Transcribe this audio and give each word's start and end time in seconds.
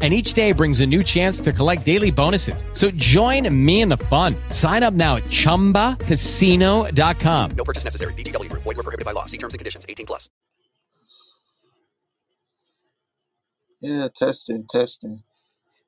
and 0.00 0.14
each 0.14 0.32
day 0.32 0.52
brings 0.52 0.80
a 0.80 0.86
new 0.86 1.02
chance 1.02 1.42
to 1.42 1.52
collect 1.52 1.84
daily 1.84 2.10
bonuses. 2.10 2.64
So 2.72 2.90
join 2.92 3.54
me 3.54 3.82
in 3.82 3.90
the 3.90 3.98
fun. 3.98 4.34
Sign 4.48 4.82
up 4.82 4.94
now 4.94 5.16
at 5.16 5.24
ChumbaCasino.com. 5.24 7.50
No 7.50 7.64
purchase 7.64 7.84
necessary. 7.84 8.14
VGW. 8.14 8.50
Void 8.52 8.64
were 8.64 8.74
prohibited 8.74 9.04
by 9.04 9.12
law. 9.12 9.26
See 9.26 9.36
terms 9.36 9.52
and 9.52 9.58
conditions. 9.58 9.84
18 9.86 10.06
plus. 10.06 10.30
Yeah, 13.80 14.08
testing, 14.14 14.66
testing. 14.66 15.22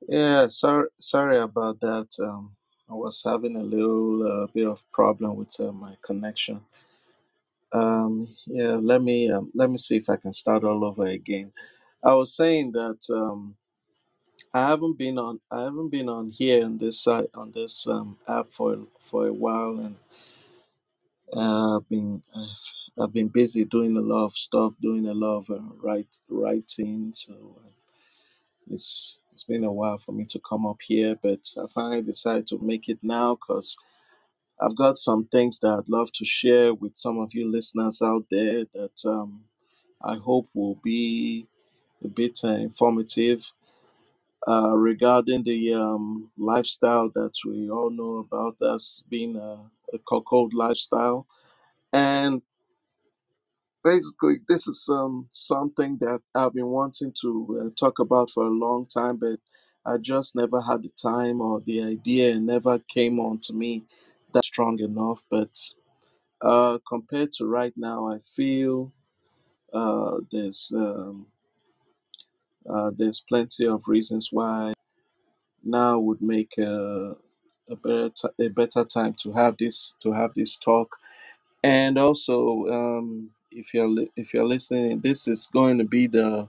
Yeah, 0.08 0.48
sorry, 0.48 0.88
sorry 0.98 1.38
about 1.38 1.80
that. 1.80 2.08
Um, 2.22 2.56
I 2.90 2.94
was 2.94 3.22
having 3.24 3.56
a 3.56 3.62
little 3.62 4.26
uh, 4.26 4.46
bit 4.52 4.66
of 4.66 4.82
problem 4.92 5.36
with 5.36 5.54
uh, 5.60 5.72
my 5.72 5.94
connection. 6.04 6.60
Um, 7.72 8.28
yeah, 8.46 8.76
let 8.80 9.02
me 9.02 9.30
um, 9.30 9.50
let 9.54 9.70
me 9.70 9.78
see 9.78 9.96
if 9.96 10.10
I 10.10 10.16
can 10.16 10.32
start 10.32 10.64
all 10.64 10.84
over 10.84 11.06
again. 11.06 11.52
I 12.02 12.14
was 12.14 12.34
saying 12.34 12.72
that 12.72 12.98
um, 13.10 13.54
I 14.52 14.68
haven't 14.68 14.98
been 14.98 15.18
on 15.18 15.40
I 15.50 15.64
haven't 15.64 15.90
been 15.90 16.08
on 16.08 16.30
here 16.30 16.64
on 16.64 16.78
this 16.78 17.00
site 17.00 17.30
on 17.34 17.52
this 17.52 17.86
um, 17.86 18.18
app 18.28 18.50
for 18.50 18.78
for 19.00 19.28
a 19.28 19.32
while, 19.32 19.78
and 19.78 19.96
uh, 21.36 21.76
I've 21.78 21.88
been 21.88 22.22
I've, 22.36 23.04
I've 23.04 23.12
been 23.14 23.28
busy 23.28 23.64
doing 23.64 23.96
a 23.96 24.00
lot 24.00 24.26
of 24.26 24.32
stuff, 24.32 24.74
doing 24.82 25.08
a 25.08 25.14
lot 25.14 25.38
of 25.38 25.50
uh, 25.50 25.60
write 25.82 26.16
writing. 26.28 27.12
So 27.14 27.34
uh, 27.64 27.70
it's 28.70 29.20
it's 29.32 29.44
been 29.44 29.64
a 29.64 29.72
while 29.72 29.98
for 29.98 30.12
me 30.12 30.26
to 30.26 30.40
come 30.48 30.66
up 30.66 30.78
here, 30.82 31.16
but 31.22 31.40
I 31.58 31.66
finally 31.74 32.02
decided 32.02 32.46
to 32.48 32.58
make 32.62 32.88
it 32.88 32.98
now 33.02 33.36
because 33.36 33.76
I've 34.60 34.76
got 34.76 34.98
some 34.98 35.26
things 35.26 35.58
that 35.60 35.68
I'd 35.80 35.88
love 35.88 36.12
to 36.14 36.24
share 36.24 36.74
with 36.74 36.96
some 36.96 37.18
of 37.18 37.34
you 37.34 37.50
listeners 37.50 38.02
out 38.02 38.26
there 38.30 38.64
that 38.74 39.02
um, 39.06 39.42
I 40.02 40.16
hope 40.16 40.48
will 40.54 40.80
be 40.84 41.46
a 42.04 42.08
bit 42.08 42.40
uh, 42.44 42.50
informative 42.50 43.52
uh, 44.48 44.72
regarding 44.76 45.44
the 45.44 45.74
um, 45.74 46.30
lifestyle 46.38 47.10
that 47.14 47.32
we 47.46 47.70
all 47.70 47.90
know 47.90 48.18
about 48.18 48.56
as 48.74 49.02
being 49.08 49.36
a, 49.36 49.58
a 49.94 49.98
cuckold 50.08 50.54
lifestyle. 50.54 51.26
And 51.92 52.42
basically, 53.84 54.36
this 54.48 54.66
is 54.66 54.88
um, 54.90 55.28
something 55.32 55.98
that 55.98 56.22
I've 56.34 56.54
been 56.54 56.68
wanting 56.68 57.12
to 57.22 57.62
uh, 57.66 57.70
talk 57.78 57.98
about 57.98 58.30
for 58.30 58.44
a 58.46 58.50
long 58.50 58.86
time, 58.86 59.16
but 59.16 59.38
I 59.84 59.98
just 59.98 60.36
never 60.36 60.60
had 60.60 60.82
the 60.82 60.90
time 60.90 61.40
or 61.40 61.60
the 61.60 61.82
idea 61.82 62.38
never 62.38 62.78
came 62.78 63.18
on 63.20 63.38
to 63.40 63.52
me 63.52 63.84
that 64.32 64.44
strong 64.44 64.78
enough. 64.80 65.22
But 65.30 65.58
uh, 66.40 66.78
compared 66.88 67.32
to 67.34 67.46
right 67.46 67.74
now, 67.76 68.08
I 68.08 68.18
feel 68.18 68.92
uh, 69.72 70.18
there's 70.30 70.72
um, 70.74 71.26
uh, 72.68 72.90
there's 72.96 73.20
plenty 73.20 73.66
of 73.66 73.84
reasons 73.88 74.28
why 74.32 74.72
now 75.64 75.98
would 75.98 76.22
make 76.22 76.58
a, 76.58 77.16
a 77.70 77.76
better 77.76 78.30
a 78.40 78.48
better 78.48 78.84
time 78.84 79.14
to 79.22 79.32
have 79.32 79.56
this 79.58 79.94
to 80.00 80.12
have 80.12 80.34
this 80.34 80.56
talk. 80.56 80.96
And 81.62 81.98
also, 81.98 82.66
um, 82.68 83.30
if 83.50 83.74
you're 83.74 83.88
li- 83.88 84.12
if 84.16 84.34
you're 84.34 84.44
listening, 84.46 85.00
this 85.00 85.28
is 85.28 85.48
going 85.52 85.78
to 85.78 85.84
be 85.86 86.06
the 86.06 86.48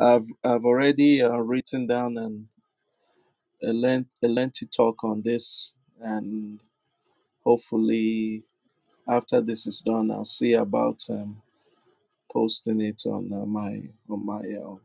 I've 0.00 0.26
I've 0.44 0.64
already 0.64 1.22
uh, 1.22 1.38
written 1.38 1.86
down 1.86 2.18
an 2.18 2.48
a 3.62 3.72
length 3.72 4.14
a 4.22 4.28
lengthy 4.28 4.66
talk 4.66 5.04
on 5.04 5.22
this, 5.22 5.74
and 6.00 6.60
hopefully 7.44 8.44
after 9.08 9.40
this 9.40 9.66
is 9.66 9.80
done, 9.80 10.10
I'll 10.10 10.24
see 10.26 10.54
about 10.54 11.02
um, 11.10 11.42
posting 12.32 12.80
it 12.80 13.02
on 13.06 13.32
uh, 13.32 13.46
my 13.46 13.82
on 14.10 14.26
my 14.26 14.40
uh, 14.40 14.76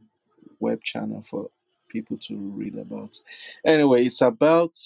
web 0.61 0.83
channel 0.83 1.21
for 1.23 1.49
people 1.89 2.17
to 2.17 2.37
read 2.37 2.77
about. 2.77 3.19
Anyway, 3.65 4.05
it's 4.05 4.21
about 4.21 4.77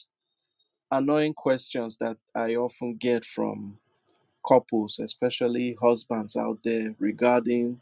annoying 0.91 1.33
questions 1.33 1.97
that 1.97 2.17
I 2.35 2.55
often 2.55 2.95
get 2.95 3.25
from 3.25 3.79
couples, 4.47 4.99
especially 4.99 5.77
husbands 5.81 6.35
out 6.37 6.59
there, 6.63 6.95
regarding 6.99 7.81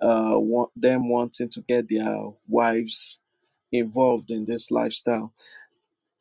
uh, 0.00 0.36
wa- 0.36 0.68
them 0.76 1.08
wanting 1.10 1.50
to 1.50 1.62
get 1.62 1.88
their 1.88 2.18
wives 2.48 3.20
involved 3.72 4.30
in 4.30 4.46
this 4.46 4.70
lifestyle. 4.70 5.32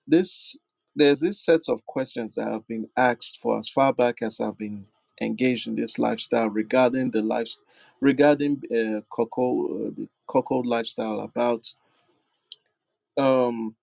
This 0.07 0.57
there's 0.95 1.21
this 1.21 1.39
set 1.41 1.61
of 1.69 1.85
questions 1.85 2.35
that 2.35 2.47
have 2.47 2.67
been 2.67 2.89
asked 2.97 3.39
for 3.41 3.57
as 3.59 3.69
far 3.69 3.93
back 3.93 4.21
as 4.21 4.41
I've 4.41 4.57
been 4.57 4.85
engaged 5.21 5.67
in 5.67 5.75
this 5.75 5.99
lifestyle 5.99 6.47
regarding 6.49 7.11
the 7.11 7.21
life 7.21 7.51
regarding 8.01 8.61
uh, 8.75 9.01
cocoa 9.09 9.87
uh, 9.87 9.91
cocoa 10.27 10.59
lifestyle 10.59 11.21
about 11.21 11.73
um 13.17 13.75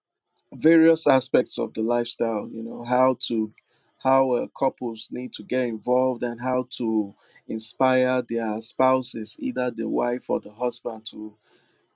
various 0.55 1.07
aspects 1.07 1.59
of 1.59 1.75
the 1.75 1.83
lifestyle 1.83 2.49
you 2.53 2.63
know 2.63 2.85
how 2.85 3.17
to 3.21 3.53
how 4.03 4.33
uh, 4.33 4.47
couples 4.59 5.09
need 5.13 5.33
to 5.33 5.43
get 5.45 5.65
involved 5.67 6.23
and 6.23 6.41
how 6.41 6.67
to 6.71 7.15
inspire 7.49 8.23
their 8.29 8.61
spouses 8.61 9.37
either 9.41 9.71
the 9.71 9.89
wife 9.89 10.31
or 10.31 10.41
the 10.41 10.53
husband 10.53 11.05
to 11.05 11.35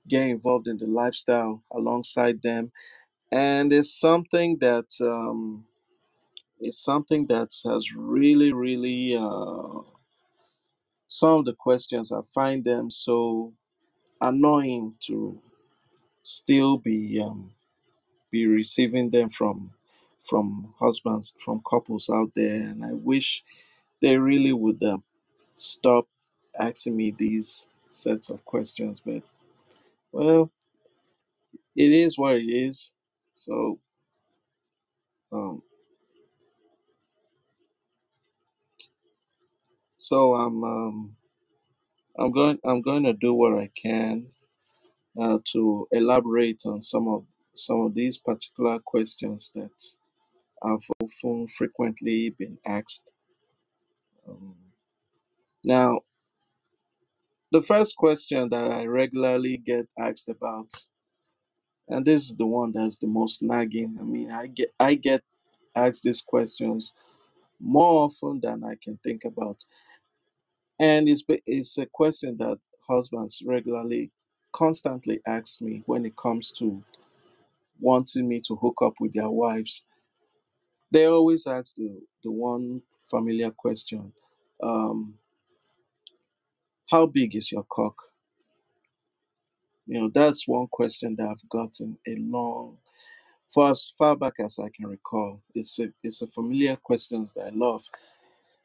get 0.07 0.27
involved 0.27 0.67
in 0.67 0.77
the 0.77 0.87
lifestyle 0.87 1.63
alongside 1.71 2.41
them. 2.41 2.71
And 3.31 3.73
it's 3.73 3.93
something 3.99 4.57
that 4.59 4.87
um 5.01 5.65
it's 6.61 6.79
something 6.79 7.27
that 7.27 7.49
has 7.65 7.95
really 7.95 8.53
really 8.53 9.17
uh 9.17 9.81
some 11.07 11.31
of 11.39 11.45
the 11.45 11.53
questions. 11.53 12.11
I 12.11 12.21
find 12.23 12.63
them 12.63 12.89
so 12.89 13.53
annoying 14.21 14.95
to 15.07 15.41
still 16.23 16.77
be 16.77 17.21
um 17.21 17.51
be 18.31 18.47
receiving 18.47 19.09
them 19.09 19.29
from 19.29 19.71
from 20.19 20.73
husbands 20.79 21.33
from 21.39 21.61
couples 21.69 22.09
out 22.09 22.31
there. 22.35 22.55
And 22.55 22.83
i 22.85 22.93
wish 22.93 23.43
they 24.01 24.17
really 24.17 24.53
would 24.53 24.83
um, 24.83 25.03
stop 25.55 26.07
asking 26.59 26.97
me 26.97 27.11
these 27.11 27.67
sets 27.87 28.29
of 28.29 28.43
questions. 28.45 29.01
But 29.05 29.23
well 30.11 30.51
it 31.75 31.91
is 31.91 32.17
what 32.17 32.37
it 32.37 32.49
is. 32.49 32.91
So 33.35 33.79
um 35.31 35.61
so 40.01 40.33
i'm 40.33 40.63
um 40.63 41.15
i'm 42.17 42.31
going 42.31 42.57
i'm 42.65 42.81
going 42.81 43.03
to 43.03 43.13
do 43.13 43.35
what 43.35 43.53
i 43.53 43.69
can 43.75 44.25
uh, 45.19 45.37
to 45.43 45.87
elaborate 45.91 46.63
on 46.65 46.81
some 46.81 47.07
of 47.07 47.23
some 47.53 47.81
of 47.81 47.93
these 47.93 48.17
particular 48.17 48.79
questions 48.79 49.51
that 49.53 49.95
have 50.63 50.81
often 51.03 51.47
frequently 51.47 52.29
been 52.29 52.57
asked. 52.65 53.11
Um, 54.27 54.55
now 55.63 55.99
the 57.51 57.61
first 57.61 57.95
question 57.95 58.49
that 58.49 58.71
i 58.71 58.85
regularly 58.85 59.57
get 59.57 59.87
asked 59.99 60.29
about 60.29 60.71
and 61.89 62.05
this 62.05 62.29
is 62.29 62.35
the 62.37 62.45
one 62.47 62.71
that's 62.71 62.97
the 62.97 63.07
most 63.07 63.43
nagging 63.43 63.97
i 63.99 64.03
mean 64.03 64.31
i 64.31 64.47
get 64.47 64.73
i 64.79 64.95
get 64.95 65.21
asked 65.75 66.03
these 66.03 66.21
questions 66.21 66.93
more 67.59 68.05
often 68.05 68.39
than 68.41 68.63
i 68.63 68.75
can 68.81 68.97
think 69.03 69.25
about 69.25 69.65
and 70.81 71.07
it's 71.07 71.23
it's 71.45 71.77
a 71.77 71.85
question 71.85 72.35
that 72.39 72.59
husbands 72.89 73.43
regularly 73.45 74.11
constantly 74.51 75.21
ask 75.27 75.61
me 75.61 75.83
when 75.85 76.05
it 76.05 76.17
comes 76.17 76.51
to 76.51 76.83
wanting 77.79 78.27
me 78.27 78.41
to 78.41 78.55
hook 78.55 78.79
up 78.81 78.95
with 78.99 79.13
their 79.13 79.29
wives. 79.29 79.85
They 80.91 81.05
always 81.05 81.47
ask 81.47 81.75
the, 81.75 82.01
the 82.23 82.31
one 82.31 82.81
familiar 83.09 83.51
question 83.51 84.11
um, 84.63 85.13
how 86.89 87.05
big 87.05 87.35
is 87.35 87.51
your 87.51 87.63
cock? 87.71 87.95
You 89.87 89.99
know 90.01 90.09
that's 90.13 90.47
one 90.47 90.67
question 90.67 91.15
that 91.17 91.27
i've 91.27 91.49
gotten 91.49 91.97
a 92.07 92.15
long 92.17 92.77
for 93.47 93.69
as 93.71 93.91
far 93.97 94.15
back 94.15 94.35
as 94.39 94.57
i 94.59 94.69
can 94.69 94.87
recall. 94.87 95.41
It's 95.53 95.79
a 95.79 95.89
it's 96.03 96.21
a 96.23 96.27
familiar 96.27 96.77
question 96.77 97.25
that 97.35 97.47
i 97.47 97.49
love 97.53 97.83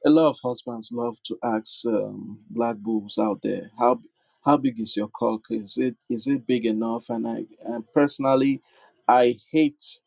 a 0.05 0.11
lot 0.11 0.31
of 0.31 0.39
husbands 0.43 0.91
love 0.93 1.17
to 1.25 1.39
ask 1.43 1.87
um, 1.87 2.39
black 2.51 2.77
bulls 2.77 3.19
out 3.19 3.43
there. 3.43 3.71
How 3.79 4.01
how 4.45 4.57
big 4.57 4.81
is 4.81 4.97
your 4.97 5.09
cock? 5.09 5.43
Is 5.51 5.77
it 5.79 5.97
is 6.09 6.27
it 6.27 6.47
big 6.47 6.67
enough? 6.67 7.11
And 7.11 7.27
i 7.29 7.45
and 7.65 7.85
personally 7.93 8.63
i 9.09 9.37
hate 9.53 10.01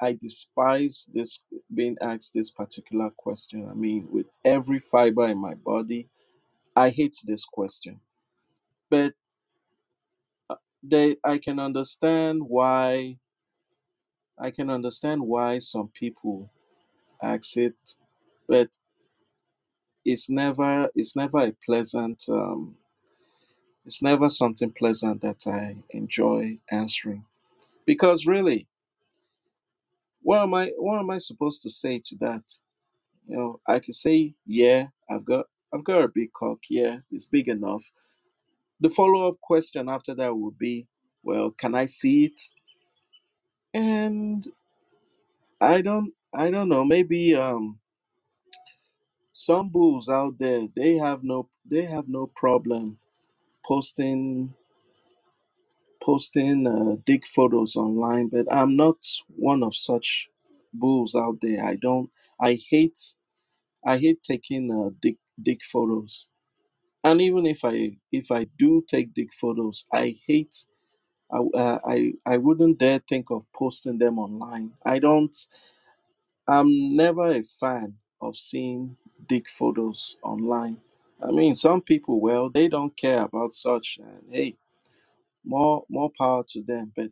i 0.00 0.12
despise 0.12 1.08
this 1.14 1.40
being 1.74 1.96
asked 2.00 2.34
this 2.34 2.50
particular 2.50 3.10
question. 3.16 3.68
I 3.70 3.74
mean 3.74 4.08
with 4.10 4.26
every 4.44 4.78
fiber 4.80 5.28
in 5.28 5.38
my 5.38 5.54
body 5.54 6.08
i 6.76 6.90
hate 6.90 7.16
this 7.26 7.44
question. 7.44 8.00
But 8.90 9.14
uh, 10.50 10.56
they 10.82 11.16
i 11.24 11.38
can 11.38 11.58
understand 11.60 12.42
why 12.46 13.18
i 14.38 14.50
can 14.50 14.70
understand 14.70 15.22
why 15.22 15.58
some 15.60 15.88
people 15.88 16.50
ask 17.22 17.56
it 17.58 17.74
but 18.48 18.68
it's 20.04 20.30
never 20.30 20.90
it's 20.96 21.16
never 21.16 21.38
a 21.38 21.52
pleasant 21.66 22.24
um, 22.30 22.76
It's 23.86 24.02
never 24.02 24.30
something 24.30 24.72
pleasant 24.72 25.22
that 25.22 25.46
I 25.48 25.78
enjoy 25.90 26.60
answering 26.70 27.26
because 27.86 28.26
really, 28.26 28.68
what 30.22 30.42
am 30.42 30.54
I 30.54 30.72
what 30.78 31.00
am 31.00 31.10
I 31.10 31.18
supposed 31.18 31.62
to 31.64 31.70
say 31.70 32.00
to 32.06 32.16
that? 32.20 32.44
You 33.28 33.36
know, 33.36 33.60
I 33.68 33.80
can 33.80 33.94
say, 33.94 34.34
yeah, 34.46 34.88
I've 35.10 35.24
got 35.24 35.46
I've 35.74 35.84
got 35.84 36.04
a 36.04 36.08
big 36.08 36.32
cock. 36.32 36.60
Yeah, 36.70 36.98
it's 37.10 37.26
big 37.26 37.48
enough. 37.48 37.92
The 38.80 38.90
follow 38.90 39.28
up 39.28 39.40
question 39.40 39.88
after 39.88 40.14
that 40.16 40.36
would 40.36 40.58
be, 40.58 40.88
well, 41.22 41.50
can 41.52 41.74
I 41.74 41.86
see 41.86 42.26
it? 42.26 42.40
And 43.74 44.46
I 45.60 45.82
don't 45.82 46.14
I 46.34 46.50
don't 46.50 46.70
know. 46.70 46.84
Maybe 46.84 47.36
um 47.36 47.80
some 49.34 49.70
bulls 49.70 50.08
out 50.08 50.38
there 50.40 50.68
they 50.76 50.96
have 50.98 51.24
no 51.24 51.48
they 51.66 51.84
have 51.86 52.08
no 52.08 52.26
problem 52.28 52.98
posting 53.66 54.54
posting 56.02 56.66
uh, 56.66 56.96
dick 57.04 57.26
photos 57.26 57.76
online, 57.76 58.28
but 58.28 58.46
I'm 58.52 58.76
not 58.76 58.96
one 59.28 59.62
of 59.62 59.74
such 59.74 60.28
bulls 60.72 61.14
out 61.14 61.38
there. 61.40 61.64
I 61.64 61.76
don't. 61.76 62.10
I 62.40 62.54
hate. 62.70 63.14
I 63.84 63.98
hate 63.98 64.22
taking 64.22 64.72
uh, 64.72 64.90
dick 65.00 65.18
dick 65.42 65.62
photos. 65.64 66.28
And 67.04 67.20
even 67.20 67.46
if 67.46 67.64
I 67.64 67.98
if 68.12 68.30
I 68.32 68.46
do 68.58 68.84
take 68.86 69.14
dick 69.14 69.32
photos, 69.32 69.86
I 69.92 70.16
hate. 70.26 70.66
I 71.32 71.38
uh, 71.54 71.78
I 71.86 72.12
I 72.26 72.38
wouldn't 72.38 72.78
dare 72.78 73.00
think 73.00 73.30
of 73.30 73.50
posting 73.52 73.98
them 73.98 74.18
online. 74.18 74.72
I 74.84 74.98
don't. 75.00 75.36
I'm 76.48 76.96
never 76.96 77.32
a 77.32 77.42
fan 77.42 77.96
of 78.20 78.36
seeing 78.36 78.96
dick 79.28 79.48
photos 79.48 80.18
online. 80.22 80.78
I 81.22 81.32
mean, 81.32 81.56
some 81.56 81.82
people, 81.82 82.20
well, 82.20 82.50
they 82.50 82.68
don't 82.68 82.96
care 82.96 83.22
about 83.22 83.52
such, 83.52 83.98
and 84.02 84.22
hey, 84.32 84.56
more 85.44 85.84
more 85.90 86.10
power 86.18 86.44
to 86.50 86.62
them. 86.62 86.92
But 86.96 87.10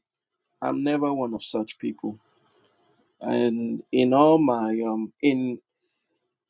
I'm 0.62 0.82
never 0.84 1.12
one 1.12 1.34
of 1.34 1.44
such 1.44 1.78
people. 1.78 2.18
And 3.20 3.82
in 3.92 4.12
all 4.14 4.38
my 4.38 4.80
um 4.86 5.12
in 5.22 5.60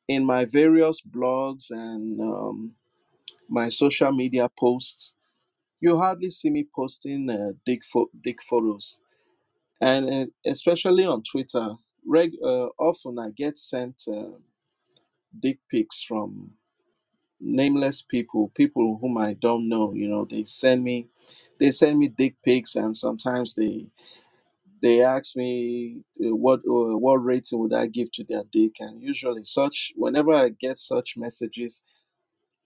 in 0.09 0.25
my 0.27 0.47
various 0.47 1.03
blogs 1.03 1.71
and 1.73 2.21
um, 2.23 2.73
my 3.49 3.69
social 3.69 4.13
media 4.13 4.49
posts, 4.59 5.15
you 5.81 5.99
hardly 5.99 6.31
see 6.31 6.51
me 6.51 6.67
posting 6.75 7.31
uh, 7.31 7.53
dick 7.67 7.85
pho- 7.85 8.11
dick 8.23 8.43
photos. 8.43 9.01
And 9.81 10.11
uh, 10.11 10.27
especially 10.47 11.07
on 11.07 11.23
Twitter, 11.23 11.75
reg- 12.07 12.39
uh, 12.45 12.69
often 12.79 13.19
I 13.19 13.31
get 13.31 13.59
sent 13.59 14.03
uh, 14.09 14.39
dick 15.39 15.59
pics 15.71 16.03
from 16.03 16.53
nameless 17.41 18.03
people, 18.03 18.51
people 18.55 18.99
whom 19.01 19.19
I 19.19 19.35
don't 19.35 19.69
know. 19.69 19.95
You 19.95 20.09
know, 20.09 20.25
they 20.27 20.45
send 20.45 20.85
me 20.85 21.09
they 21.61 21.71
send 21.73 21.99
me 21.99 22.09
dick 22.09 22.37
pics, 22.45 22.77
and 22.77 22.97
sometimes 22.97 23.55
they 23.55 23.89
they 24.83 25.03
ask 25.03 25.37
me 25.37 26.03
uh, 26.25 26.35
what 26.37 26.61
uh, 26.61 26.99
what 26.99 27.17
rating 27.25 27.59
would 27.61 27.75
I 27.75 27.87
give 27.89 28.13
to 28.13 28.25
their 28.25 28.45
dick, 28.51 28.77
and 28.81 29.03
usually 29.03 29.45
such 29.45 29.93
whenever 29.97 30.33
I 30.33 30.51
get 30.51 30.79
such 30.79 31.17
messages, 31.17 31.83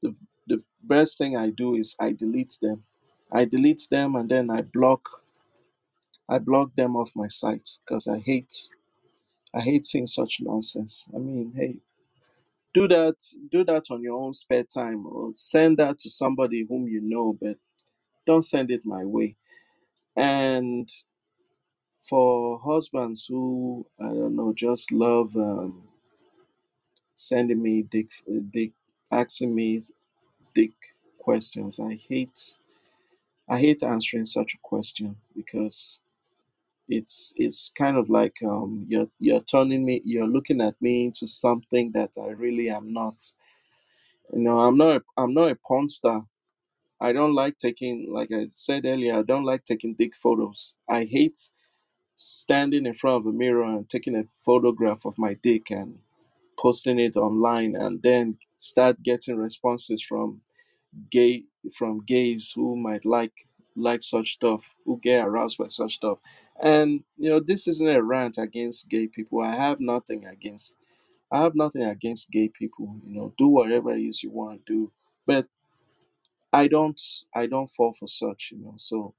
the 0.03 0.17
the 0.47 0.63
best 0.83 1.19
thing 1.19 1.37
I 1.37 1.51
do 1.51 1.75
is 1.77 1.97
I 2.01 2.13
delete 2.13 2.59
them. 2.63 2.85
I 3.33 3.45
delete 3.47 3.89
them 3.91 4.17
and 4.17 4.29
then 4.29 4.51
I 4.51 4.63
block 4.63 5.09
I 6.29 6.39
block 6.39 6.77
them 6.77 6.97
off 6.97 7.13
my 7.17 7.29
site 7.29 7.69
because 7.87 8.09
I 8.09 8.19
hate 8.21 8.71
I 9.55 9.61
hate 9.63 9.85
seeing 9.85 10.07
such 10.07 10.39
nonsense. 10.41 11.07
I 11.15 11.19
mean, 11.19 11.53
hey, 11.57 11.79
do 12.77 12.89
that 12.89 13.17
do 13.53 13.65
that 13.65 13.85
on 13.91 14.03
your 14.03 14.21
own 14.23 14.35
spare 14.35 14.65
time 14.65 15.07
or 15.07 15.33
send 15.35 15.79
that 15.79 15.99
to 16.01 16.11
somebody 16.11 16.67
whom 16.69 16.89
you 16.89 17.01
know, 17.03 17.39
but 17.43 17.59
don't 18.27 18.45
send 18.45 18.71
it 18.71 18.87
my 18.87 19.05
way. 19.05 19.37
And 20.17 20.89
for 22.11 22.61
husbands 22.61 23.27
who 23.29 23.87
I 24.01 24.07
don't 24.09 24.37
know 24.37 24.53
just 24.55 24.93
love. 24.93 25.37
Um, 25.37 25.85
sending 27.15 27.63
me 27.63 27.83
dick, 27.83 28.11
dick, 28.51 28.73
asking 29.11 29.55
me 29.55 29.81
dick 30.55 30.73
questions. 31.19 31.81
I 31.81 31.95
hate, 32.09 32.57
I 33.49 33.61
hate 33.61 33.83
answering 33.83 34.27
such 34.27 34.55
a 34.55 34.59
question 34.63 35.17
because 35.37 36.01
it's 36.89 37.33
it's 37.37 37.73
kind 37.77 37.97
of 37.97 38.11
like 38.11 38.37
um 38.45 38.87
you're 38.89 39.09
you're 39.21 39.41
turning 39.41 39.85
me, 39.87 40.03
you're 40.05 40.27
looking 40.29 40.61
at 40.61 40.81
me 40.81 41.07
into 41.07 41.27
something 41.27 41.93
that 41.93 42.13
I 42.21 42.31
really 42.31 42.71
am 42.71 42.93
not. 42.93 43.23
You 44.33 44.41
know, 44.41 44.61
I'm 44.61 44.77
not, 44.77 44.97
a, 44.97 45.03
I'm 45.17 45.35
not 45.35 45.53
a 45.53 45.57
porn 45.57 45.89
star. 45.89 46.27
I 47.01 47.13
don't 47.13 47.35
like 47.35 47.59
taking, 47.59 48.13
like 48.13 48.33
I 48.33 48.49
said 48.53 48.87
earlier, 48.87 49.17
I 49.19 49.23
don't 49.23 49.45
like 49.45 49.65
taking 49.65 49.95
dick 49.95 50.17
photos. 50.17 50.75
I 50.89 51.05
hate 51.05 51.39
standing 52.15 52.87
in 52.87 52.95
front 52.95 53.19
of 53.19 53.27
a 53.27 53.33
mirror 53.33 53.65
and 53.65 53.89
taking 53.89 54.17
a 54.17 54.25
photograph 54.25 55.05
of 55.07 55.19
my 55.19 55.35
dick 55.35 55.71
and 55.71 55.99
posting 56.59 56.99
it 57.01 57.17
online 57.17 57.77
and 57.77 58.03
then 58.03 58.39
start 58.59 59.03
getting 59.03 59.37
responses 59.37 60.03
from 60.03 60.43
gay 61.11 61.45
from 61.77 62.01
gays 62.07 62.53
who 62.57 62.77
might 62.77 63.05
like 63.05 63.33
like 63.77 64.03
such 64.03 64.35
stuff 64.35 64.75
who 64.87 65.01
get 65.03 65.27
aroused 65.27 65.59
by 65.59 65.69
such 65.69 65.97
stuff. 65.97 66.21
And 66.63 67.05
you 67.19 67.31
know 67.31 67.41
this 67.41 67.69
isn't 67.69 67.89
a 67.89 68.03
rant 68.03 68.39
against 68.39 68.89
gay 68.91 69.09
people. 69.09 69.43
I 69.43 69.57
have 69.57 69.81
nothing 69.81 70.27
against 70.27 70.77
i 71.33 71.43
have 71.43 71.55
nothing 71.57 71.83
against 71.85 72.31
gay 72.31 72.49
people 72.49 72.97
you 73.07 73.17
know 73.17 73.35
do 73.39 73.49
whatever 73.49 73.93
it 73.95 74.03
is 74.03 74.23
you 74.23 74.31
want 74.31 74.67
to 74.67 74.73
do. 74.73 74.93
But 75.27 75.47
i 76.53 76.69
don't 76.69 77.01
i 77.35 77.47
don't 77.47 77.69
fall 77.69 77.93
for 77.93 78.09
such 78.09 78.53
you 78.53 78.59
know 78.59 78.75
so 78.79 79.15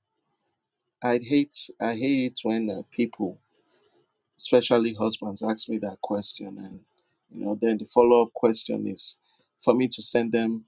i 1.03 1.19
hate 1.23 1.55
i 1.81 1.95
hate 1.95 2.33
it 2.33 2.39
when 2.43 2.69
uh, 2.69 2.83
people 2.91 3.39
especially 4.37 4.93
husbands 4.93 5.43
ask 5.43 5.69
me 5.69 5.77
that 5.79 6.01
question. 6.01 6.57
And 6.59 6.79
you 7.31 7.45
know 7.45 7.57
then 7.61 7.77
the 7.77 7.85
follow-up 7.85 8.33
question 8.33 8.87
is 8.87 9.17
for 9.59 9.73
me 9.73 9.87
to 9.89 10.01
send 10.01 10.31
them 10.33 10.65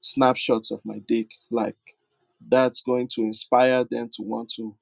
snapshots 0.00 0.70
of 0.70 0.84
my 0.86 1.00
dick 1.06 1.32
like 1.50 1.76
that's 2.46 2.82
going 2.82 3.08
to 3.08 3.22
inspire 3.22 3.84
them 3.84 4.10
to 4.16 4.22
want 4.22 4.52
to 4.56 4.76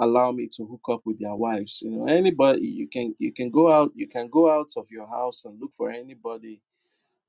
allow 0.00 0.32
me 0.32 0.48
to 0.56 0.66
hook 0.66 0.82
up 0.90 1.02
with 1.06 1.20
their 1.20 1.36
wives. 1.36 1.82
You 1.82 1.90
know 1.92 2.06
anybody 2.06 2.68
you 2.68 2.88
can 2.88 3.14
you 3.18 3.32
can 3.32 3.50
go 3.50 3.70
out 3.70 3.92
you 3.94 4.08
can 4.08 4.28
go 4.28 4.50
out 4.50 4.70
of 4.76 4.88
your 4.90 5.08
house 5.08 5.44
and 5.44 5.60
look 5.60 5.72
for 5.72 5.90
anybody 5.90 6.62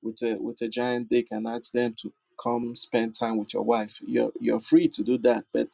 with 0.03 0.21
a 0.23 0.37
with 0.39 0.61
a 0.61 0.69
giant 0.69 1.09
dick 1.09 1.27
and 1.31 1.47
ask 1.47 1.71
them 1.73 1.95
to 2.01 2.13
come 2.43 2.75
spend 2.75 3.15
time 3.15 3.37
with 3.37 3.53
your 3.53 3.63
wife. 3.63 3.99
You're 4.05 4.31
you're 4.39 4.59
free 4.61 4.89
to 4.89 5.03
do 5.03 5.17
that 5.19 5.45
but 5.53 5.69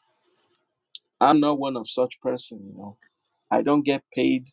i'm 1.22 1.40
not 1.40 1.60
one 1.60 1.78
of 1.78 1.90
such 1.90 2.22
person 2.22 2.62
you 2.66 2.78
know. 2.78 2.98
I 3.52 3.62
don't 3.64 3.84
get 3.86 4.04
paid 4.14 4.52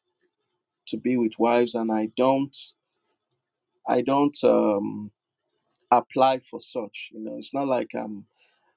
to 0.88 0.97
be 0.99 1.16
with 1.16 1.38
wives 1.38 1.75
and 1.75 1.92
i 1.92 2.11
don't 2.16 2.57
i 3.88 4.02
don't 4.02 4.37
um 4.45 5.12
apply 5.90 6.40
for 6.40 6.61
such 6.61 7.11
you 7.12 7.21
know. 7.21 7.37
It's 7.38 7.54
not 7.54 7.69
like 7.69 7.90
i'm 7.95 8.26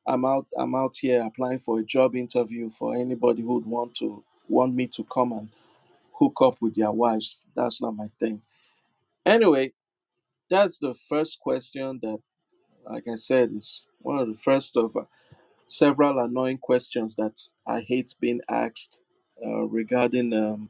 i'm 0.07 0.25
out 0.25 0.49
i'm 0.57 0.75
out 0.75 0.95
here 0.97 1.23
applying 1.23 1.57
for 1.57 1.79
a 1.79 1.83
job 1.83 2.15
interview 2.15 2.69
for 2.69 2.95
anybody 2.95 3.41
who 3.41 3.55
would 3.55 3.65
want 3.65 3.93
to 3.95 4.23
want 4.47 4.73
me 4.73 4.87
to 4.87 5.03
come 5.05 5.31
and 5.31 5.49
hook 6.13 6.37
up 6.41 6.57
with 6.61 6.75
their 6.75 6.91
wives 6.91 7.45
that's 7.55 7.81
not 7.81 7.95
my 7.95 8.07
thing 8.19 8.41
anyway 9.25 9.71
that's 10.49 10.79
the 10.79 10.93
first 10.93 11.39
question 11.39 11.99
that 12.01 12.19
like 12.89 13.07
i 13.07 13.15
said 13.15 13.51
is 13.53 13.87
one 13.99 14.19
of 14.19 14.27
the 14.27 14.33
first 14.35 14.77
of 14.77 14.95
uh, 14.95 15.03
several 15.65 16.19
annoying 16.19 16.57
questions 16.57 17.15
that 17.15 17.39
i 17.67 17.81
hate 17.81 18.15
being 18.19 18.41
asked 18.49 18.99
uh, 19.45 19.63
regarding 19.63 20.33
um, 20.33 20.69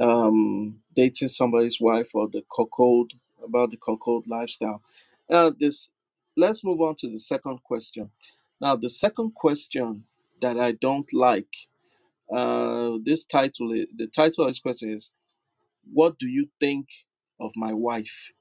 um, 0.00 0.80
dating 0.94 1.28
somebody's 1.28 1.80
wife 1.80 2.14
or 2.14 2.28
the 2.28 2.44
cuckold 2.54 3.12
about 3.44 3.70
the 3.70 3.76
cuckold 3.76 4.26
lifestyle. 4.26 4.82
Uh, 5.30 5.50
this 5.58 5.90
let's 6.38 6.64
move 6.64 6.82
on 6.82 6.96
to 6.96 7.10
the 7.10 7.20
second 7.20 7.62
question. 7.64 8.10
Now, 8.62 8.76
the 8.76 8.90
second 8.90 9.34
question 9.36 10.06
that 10.42 10.58
I 10.60 10.72
don't 10.72 11.12
like, 11.14 11.54
uh, 12.32 12.98
this 13.04 13.24
title, 13.26 13.72
i- 13.74 13.86
the 13.94 14.08
title 14.08 14.44
of 14.44 14.50
this 14.50 14.60
question 14.60 14.90
is, 14.92 15.12
"What 15.92 16.18
do 16.18 16.28
you 16.28 16.50
think 16.60 16.88
of 17.40 17.52
my 17.56 17.72
wife?" 17.74 18.32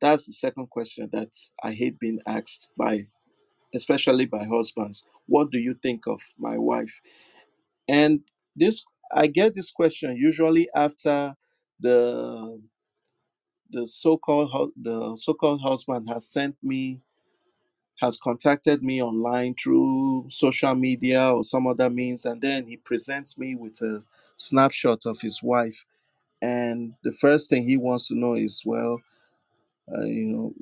That's 0.00 0.26
the 0.26 0.32
second 0.32 0.68
question 0.70 1.08
that 1.12 1.32
I 1.62 1.72
hate 1.72 1.98
being 1.98 2.20
asked 2.26 2.68
by, 2.76 3.08
especially 3.74 4.26
by 4.26 4.44
husbands. 4.44 5.04
What 5.26 5.50
do 5.52 5.58
you 5.58 5.74
think 5.74 6.06
of 6.06 6.20
my 6.38 6.58
wife? 6.58 7.00
And 7.88 8.22
this, 8.56 8.84
I 9.12 9.28
get 9.28 9.54
this 9.54 9.70
question 9.70 10.16
usually 10.16 10.68
after 10.74 11.36
the 11.80 12.62
the 13.72 13.86
so-called 13.86 14.72
the 14.76 15.16
so-called 15.16 15.62
husband 15.62 16.08
has 16.08 16.28
sent 16.28 16.56
me 16.62 17.00
has 18.00 18.18
contacted 18.18 18.82
me 18.82 19.02
online 19.02 19.54
through 19.54 20.26
social 20.28 20.74
media 20.74 21.32
or 21.32 21.44
some 21.44 21.66
other 21.66 21.90
means 21.90 22.24
and 22.24 22.42
then 22.42 22.66
he 22.66 22.76
presents 22.76 23.38
me 23.38 23.54
with 23.54 23.80
a 23.82 24.02
snapshot 24.36 25.06
of 25.06 25.20
his 25.20 25.42
wife. 25.42 25.84
And 26.42 26.94
the 27.04 27.12
first 27.12 27.50
thing 27.50 27.68
he 27.68 27.76
wants 27.76 28.08
to 28.08 28.16
know 28.16 28.34
is 28.34 28.62
well 28.66 29.00
uh, 29.92 30.04
you 30.04 30.26
know 30.26 30.54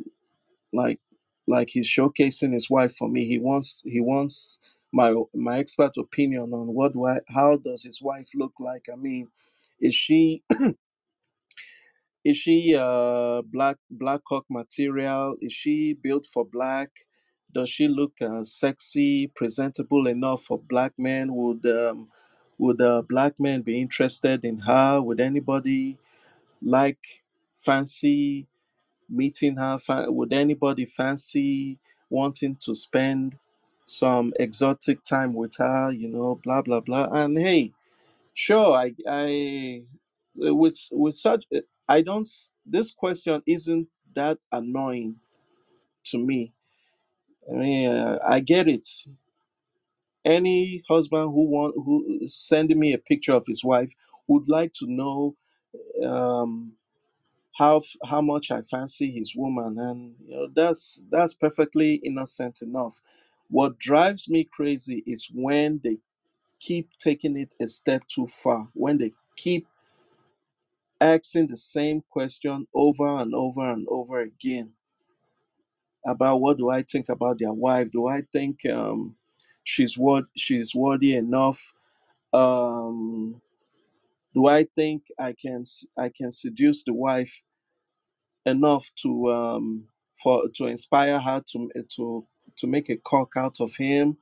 like 0.72 1.00
like 1.46 1.70
he's 1.70 1.88
showcasing 1.88 2.52
his 2.54 2.70
wife 2.70 2.94
for 2.96 3.08
me 3.08 3.24
he 3.26 3.38
wants 3.38 3.80
he 3.84 4.00
wants 4.00 4.58
my 4.92 5.14
my 5.34 5.58
expert 5.58 5.92
opinion 5.98 6.52
on 6.52 6.68
what 6.74 6.92
do 6.92 7.06
I, 7.06 7.20
how 7.28 7.56
does 7.56 7.84
his 7.84 8.02
wife 8.02 8.30
look 8.34 8.54
like? 8.60 8.86
I 8.92 8.96
mean 8.96 9.28
is 9.80 9.94
she 9.94 10.42
Is 12.24 12.38
she 12.38 12.76
uh 12.78 13.42
black 13.42 13.78
black 13.90 14.22
hawk 14.28 14.46
material? 14.50 15.36
Is 15.42 15.54
she 15.54 15.94
built 15.94 16.26
for 16.26 16.46
black? 16.46 16.90
Does 17.52 17.70
she 17.70 17.88
look 17.88 18.14
uh, 18.22 18.44
sexy, 18.44 19.28
presentable 19.28 20.06
enough 20.06 20.44
for 20.44 20.58
black 20.58 20.94
men? 20.98 21.34
Would 21.34 21.66
um, 21.66 22.08
would 22.58 22.80
a 22.80 23.02
black 23.02 23.40
men 23.40 23.62
be 23.62 23.80
interested 23.82 24.44
in 24.44 24.60
her? 24.60 25.02
Would 25.02 25.20
anybody 25.20 25.98
like 26.62 27.24
fancy 27.54 28.48
meeting 29.08 29.56
her? 29.56 29.78
Would 30.08 30.32
anybody 30.32 30.86
fancy 30.86 31.78
wanting 32.10 32.56
to 32.62 32.74
spend 32.74 33.36
some 33.86 34.32
exotic 34.40 35.04
time 35.04 35.34
with 35.34 35.56
her? 35.58 35.92
You 35.92 36.08
know, 36.08 36.40
blah 36.42 36.62
blah 36.62 36.80
blah. 36.80 37.08
And 37.12 37.38
hey, 37.38 37.70
Sure, 38.34 38.74
I, 38.74 38.94
I, 39.08 39.82
uh, 40.46 40.54
with 40.54 40.78
with 40.92 41.16
such, 41.16 41.44
uh, 41.54 41.60
I 41.90 42.02
don't. 42.02 42.28
This 42.66 42.92
question 42.92 43.42
isn't 43.46 43.88
that 44.16 44.38
annoying 44.52 45.16
to 46.06 46.18
me. 46.18 46.54
I 47.50 47.56
mean, 47.56 47.90
uh, 47.90 48.18
I 48.26 48.40
get 48.40 48.68
it. 48.68 48.86
Any 50.24 50.82
husband 50.88 51.24
who 51.34 51.50
want 51.50 51.74
who 51.76 52.26
sending 52.28 52.80
me 52.80 52.92
a 52.94 52.98
picture 52.98 53.34
of 53.34 53.44
his 53.46 53.64
wife 53.64 53.92
would 54.28 54.48
like 54.48 54.72
to 54.74 54.86
know 54.88 55.36
um, 56.04 56.74
how 57.58 57.82
how 58.06 58.20
much 58.22 58.50
I 58.50 58.62
fancy 58.62 59.12
his 59.12 59.34
woman, 59.36 59.78
and 59.78 60.14
you 60.26 60.36
know 60.36 60.48
that's 60.54 61.02
that's 61.10 61.34
perfectly 61.34 61.94
innocent 62.04 62.60
enough. 62.62 63.00
What 63.50 63.78
drives 63.78 64.28
me 64.28 64.44
crazy 64.44 65.02
is 65.06 65.28
when 65.32 65.80
they 65.84 65.98
keep 66.60 66.90
taking 66.98 67.36
it 67.38 67.54
a 67.60 67.68
step 67.68 68.04
too 68.06 68.26
far. 68.26 68.68
When 68.74 68.98
they 68.98 69.12
keep 69.36 69.68
asking 71.00 71.48
the 71.48 71.58
same 71.58 72.02
question 72.10 72.66
over 72.74 73.06
and 73.06 73.34
over 73.34 73.70
and 73.72 73.86
over 73.90 74.20
again 74.20 74.72
about 76.06 76.40
what 76.40 76.58
do 76.58 76.70
I 76.70 76.82
think 76.82 77.08
about 77.08 77.38
their 77.40 77.54
wife? 77.54 77.90
Do 77.92 78.06
I 78.08 78.22
think 78.32 78.66
um, 78.66 79.16
she's 79.64 79.98
worth 79.98 80.26
she's 80.36 80.74
worthy 80.74 81.14
enough? 81.14 81.72
Um, 82.32 83.42
do 84.34 84.46
I 84.46 84.64
think 84.64 85.04
I 85.18 85.34
can 85.34 85.64
I 85.98 86.10
can 86.10 86.32
seduce 86.32 86.84
the 86.84 86.94
wife 86.94 87.42
enough 88.46 88.90
to 89.02 89.30
um, 89.32 89.88
for 90.22 90.48
to 90.56 90.66
inspire 90.66 91.20
her 91.20 91.42
to 91.52 91.70
to 91.96 92.26
to 92.58 92.66
make 92.66 92.90
a 92.90 92.96
cock 92.98 93.34
out 93.36 93.60
of 93.60 93.76
him? 93.76 94.18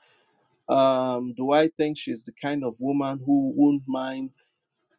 Um, 0.68 1.34
do 1.36 1.52
I 1.52 1.68
think 1.68 1.98
she's 1.98 2.24
the 2.24 2.32
kind 2.32 2.64
of 2.64 2.76
woman 2.80 3.22
who 3.26 3.52
wouldn't 3.56 3.84
mind 3.88 4.30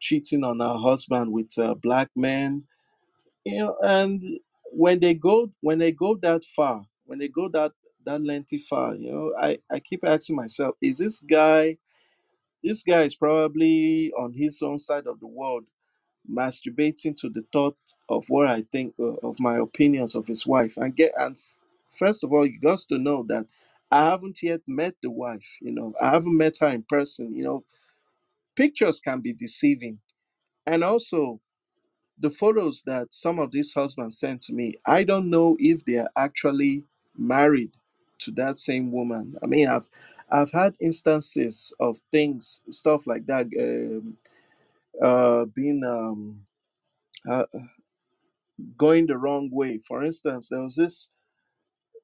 cheating 0.00 0.44
on 0.44 0.60
her 0.60 0.74
husband 0.78 1.32
with 1.32 1.50
a 1.58 1.74
black 1.76 2.10
man? 2.16 2.64
you 3.46 3.58
know 3.58 3.76
and 3.82 4.40
when 4.72 5.00
they 5.00 5.14
go 5.14 5.52
when 5.62 5.78
they 5.78 5.92
go 5.92 6.16
that 6.16 6.44
far 6.44 6.86
when 7.06 7.20
they 7.20 7.28
go 7.28 7.48
that 7.48 7.72
that 8.06 8.22
lengthy 8.22 8.58
far 8.58 8.96
you 8.96 9.12
know 9.12 9.34
i 9.40 9.58
i 9.70 9.80
keep 9.80 10.06
asking 10.06 10.36
myself 10.36 10.76
is 10.82 10.98
this 10.98 11.20
guy 11.20 11.76
this 12.64 12.82
guy 12.82 13.02
is 13.02 13.16
probably 13.16 14.12
on 14.18 14.32
his 14.34 14.62
own 14.62 14.78
side 14.78 15.06
of 15.06 15.20
the 15.20 15.26
world 15.28 15.64
masturbating 16.30 17.16
to 17.16 17.28
the 17.30 17.44
thought 17.52 17.76
of 18.08 18.24
what 18.28 18.48
i 18.48 18.62
think 18.72 18.94
uh, 19.00 19.14
of 19.26 19.40
my 19.40 19.58
opinions 19.58 20.14
of 20.16 20.26
his 20.26 20.46
wife 20.46 20.76
and 20.78 20.96
get 20.96 21.12
and 21.18 21.36
f- 21.36 21.58
first 21.90 22.24
of 22.24 22.32
all 22.32 22.46
you 22.46 22.58
got 22.60 22.78
to 22.80 22.98
know 22.98 23.24
that 23.28 23.46
i 23.90 24.04
haven't 24.10 24.42
yet 24.42 24.60
met 24.66 24.94
the 25.02 25.10
wife 25.10 25.58
you 25.62 25.72
know 25.72 25.94
i 26.00 26.10
haven't 26.10 26.36
met 26.36 26.56
her 26.60 26.68
in 26.68 26.82
person 26.84 27.34
you 27.34 27.44
know 27.44 27.64
pictures 28.62 29.00
can 29.00 29.20
be 29.20 29.32
deceiving 29.34 29.98
and 30.66 30.84
also 30.84 31.40
the 32.18 32.30
photos 32.30 32.82
that 32.84 33.12
some 33.12 33.38
of 33.38 33.50
these 33.52 33.72
husbands 33.74 34.18
sent 34.18 34.42
to 34.42 34.52
me, 34.52 34.74
I 34.86 35.04
don't 35.04 35.30
know 35.30 35.56
if 35.58 35.84
they 35.84 35.96
are 35.98 36.10
actually 36.16 36.84
married 37.16 37.72
to 38.20 38.30
that 38.32 38.58
same 38.58 38.92
woman. 38.92 39.36
I 39.42 39.46
mean, 39.46 39.68
I've 39.68 39.88
I've 40.30 40.52
had 40.52 40.76
instances 40.80 41.72
of 41.80 41.98
things, 42.12 42.62
stuff 42.70 43.06
like 43.06 43.26
that, 43.26 43.46
um, 43.60 44.16
uh, 45.02 45.46
being 45.46 45.84
um, 45.84 46.42
uh, 47.28 47.46
going 48.76 49.06
the 49.06 49.18
wrong 49.18 49.50
way. 49.52 49.78
For 49.78 50.04
instance, 50.04 50.48
there 50.50 50.62
was 50.62 50.76
this 50.76 51.10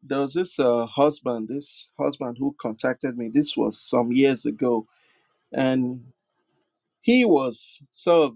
there 0.02 0.20
was 0.20 0.34
this 0.34 0.58
uh, 0.60 0.86
husband, 0.86 1.48
this 1.48 1.90
husband 1.98 2.38
who 2.40 2.56
contacted 2.60 3.18
me. 3.18 3.30
This 3.34 3.56
was 3.56 3.78
some 3.80 4.12
years 4.12 4.46
ago, 4.46 4.86
and 5.52 6.04
he 7.06 7.26
was 7.26 7.82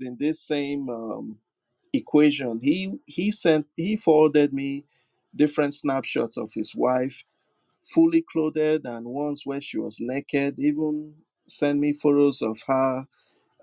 in 0.03 0.19
this 0.21 0.41
same 0.43 0.91
um, 0.91 1.39
equation. 1.93 2.61
He 2.63 2.95
he 3.07 3.33
sent 3.33 3.67
he 3.77 3.97
forwarded 3.97 4.55
me 4.55 4.87
different 5.37 5.75
snapshots 5.75 6.39
of 6.39 6.53
his 6.55 6.75
wife, 6.77 7.25
fully 7.83 8.23
clothed, 8.23 8.87
and 8.87 9.07
ones 9.07 9.43
where 9.47 9.61
she 9.63 9.79
was 9.79 9.99
naked. 10.01 10.57
Even 10.59 11.15
sent 11.49 11.79
me 11.81 11.93
photos 11.95 12.43
of 12.43 12.63
her 12.69 13.07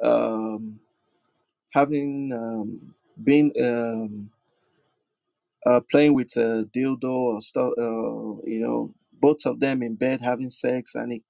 um, 0.04 0.80
having 1.74 2.32
um, 2.34 2.96
been 3.24 3.52
um, 3.62 4.32
uh, 5.66 5.82
playing 5.92 6.16
with 6.16 6.38
a 6.38 6.66
dildo 6.76 7.06
or 7.12 7.42
stuff. 7.42 7.74
Uh, 7.78 8.42
you 8.46 8.60
know, 8.62 8.94
both 9.22 9.46
of 9.46 9.60
them 9.62 9.84
in 9.84 9.96
bed 9.96 10.22
having 10.22 10.50
sex, 10.52 10.96
and 10.96 11.14
he 11.14 11.22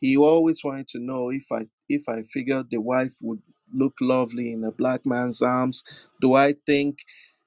He 0.00 0.16
always 0.18 0.64
wanted 0.64 0.88
to 0.90 1.00
know 1.00 1.30
if 1.30 1.52
I 1.52 1.66
if 1.94 2.08
I 2.08 2.22
figured 2.22 2.70
the 2.70 2.80
wife 2.80 3.14
would 3.22 3.42
look 3.74 3.94
lovely 4.00 4.52
in 4.52 4.64
a 4.64 4.72
black 4.72 5.06
man's 5.06 5.42
arms. 5.42 5.84
Do 6.20 6.34
I 6.34 6.54
think 6.66 7.00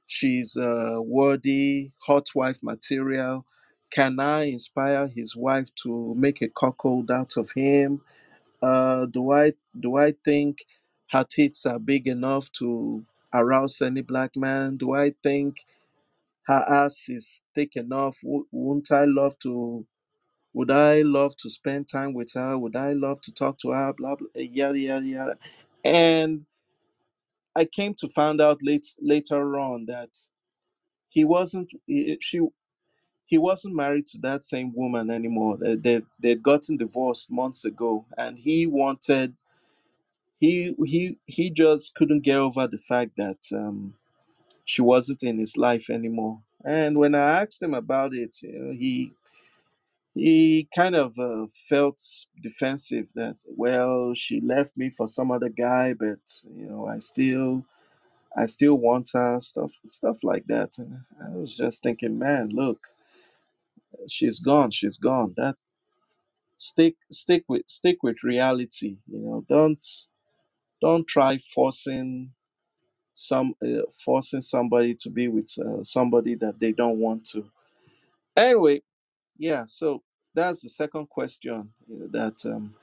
she's 0.07 0.57
worthy, 1.01 1.91
hot 2.03 2.29
wife 2.35 2.59
material? 2.63 3.45
Can 3.91 4.19
I 4.19 4.45
inspire 4.45 5.07
his 5.07 5.35
wife 5.35 5.73
to 5.83 6.15
make 6.17 6.41
a 6.41 6.49
cuckold 6.49 7.11
out 7.11 7.37
of 7.37 7.51
him? 7.55 8.01
Uh, 8.61 9.07
do 9.07 9.31
I 9.31 9.53
do 9.79 9.97
I 9.97 10.13
think 10.25 10.65
her 11.11 11.25
tits 11.25 11.65
are 11.65 11.79
big 11.79 12.07
enough 12.07 12.51
to 12.53 13.05
arouse 13.33 13.81
any 13.81 14.01
black 14.01 14.35
man? 14.37 14.77
Do 14.77 14.93
I 14.93 15.13
think 15.23 15.65
her 16.47 16.65
ass 16.69 17.09
is 17.09 17.43
thick 17.55 17.75
enough? 17.77 18.19
Wou- 18.23 18.47
Wouldn't 18.51 18.91
I 18.91 19.05
love 19.05 19.39
to? 19.39 19.85
Would 20.55 20.71
I 20.71 21.03
love 21.03 21.37
to 21.37 21.51
spend 21.51 21.89
time 21.89 22.15
with 22.15 22.33
her? 22.35 22.57
Would 22.59 22.77
I 22.77 22.93
love 22.93 23.21
to 23.23 23.33
talk 23.33 23.59
to 23.59 23.71
her? 23.71 23.93
Blah 23.93 24.17
blah 24.17 24.29
yada 24.35 24.79
yada 24.79 25.07
yada. 25.07 25.37
And 25.85 26.47
I 27.55 27.65
came 27.65 27.93
to 27.95 28.07
find 28.09 28.41
out 28.41 28.59
late 28.63 28.87
later 29.01 29.59
on 29.59 29.87
that 29.87 30.17
he 31.09 31.23
wasn't 31.25 31.69
he, 31.87 32.17
she 32.21 32.41
he 33.25 33.37
wasn't 33.37 33.75
married 33.75 34.07
to 34.07 34.19
that 34.19 34.43
same 34.43 34.73
woman 34.75 35.11
anymore. 35.11 35.57
They 35.57 35.75
they 35.75 36.01
they'd 36.21 36.43
gotten 36.43 36.77
divorced 36.77 37.31
months 37.31 37.65
ago, 37.65 38.05
and 38.17 38.39
he 38.39 38.67
wanted 38.67 39.35
he 40.39 40.75
he 40.85 41.19
he 41.27 41.49
just 41.51 41.95
couldn't 41.95 42.23
get 42.23 42.37
over 42.37 42.67
the 42.67 42.77
fact 42.79 43.17
that 43.17 43.39
um, 43.53 43.95
she 44.65 44.81
wasn't 44.81 45.23
in 45.23 45.39
his 45.39 45.57
life 45.57 45.89
anymore. 45.89 46.41
And 46.65 46.97
when 46.99 47.15
I 47.15 47.41
asked 47.41 47.61
him 47.63 47.73
about 47.73 48.13
it, 48.15 48.37
you 48.43 48.53
know, 48.59 48.71
he 48.73 49.13
he 50.15 50.67
kind 50.75 50.95
of 50.95 51.19
uh, 51.19 51.47
felt 51.69 52.01
defensive 52.41 53.09
that 53.15 53.37
well 53.45 54.13
she 54.15 54.41
left 54.41 54.77
me 54.77 54.89
for 54.89 55.07
some 55.07 55.31
other 55.31 55.49
guy 55.49 55.93
but 55.93 56.19
you 56.55 56.67
know 56.67 56.87
i 56.87 56.99
still 56.99 57.63
I 58.35 58.45
still 58.45 58.75
want 58.75 59.09
her, 59.13 59.39
stuff 59.41 59.73
stuff 59.85 60.23
like 60.23 60.47
that. 60.47 60.77
And 60.77 61.01
I 61.23 61.31
was 61.35 61.55
just 61.55 61.83
thinking, 61.83 62.17
man, 62.17 62.49
look, 62.51 62.79
she's 64.09 64.39
gone, 64.39 64.71
she's 64.71 64.97
gone. 64.97 65.33
That 65.37 65.57
stick 66.57 66.95
stick 67.11 67.45
with 67.49 67.63
stick 67.67 67.97
with 68.03 68.23
reality. 68.23 68.97
You 69.07 69.19
know, 69.19 69.45
don't 69.47 69.85
don't 70.81 71.07
try 71.07 71.37
forcing 71.39 72.31
some 73.13 73.55
uh, 73.63 73.83
forcing 74.05 74.41
somebody 74.41 74.95
to 74.95 75.09
be 75.09 75.27
with 75.27 75.53
uh, 75.59 75.83
somebody 75.83 76.35
that 76.35 76.59
they 76.59 76.73
don't 76.73 76.99
want 76.99 77.25
to. 77.31 77.45
Anyway, 78.37 78.83
yeah. 79.37 79.65
So 79.67 80.03
that's 80.35 80.61
the 80.63 80.69
second 80.69 81.09
question 81.09 81.71
you 81.89 81.99
know, 81.99 82.07
that 82.09 82.45
um, 82.47 82.75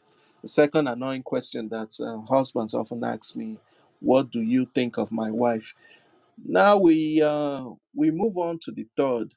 the 0.43 0.49
second 0.49 0.89
annoying 0.89 1.25
question 1.25 1.69
that 1.71 1.93
uh, 2.01 2.21
husbands 2.33 2.75
often 2.75 3.05
ask 3.05 3.37
me: 3.37 3.59
What 4.01 4.33
do 4.33 4.43
you 4.43 4.69
think 4.75 4.99
of 4.99 5.13
my 5.13 5.31
wife? 5.31 5.75
Now 6.45 6.79
we 6.79 7.23
uh, 7.23 7.67
we 7.95 8.11
move 8.13 8.39
on 8.39 8.59
to 8.65 8.73
the 8.73 8.87
third, 8.97 9.35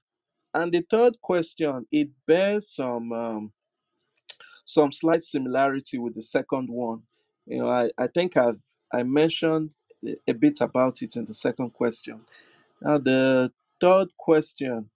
and 0.54 0.72
the 0.74 0.86
third 0.90 1.22
question 1.22 1.88
it 1.92 2.10
bears 2.28 2.70
some 2.70 3.14
um, 3.14 3.54
some 4.66 4.92
slight 4.92 5.24
similarity 5.24 5.98
with 5.98 6.16
the 6.16 6.22
second 6.22 6.70
one. 6.70 7.04
You 7.48 7.60
know, 7.60 7.70
I, 7.70 7.92
I 7.98 8.08
think 8.08 8.38
I've 8.38 8.60
I 8.94 9.04
mentioned 9.04 9.74
a 10.06 10.16
a 10.28 10.34
bit 10.34 10.62
about 10.62 11.02
it 11.02 11.16
in 11.18 11.26
the 11.26 11.34
second 11.34 11.72
question. 11.74 12.22
Now 12.82 12.98
the 13.00 13.52
third 13.82 14.10
question, 14.18 14.90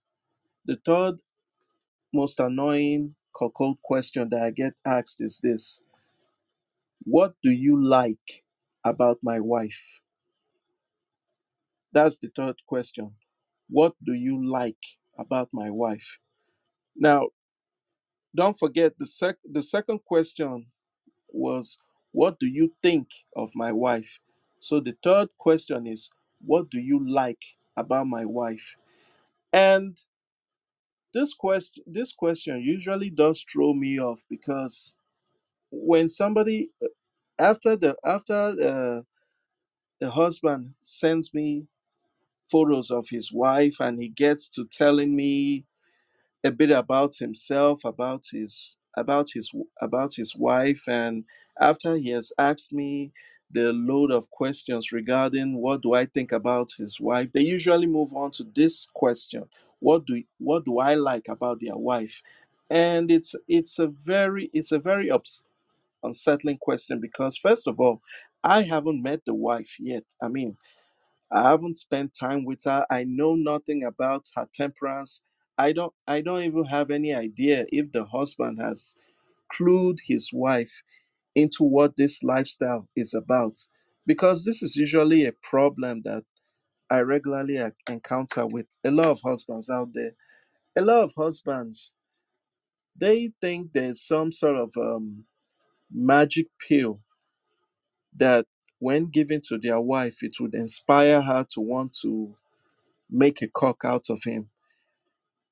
the 0.65 0.77
third 0.85 1.19
most 2.13 2.39
annoying 2.39 3.15
cuckold 3.37 3.79
question 3.83 4.29
that 4.31 4.41
I 4.43 4.51
get 4.51 4.73
asked 4.85 5.17
is 5.21 5.39
this: 5.43 5.81
What 7.03 7.35
do 7.43 7.51
you 7.51 7.81
like 7.81 8.43
about 8.85 9.19
my 9.23 9.39
wife? 9.39 10.01
That's 11.93 12.17
the 12.19 12.31
third 12.35 12.57
question. 12.67 13.15
What 13.69 13.95
do 14.03 14.13
you 14.13 14.43
like 14.45 14.77
about 15.17 15.49
my 15.53 15.69
wife? 15.71 16.19
Now 16.95 17.23
Don't 18.35 18.57
forget 18.57 18.97
the 18.99 19.07
sec 19.07 19.37
the 19.43 19.61
second 19.63 20.05
question 20.05 20.67
was 21.29 21.77
what 22.11 22.39
do 22.39 22.47
you 22.47 22.73
think 22.83 23.09
of 23.35 23.51
my 23.55 23.71
wife? 23.71 24.19
So 24.59 24.79
the 24.81 24.97
third 25.03 25.29
question 25.39 25.87
is 25.87 26.11
what 26.45 26.69
do 26.69 26.79
you 26.79 26.99
like 27.07 27.43
about 27.77 28.07
my 28.07 28.25
wife? 28.25 28.75
And 29.53 29.97
this 31.13 31.33
question 31.33 31.83
this 31.87 32.13
question 32.13 32.61
usually 32.61 33.09
does 33.09 33.45
throw 33.51 33.73
me 33.73 33.99
off 33.99 34.23
because 34.29 34.95
when 35.71 36.09
somebody 36.09 36.69
after 37.39 37.75
the 37.77 37.95
after 38.05 38.33
uh, 38.33 39.01
the 40.01 40.11
husband 40.11 40.75
sends 40.79 41.33
me 41.33 41.67
photos 42.51 42.91
of 42.91 43.09
his 43.09 43.31
wife 43.33 43.77
and 43.79 43.99
he 44.01 44.09
gets 44.09 44.49
to 44.49 44.65
telling 44.65 45.15
me 45.15 45.65
a 46.45 46.51
bit 46.51 46.71
about 46.71 47.15
himself, 47.19 47.85
about 47.85 48.25
his 48.33 48.77
about 48.97 49.29
his 49.35 49.51
about 49.81 50.15
his 50.15 50.35
wife, 50.37 50.85
and 50.89 51.25
after 51.61 51.95
he 51.97 52.11
has 52.11 52.33
asked 52.39 52.73
me 52.73 53.13
the 53.53 53.73
load 53.73 54.11
of 54.11 54.31
questions 54.31 54.93
regarding 54.93 55.57
what 55.61 55.83
do 55.83 55.93
I 55.95 56.05
think 56.07 56.33
about 56.33 56.69
his 56.79 57.01
wife, 57.01 57.33
they 57.33 57.41
usually 57.43 57.87
move 57.87 58.13
on 58.15 58.31
to 58.33 58.45
this 58.55 58.87
question: 58.95 59.45
what 59.79 60.05
do 60.07 60.23
what 60.39 60.65
do 60.65 60.79
I 60.79 60.95
like 60.95 61.27
about 61.29 61.59
their 61.61 61.77
wife? 61.77 62.21
And 62.69 63.11
it's 63.11 63.35
it's 63.47 63.79
a 63.79 63.87
very 63.87 64.49
it's 64.53 64.71
a 64.71 64.79
very 64.79 65.11
ups, 65.11 65.43
unsettling 66.03 66.57
question 66.59 67.01
because 67.01 67.37
first 67.37 67.67
of 67.67 67.79
all, 67.79 68.01
I 68.43 68.63
haven't 68.63 69.03
met 69.03 69.25
the 69.25 69.35
wife 69.35 69.77
yet. 69.79 70.05
I 70.21 70.29
mean, 70.29 70.57
I 71.31 71.49
haven't 71.49 71.77
spent 71.77 72.13
time 72.19 72.45
with 72.45 72.63
her. 72.65 72.85
I 72.89 73.05
know 73.05 73.35
nothing 73.35 73.83
about 73.85 74.27
her 74.35 74.47
temperance. 74.53 75.21
I 75.57 75.73
don't 75.73 75.93
I 76.07 76.21
don't 76.21 76.43
even 76.43 76.65
have 76.65 76.91
any 76.91 77.13
idea 77.13 77.65
if 77.71 77.91
the 77.93 78.05
husband 78.05 78.61
has 78.61 78.95
clued 79.53 79.99
his 80.07 80.31
wife 80.33 80.81
into 81.35 81.65
what 81.65 81.97
this 81.97 82.23
lifestyle 82.23 82.87
is 82.95 83.15
about 83.15 83.57
because 84.07 84.45
this 84.45 84.63
is 84.63 84.77
usually 84.77 85.25
a 85.25 85.33
problem 85.33 86.03
that 86.05 86.23
I 86.91 86.99
regularly 87.01 87.57
en- 87.59 87.73
encounter 87.89 88.47
with 88.47 88.67
a 88.85 88.91
lot 88.91 89.07
of 89.07 89.21
husbands 89.23 89.69
out 89.69 89.93
there. 89.93 90.13
A 90.77 90.81
lot 90.81 91.03
of 91.03 91.13
husbands 91.17 91.93
they 92.97 93.31
think 93.41 93.73
there's 93.73 94.01
some 94.05 94.31
sort 94.33 94.57
of 94.57 94.71
um, 94.77 95.25
magic 95.93 96.47
pill 96.67 97.01
that 98.15 98.45
when 98.79 99.05
given 99.07 99.41
to 99.49 99.57
their 99.57 99.81
wife 99.81 100.23
it 100.23 100.35
would 100.39 100.55
inspire 100.55 101.21
her 101.21 101.45
to 101.51 101.61
want 101.61 101.97
to 102.01 102.35
make 103.09 103.41
a 103.41 103.47
cock 103.49 103.83
out 103.85 104.05
of 104.09 104.23
him 104.25 104.49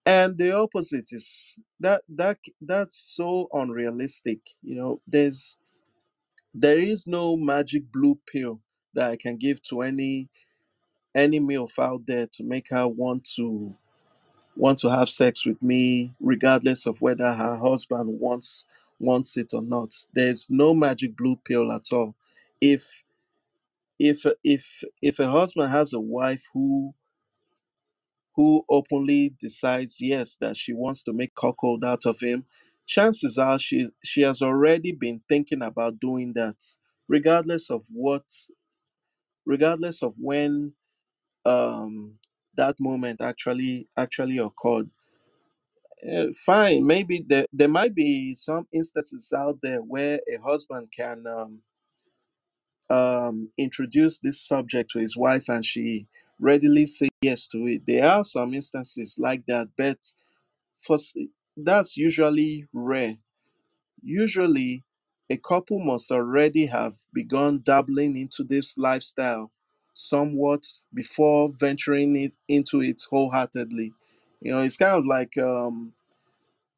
and 0.05 0.37
the 0.37 0.51
opposite 0.51 1.09
is 1.11 1.57
that 1.79 2.03
that 2.09 2.39
that's 2.61 3.13
so 3.15 3.49
unrealistic 3.53 4.39
you 4.63 4.75
know 4.75 5.01
there's 5.07 5.57
there 6.53 6.79
is 6.79 7.07
no 7.07 7.37
magic 7.37 7.91
blue 7.91 8.19
pill 8.31 8.61
that 8.93 9.11
i 9.11 9.17
can 9.17 9.37
give 9.37 9.61
to 9.63 9.81
any 9.81 10.29
any 11.17 11.41
milf 11.41 11.79
out 11.79 12.07
there 12.07 12.27
to 12.27 12.43
make 12.45 12.69
her 12.71 12.87
want 12.87 13.25
to 13.37 13.75
want 14.55 14.79
to 14.79 14.89
have 14.91 15.09
sex 15.09 15.45
with 15.45 15.61
me 15.63 16.13
regardless 16.21 16.87
of 16.87 17.01
whether 17.01 17.33
her 17.33 17.57
husband 17.57 18.19
wants 18.19 18.65
wants 18.99 19.37
it 19.37 19.49
or 19.53 19.61
not. 19.63 19.93
There's 20.13 20.49
no 20.49 20.73
magic 20.73 21.17
blue 21.17 21.37
pill 21.45 21.71
at 21.71 21.93
all. 21.93 22.15
If 22.61 23.03
if 23.99 24.25
if 24.43 24.83
if 25.01 25.19
a 25.19 25.29
husband 25.29 25.71
has 25.71 25.93
a 25.93 25.99
wife 25.99 26.45
who 26.53 26.93
who 28.35 28.65
openly 28.69 29.33
decides 29.39 30.01
yes 30.01 30.37
that 30.41 30.57
she 30.57 30.73
wants 30.73 31.03
to 31.03 31.13
make 31.13 31.35
cuckold 31.35 31.83
out 31.85 32.05
of 32.05 32.19
him 32.21 32.45
chances 32.87 33.37
are 33.37 33.59
she 33.59 33.87
she 34.03 34.21
has 34.23 34.41
already 34.41 34.91
been 34.91 35.21
thinking 35.29 35.61
about 35.61 35.99
doing 35.99 36.33
that 36.33 36.63
regardless 37.07 37.69
of 37.71 37.83
what 37.93 38.23
regardless 39.45 40.03
of 40.03 40.15
when 40.19 40.73
um 41.47 42.15
that 42.57 42.75
moment 42.81 43.21
actually 43.21 43.89
actually 43.97 44.39
occurred 44.39 44.89
Eh, 46.07 46.27
fine 46.45 46.85
maybe 46.87 47.25
there, 47.27 47.45
there 47.53 47.69
might 47.69 47.95
be 47.95 48.33
some 48.35 48.67
instances 48.73 49.33
out 49.37 49.59
there 49.63 49.79
where 49.79 50.19
a 50.33 50.37
husband 50.41 50.89
can 50.95 51.25
um, 51.27 51.61
um, 52.89 53.51
introduce 53.57 54.19
this 54.19 54.41
subject 54.41 54.91
to 54.91 54.99
his 54.99 55.17
wife 55.17 55.49
and 55.49 55.65
she 55.65 56.07
readily 56.39 56.85
say 56.87 57.09
yes 57.21 57.47
to 57.47 57.67
it 57.67 57.85
there 57.87 58.07
are 58.09 58.23
some 58.23 58.53
instances 58.53 59.17
like 59.19 59.45
that 59.47 59.69
but 59.77 59.99
for 60.77 60.97
that's 61.57 61.97
usually 61.97 62.65
rare. 62.73 63.17
Usually, 64.03 64.85
a 65.29 65.37
couple 65.37 65.83
must 65.83 66.11
already 66.11 66.67
have 66.67 66.95
begun 67.13 67.61
dabbling 67.63 68.17
into 68.17 68.43
this 68.43 68.77
lifestyle 68.77 69.51
somewhat 69.97 70.65
before 70.93 71.51
venturing 71.53 72.15
it 72.17 72.33
into 72.47 72.81
it 72.81 73.01
wholeheartedly. 73.09 73.93
You 74.41 74.51
know, 74.51 74.61
it's 74.61 74.77
kind 74.77 74.97
of 74.97 75.05
like 75.05 75.37
um, 75.37 75.93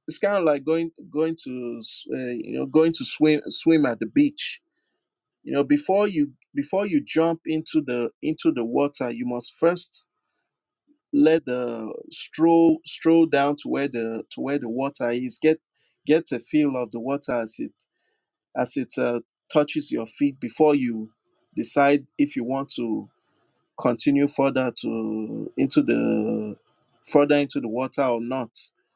it's 0.07 0.19
kind 0.19 0.37
of 0.37 0.45
like 0.45 0.65
going 0.65 0.91
going 1.11 1.37
to 1.45 1.81
uh, 2.13 2.17
you 2.17 2.53
know 2.59 2.65
going 2.65 2.93
to 2.93 3.05
swim 3.05 3.41
swim 3.49 3.85
at 3.85 3.99
the 3.99 4.07
beach. 4.07 4.61
You 5.43 5.53
know, 5.53 5.63
before 5.63 6.07
you 6.07 6.33
before 6.55 6.87
you 6.87 7.01
jump 7.05 7.41
into 7.45 7.81
the 7.81 8.11
into 8.21 8.51
the 8.53 8.65
water, 8.65 9.11
you 9.11 9.25
must 9.25 9.53
first 9.59 10.05
let 11.13 11.45
the 11.45 11.91
stroll 12.11 12.79
stroll 12.85 13.25
down 13.25 13.55
to 13.57 13.69
where 13.69 13.87
the 13.87 14.23
to 14.31 14.41
where 14.41 14.59
the 14.59 14.69
water 14.69 15.09
is 15.09 15.39
get 15.41 15.59
get 16.05 16.31
a 16.31 16.39
feel 16.39 16.75
of 16.77 16.91
the 16.91 16.99
water 16.99 17.33
as 17.41 17.55
it 17.59 17.73
as 18.57 18.77
it 18.77 18.93
uh, 18.97 19.21
touches 19.51 19.91
your 19.91 20.05
feet 20.05 20.39
before 20.39 20.75
you 20.75 21.11
decide 21.59 22.07
if 22.17 22.35
you 22.37 22.45
want 22.45 22.69
to 22.69 23.09
continue 23.79 24.27
further 24.27 24.71
to 24.81 25.51
into 25.57 25.81
the 25.83 26.55
further 27.05 27.35
into 27.37 27.59
the 27.61 27.67
water 27.67 28.03
or 28.03 28.21
not 28.21 28.51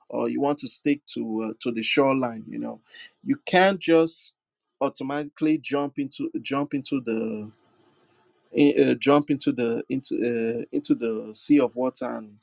or 0.09 0.29
you 0.29 0.41
want 0.41 0.59
to 0.59 0.67
stick 0.67 1.01
to 1.07 1.49
uh, 1.51 1.53
to 1.61 1.71
the 1.71 1.83
shoreline 1.83 2.43
you 2.49 2.59
know 2.59 2.81
you 3.23 3.37
can't 3.45 3.79
just 3.79 4.33
automatically 4.81 5.57
jump 5.59 5.99
into 5.99 6.29
jump 6.41 6.73
into 6.73 7.01
the 7.01 7.51
uh, 8.57 8.95
jump 8.95 9.31
into 9.31 9.51
the 9.51 9.83
into 9.89 10.15
uh, 10.17 10.65
into 10.71 10.95
the 10.95 11.33
sea 11.33 11.59
of 11.59 11.75
water 11.75 12.05
and 12.11 12.37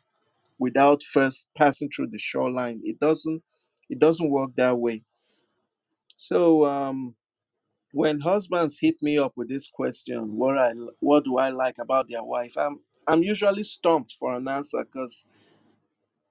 without 0.59 1.02
first 1.02 1.48
passing 1.56 1.90
through 1.90 2.09
the 2.09 2.18
shoreline. 2.18 2.83
It 2.85 3.00
doesn't 3.00 3.42
it 3.90 4.00
doesn't 4.00 4.30
work 4.30 4.56
that 4.56 4.78
way. 4.78 5.04
So 6.16 6.66
um, 6.66 7.16
when 7.92 8.20
husbands 8.20 8.79
hit 8.81 8.96
me 9.03 9.18
up 9.18 9.35
with 9.37 9.48
this 9.48 9.68
question, 9.68 10.37
what 10.37 10.59
I 10.59 10.72
what 11.00 11.24
do 11.24 11.38
I 11.38 11.50
like 11.50 11.79
about 11.79 12.09
their 12.09 12.24
wife? 12.24 12.57
I'm 12.59 12.81
I'm 13.07 13.22
usually 13.22 13.64
stumped 13.64 14.14
for 14.18 14.35
an 14.35 14.48
answer 14.48 14.85
because 14.85 15.26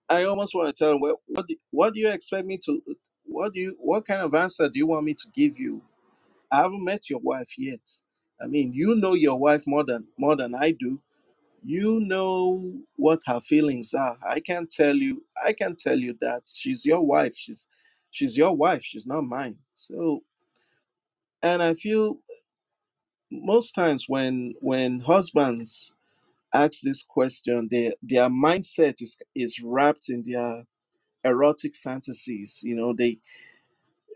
I 0.10 0.26
almost 0.26 0.56
want 0.56 0.76
to 0.76 0.80
tell 0.80 0.94
them, 0.94 1.02
well, 1.02 1.22
what 1.28 1.48
do, 1.48 1.56
what 1.72 1.94
do 1.94 2.02
you 2.02 2.10
expect 2.10 2.48
me 2.48 2.60
to 2.66 2.82
what 3.26 3.54
do 3.54 3.62
you 3.62 3.78
what 3.80 4.08
kind 4.08 4.22
of 4.22 4.36
answer 4.36 4.70
do 4.70 4.80
you 4.80 4.88
want 4.88 5.06
me 5.06 5.16
to 5.16 5.28
give 5.34 5.60
you? 5.60 5.82
I 6.52 6.58
haven't 6.64 6.86
met 6.86 7.10
your 7.10 7.20
wife 7.20 7.58
yet. 7.58 7.82
I 8.42 8.48
mean, 8.48 8.74
you 8.74 8.96
know 8.96 9.14
your 9.16 9.40
wife 9.40 9.64
more 9.68 9.86
than 9.86 10.08
more 10.18 10.36
than 10.38 10.56
I 10.56 10.72
do. 10.72 11.02
You 11.64 12.00
know 12.02 12.74
what 12.98 13.22
her 13.28 13.42
feelings 13.42 13.94
are. 13.94 14.18
I 14.28 14.40
can 14.42 14.68
tell 14.68 14.96
you. 14.96 15.26
I 15.44 15.54
can 15.54 15.76
tell 15.76 16.00
you 16.00 16.16
that 16.22 16.44
she's 16.48 16.86
your 16.86 17.02
wife. 17.02 17.36
She's 17.38 17.68
she's 18.12 18.38
your 18.38 18.56
wife. 18.56 18.84
She's 18.84 19.08
not 19.08 19.24
mine. 19.26 19.58
So, 19.76 20.24
and 21.44 21.64
I 21.64 21.74
feel 21.74 22.20
most 23.32 23.74
times 23.74 24.06
when 24.08 24.56
when 24.62 25.02
husbands 25.02 25.96
ask 26.54 26.82
this 26.82 27.04
question, 27.04 27.68
their 27.72 27.94
their 28.02 28.30
mindset 28.30 29.02
is 29.02 29.18
is 29.36 29.62
wrapped 29.64 30.10
in 30.10 30.24
their 30.26 30.66
erotic 31.24 31.76
fantasies. 31.76 32.62
You 32.64 32.76
know, 32.76 32.94
they 32.94 33.20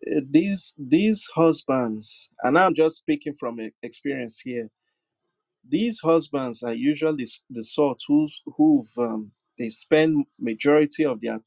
eh, 0.07 0.21
these 0.29 0.75
these 0.77 1.27
husbands, 1.35 2.29
and 2.43 2.57
I'm 2.57 2.73
just 2.75 2.97
speaking 2.97 3.33
from 3.33 3.59
experience 3.83 4.41
here. 4.41 4.69
These 5.67 5.99
husbands 6.01 6.63
are 6.63 6.73
usually 6.73 7.25
the 7.49 7.63
sort 7.63 8.01
who's 8.07 8.41
who've 8.57 8.87
um, 8.97 9.31
they 9.57 9.69
spend 9.69 10.25
majority 10.39 11.05
of 11.05 11.21
their 11.21 11.41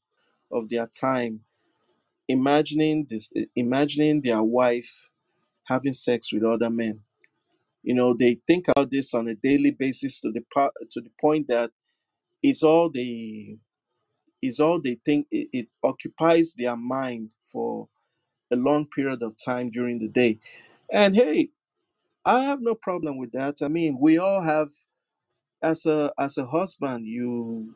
of 0.51 0.69
their 0.69 0.87
time 0.87 1.41
imagining 2.27 3.07
this, 3.09 3.29
eh, 3.35 3.45
imagining 3.55 4.21
their 4.21 4.43
wife 4.43 5.07
having 5.67 5.93
sex 5.93 6.33
with 6.33 6.43
other 6.43 6.69
men. 6.69 7.01
You 7.83 7.95
know, 7.95 8.13
they 8.13 8.39
think 8.47 8.67
about 8.69 8.91
this 8.91 9.13
on 9.13 9.27
a 9.29 9.35
daily 9.35 9.71
basis 9.71 10.19
to 10.21 10.31
the 10.31 10.41
part 10.53 10.73
to 10.91 11.01
the 11.01 11.11
point 11.21 11.47
that 11.49 11.71
it's 12.43 12.63
all 12.63 12.89
they 12.89 13.57
is 14.41 14.59
all 14.59 14.79
they 14.81 14.99
think 15.05 15.27
it, 15.31 15.49
it 15.53 15.67
occupies 15.83 16.53
their 16.57 16.77
mind 16.77 17.33
for 17.43 17.89
a 18.51 18.55
long 18.55 18.85
period 18.87 19.21
of 19.21 19.35
time 19.43 19.69
during 19.71 19.99
the 19.99 20.07
day 20.07 20.39
and 20.91 21.15
hey 21.15 21.49
i 22.25 22.43
have 22.43 22.59
no 22.61 22.75
problem 22.75 23.17
with 23.17 23.31
that 23.33 23.57
i 23.63 23.67
mean 23.67 23.97
we 23.99 24.17
all 24.17 24.41
have 24.41 24.69
as 25.61 25.85
a 25.85 26.11
as 26.19 26.37
a 26.37 26.45
husband 26.47 27.05
you 27.05 27.75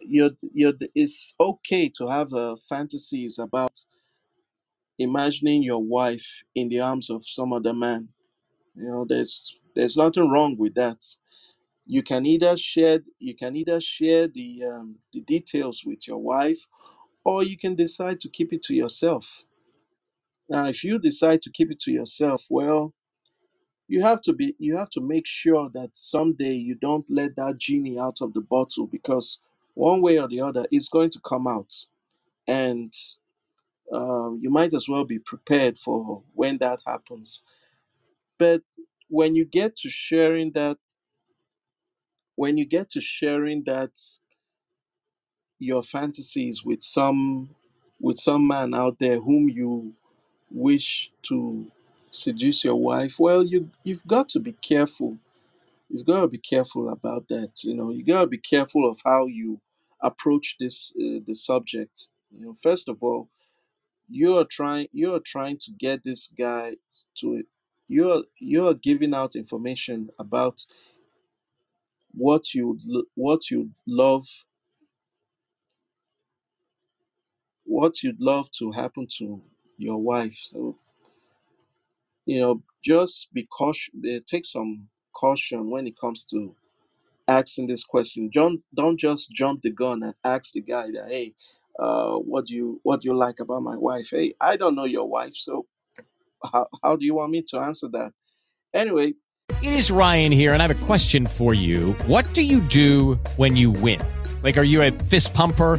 you're 0.00 0.30
you're 0.54 0.74
it's 0.94 1.34
okay 1.40 1.88
to 1.88 2.08
have 2.08 2.32
uh, 2.32 2.56
fantasies 2.68 3.38
about 3.38 3.84
imagining 5.00 5.64
your 5.64 5.84
wife 5.84 6.44
in 6.54 6.70
the 6.70 6.80
arms 6.80 7.10
of 7.10 7.26
some 7.26 7.52
other 7.54 7.74
man. 7.74 8.10
You 8.76 8.84
know 8.88 9.06
there's 9.08 9.56
there's 9.76 9.96
nothing 9.96 10.30
wrong 10.30 10.56
with 10.58 10.74
that. 10.76 11.04
You 11.86 12.02
can 12.02 12.26
either 12.26 12.56
share 12.56 13.00
you 13.18 13.36
can 13.36 13.56
either 13.56 13.80
share 13.80 14.28
the 14.28 14.64
um, 14.64 14.96
the 15.12 15.20
details 15.22 15.84
with 15.86 16.08
your 16.08 16.18
wife 16.18 16.66
or 17.24 17.44
you 17.44 17.58
can 17.58 17.74
decide 17.76 18.20
to 18.20 18.30
keep 18.30 18.52
it 18.52 18.62
to 18.64 18.74
yourself. 18.74 19.44
Now 20.48 20.68
if 20.68 20.84
you 20.84 20.98
decide 20.98 21.42
to 21.42 21.50
keep 21.50 21.70
it 21.72 21.80
to 21.82 21.92
yourself 21.92 22.46
well 22.50 22.90
you 23.88 24.02
have 24.02 24.20
to 24.22 24.32
be 24.32 24.54
you 24.58 24.76
have 24.76 24.90
to 24.90 25.00
make 25.00 25.26
sure 25.26 25.68
that 25.74 25.90
someday 25.92 26.54
you 26.54 26.74
don't 26.74 27.08
let 27.10 27.36
that 27.36 27.58
genie 27.58 27.98
out 27.98 28.18
of 28.22 28.32
the 28.32 28.40
bottle 28.40 28.86
because 28.86 29.38
one 29.74 30.00
way 30.00 30.18
or 30.18 30.28
the 30.28 30.40
other 30.40 30.64
it's 30.70 30.88
going 30.88 31.10
to 31.10 31.20
come 31.24 31.46
out. 31.46 31.72
And 32.48 32.92
um, 33.92 34.40
you 34.42 34.50
might 34.50 34.74
as 34.74 34.88
well 34.88 35.04
be 35.04 35.18
prepared 35.20 35.78
for 35.78 36.22
when 36.34 36.58
that 36.58 36.80
happens. 36.86 37.42
But 38.38 38.62
when 39.08 39.36
you 39.36 39.44
get 39.44 39.76
to 39.78 39.90
sharing 39.90 40.52
that 40.52 40.78
when 42.36 42.56
you 42.58 42.66
get 42.66 42.90
to 42.90 43.00
sharing 43.00 43.64
that 43.64 43.92
your 45.60 45.82
fantasies 45.82 46.64
with 46.64 46.82
some 46.82 47.50
with 48.00 48.18
some 48.18 48.46
man 48.46 48.74
out 48.74 48.98
there 49.00 49.20
whom 49.20 49.48
you 49.48 49.94
wish 50.50 51.12
to 51.22 51.70
seduce 52.10 52.64
your 52.64 52.76
wife 52.76 53.16
well 53.20 53.44
you 53.44 53.70
you've 53.84 54.06
got 54.06 54.28
to 54.28 54.40
be 54.40 54.52
careful. 54.52 55.18
You've 55.90 56.06
got 56.06 56.22
to 56.22 56.28
be 56.28 56.38
careful 56.38 56.88
about 56.90 57.28
that 57.28 57.64
you 57.64 57.74
know. 57.74 57.90
You 57.90 58.04
got 58.04 58.22
to 58.22 58.26
be 58.28 58.38
careful 58.38 58.88
of 58.88 59.00
how 59.04 59.26
you 59.26 59.60
approach 60.02 60.56
this 60.60 60.92
uh, 60.96 61.20
the 61.26 61.34
subject 61.34 62.08
you 62.32 62.46
know. 62.46 62.54
First 62.54 62.88
of 62.88 63.02
all 63.02 63.28
you're 64.10 64.46
trying 64.46 64.88
you're 64.92 65.20
trying 65.20 65.58
to 65.58 65.72
get 65.78 66.04
this 66.04 66.30
guy 66.38 66.76
to 67.16 67.44
you're 67.88 68.24
you're 68.40 68.74
giving 68.74 69.14
out 69.14 69.36
information 69.36 70.10
about 70.18 70.62
what 72.12 72.54
you 72.54 72.78
l- 72.94 73.04
what 73.16 73.50
you 73.50 73.70
love 73.86 74.26
what 77.64 78.02
you'd 78.02 78.20
love 78.20 78.50
to 78.52 78.72
happen 78.72 79.06
to 79.18 79.42
your 79.78 79.98
wife. 79.98 80.34
So 80.34 80.78
you 82.26 82.40
know 82.40 82.62
just 82.84 83.32
be 83.34 83.44
cautious 83.46 83.90
eh, 84.06 84.20
take 84.26 84.44
some 84.46 84.88
caution 85.14 85.70
when 85.70 85.86
it 85.86 85.98
comes 86.00 86.24
to 86.26 86.56
asking 87.28 87.68
this 87.68 87.84
question. 87.84 88.30
Don't 88.32 88.62
don't 88.74 88.98
just 89.00 89.30
jump 89.32 89.62
the 89.62 89.70
gun 89.72 90.02
and 90.02 90.14
ask 90.24 90.52
the 90.52 90.62
guy 90.62 90.90
that 90.92 91.08
hey 91.10 91.34
uh 91.78 92.14
what 92.16 92.46
do 92.46 92.54
you 92.54 92.80
what 92.82 93.00
do 93.00 93.08
you 93.08 93.16
like 93.16 93.40
about 93.40 93.62
my 93.62 93.76
wife 93.76 94.08
hey 94.10 94.34
i 94.40 94.56
don't 94.56 94.74
know 94.74 94.84
your 94.84 95.08
wife 95.08 95.34
so 95.34 95.66
how, 96.52 96.66
how 96.82 96.96
do 96.96 97.04
you 97.04 97.14
want 97.14 97.30
me 97.30 97.42
to 97.42 97.58
answer 97.58 97.88
that 97.88 98.12
anyway 98.74 99.12
It 99.62 99.74
is 99.74 99.90
Ryan 99.90 100.32
here, 100.32 100.54
and 100.54 100.62
I 100.62 100.66
have 100.68 100.82
a 100.82 100.86
question 100.86 101.26
for 101.26 101.52
you. 101.54 101.92
What 102.06 102.24
do 102.32 102.42
you 102.42 102.60
do 102.62 103.18
when 103.36 103.56
you 103.56 103.72
win? 103.72 104.00
Like, 104.42 104.56
are 104.56 104.64
you 104.64 104.80
a 104.82 104.90
fist 105.10 105.34
pumper? 105.34 105.78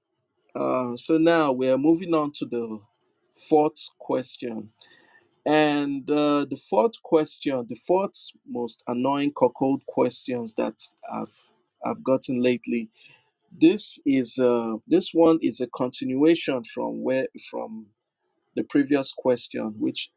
uh 0.55 0.95
so 0.97 1.17
now 1.17 1.51
we 1.51 1.69
are 1.69 1.77
moving 1.77 2.13
on 2.13 2.31
to 2.33 2.45
the 2.45 2.79
fourth 3.49 3.89
question. 3.99 4.71
And 5.45 6.09
uh 6.11 6.45
the 6.49 6.57
fourth 6.69 7.01
question 7.03 7.65
the 7.69 7.75
fourth 7.75 8.29
most 8.47 8.83
annoying 8.87 9.33
cuckold 9.37 9.85
questions 9.87 10.55
that 10.55 10.81
i've 11.13 11.43
i've 11.85 12.03
gotten 12.03 12.41
lately. 12.41 12.89
This 13.51 13.99
is 14.05 14.39
uh 14.39 14.77
this 14.87 15.11
one 15.13 15.39
is 15.41 15.61
a 15.61 15.67
continuation 15.67 16.63
from 16.65 17.03
where 17.03 17.27
from 17.49 17.87
the 18.55 18.63
previous 18.63 19.13
question 19.13 19.75
which 19.79 20.11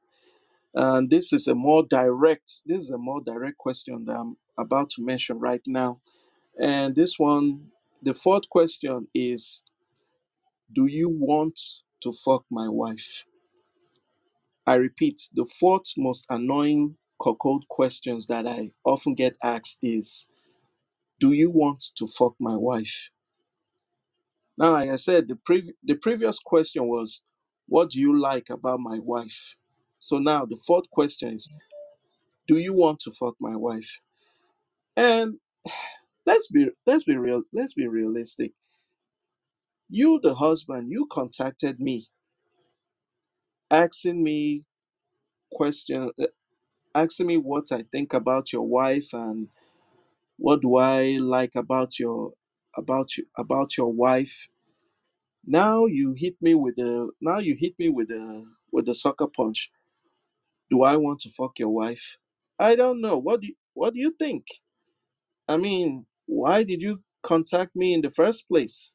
and 0.75 1.11
this 1.11 1.33
is 1.33 1.49
a 1.49 1.55
more 1.55 1.85
direct 1.85 2.63
this 2.67 2.85
is 2.85 2.91
a 2.91 2.99
more 2.99 3.21
direct 3.23 3.59
question 3.59 4.05
that 4.07 4.17
i'm 4.17 4.37
about 4.59 4.91
to 4.91 5.03
mention 5.03 5.39
right 5.41 5.63
now. 5.67 6.01
And 6.61 6.95
this 6.97 7.19
one 7.19 7.69
the 8.03 8.15
fourth 8.15 8.49
question 8.51 9.09
is 9.15 9.63
do 10.75 10.87
you 10.87 11.11
want 11.11 11.61
to 12.03 12.13
fuck 12.13 12.45
my 12.51 12.69
wife? 12.69 13.25
I 14.67 14.77
repeat 14.77 15.21
the 15.35 15.47
fourth 15.47 15.93
most 15.99 16.27
annoying 16.31 16.97
cuckold 17.23 17.67
questions 17.71 18.27
that 18.29 18.47
i 18.47 18.73
often 18.85 19.15
get 19.15 19.37
asked 19.43 19.79
is 19.83 20.27
do 21.21 21.33
you 21.33 21.51
want 21.51 21.83
to 21.97 22.07
fuck 22.07 22.35
my 22.41 22.57
wife? 22.57 23.11
Now 24.59 24.73
like 24.73 24.91
i 24.91 24.97
said 24.97 25.29
the, 25.29 25.35
prev- 25.49 25.73
the 25.85 25.95
previous 25.95 26.39
question 26.41 26.87
was 26.89 27.23
what 27.69 27.91
do 27.91 28.01
you 28.01 28.19
like 28.19 28.51
about 28.51 28.81
my 28.81 28.99
wife? 29.01 29.57
So 30.01 30.19
now 30.19 30.45
the 30.47 30.57
fourth 30.67 30.91
question 30.91 31.35
is 31.35 31.49
do 32.49 32.59
you 32.59 32.75
want 32.75 33.01
to 33.01 33.13
fuck 33.13 33.37
my 33.41 33.57
wife? 33.57 34.01
And 34.97 35.37
let's 36.27 36.49
be 36.49 36.69
let's 36.87 37.05
be 37.05 37.17
real 37.17 37.43
let's 37.53 37.75
be 37.75 37.89
realistic 37.89 38.53
you 39.89 40.21
the 40.23 40.35
husband 40.37 40.91
you 40.91 41.07
contacted 41.13 41.81
me 41.81 42.07
asking 43.71 44.23
me 44.23 44.65
question 45.53 46.11
uh, 46.21 46.27
asking 46.95 47.27
me 47.29 47.37
what 47.39 47.73
i 47.73 47.83
think 47.93 48.15
about 48.15 48.53
your 48.53 48.67
wife 48.69 49.11
and 49.15 49.49
what 50.37 50.63
do 50.63 50.77
i 50.77 51.19
like 51.21 51.55
about 51.55 51.99
your 51.99 52.33
about 52.77 53.17
you 53.17 53.25
about 53.39 53.77
your 53.77 53.93
wife. 53.93 54.49
Now 55.47 55.87
you 55.87 56.15
hit 56.17 56.37
me 56.41 56.55
with 56.55 56.77
the 56.77 57.11
now 57.21 57.39
you 57.39 57.57
hit 57.59 57.75
me 57.79 57.89
with 57.91 58.09
the 58.09 58.47
with 58.73 58.87
the 58.87 58.95
sucker 58.95 59.27
punch. 59.29 59.71
Do 60.71 60.83
i 60.83 60.97
want 60.97 61.21
to 61.23 61.31
fuck 61.31 61.59
your 61.59 61.71
wife? 61.71 62.19
I 62.59 62.77
don't 62.77 63.01
know. 63.01 63.19
What 63.19 63.43
do 63.43 63.49
you, 63.49 63.55
what 63.75 63.95
do 63.95 64.01
you 64.01 64.15
think? 64.19 64.47
I 65.49 65.57
mean 65.59 66.07
why 66.27 66.65
did 66.65 66.83
you 66.83 67.03
contact 67.23 67.77
me 67.77 67.95
in 67.95 68.03
the 68.03 68.11
first 68.11 68.49
place 68.49 68.95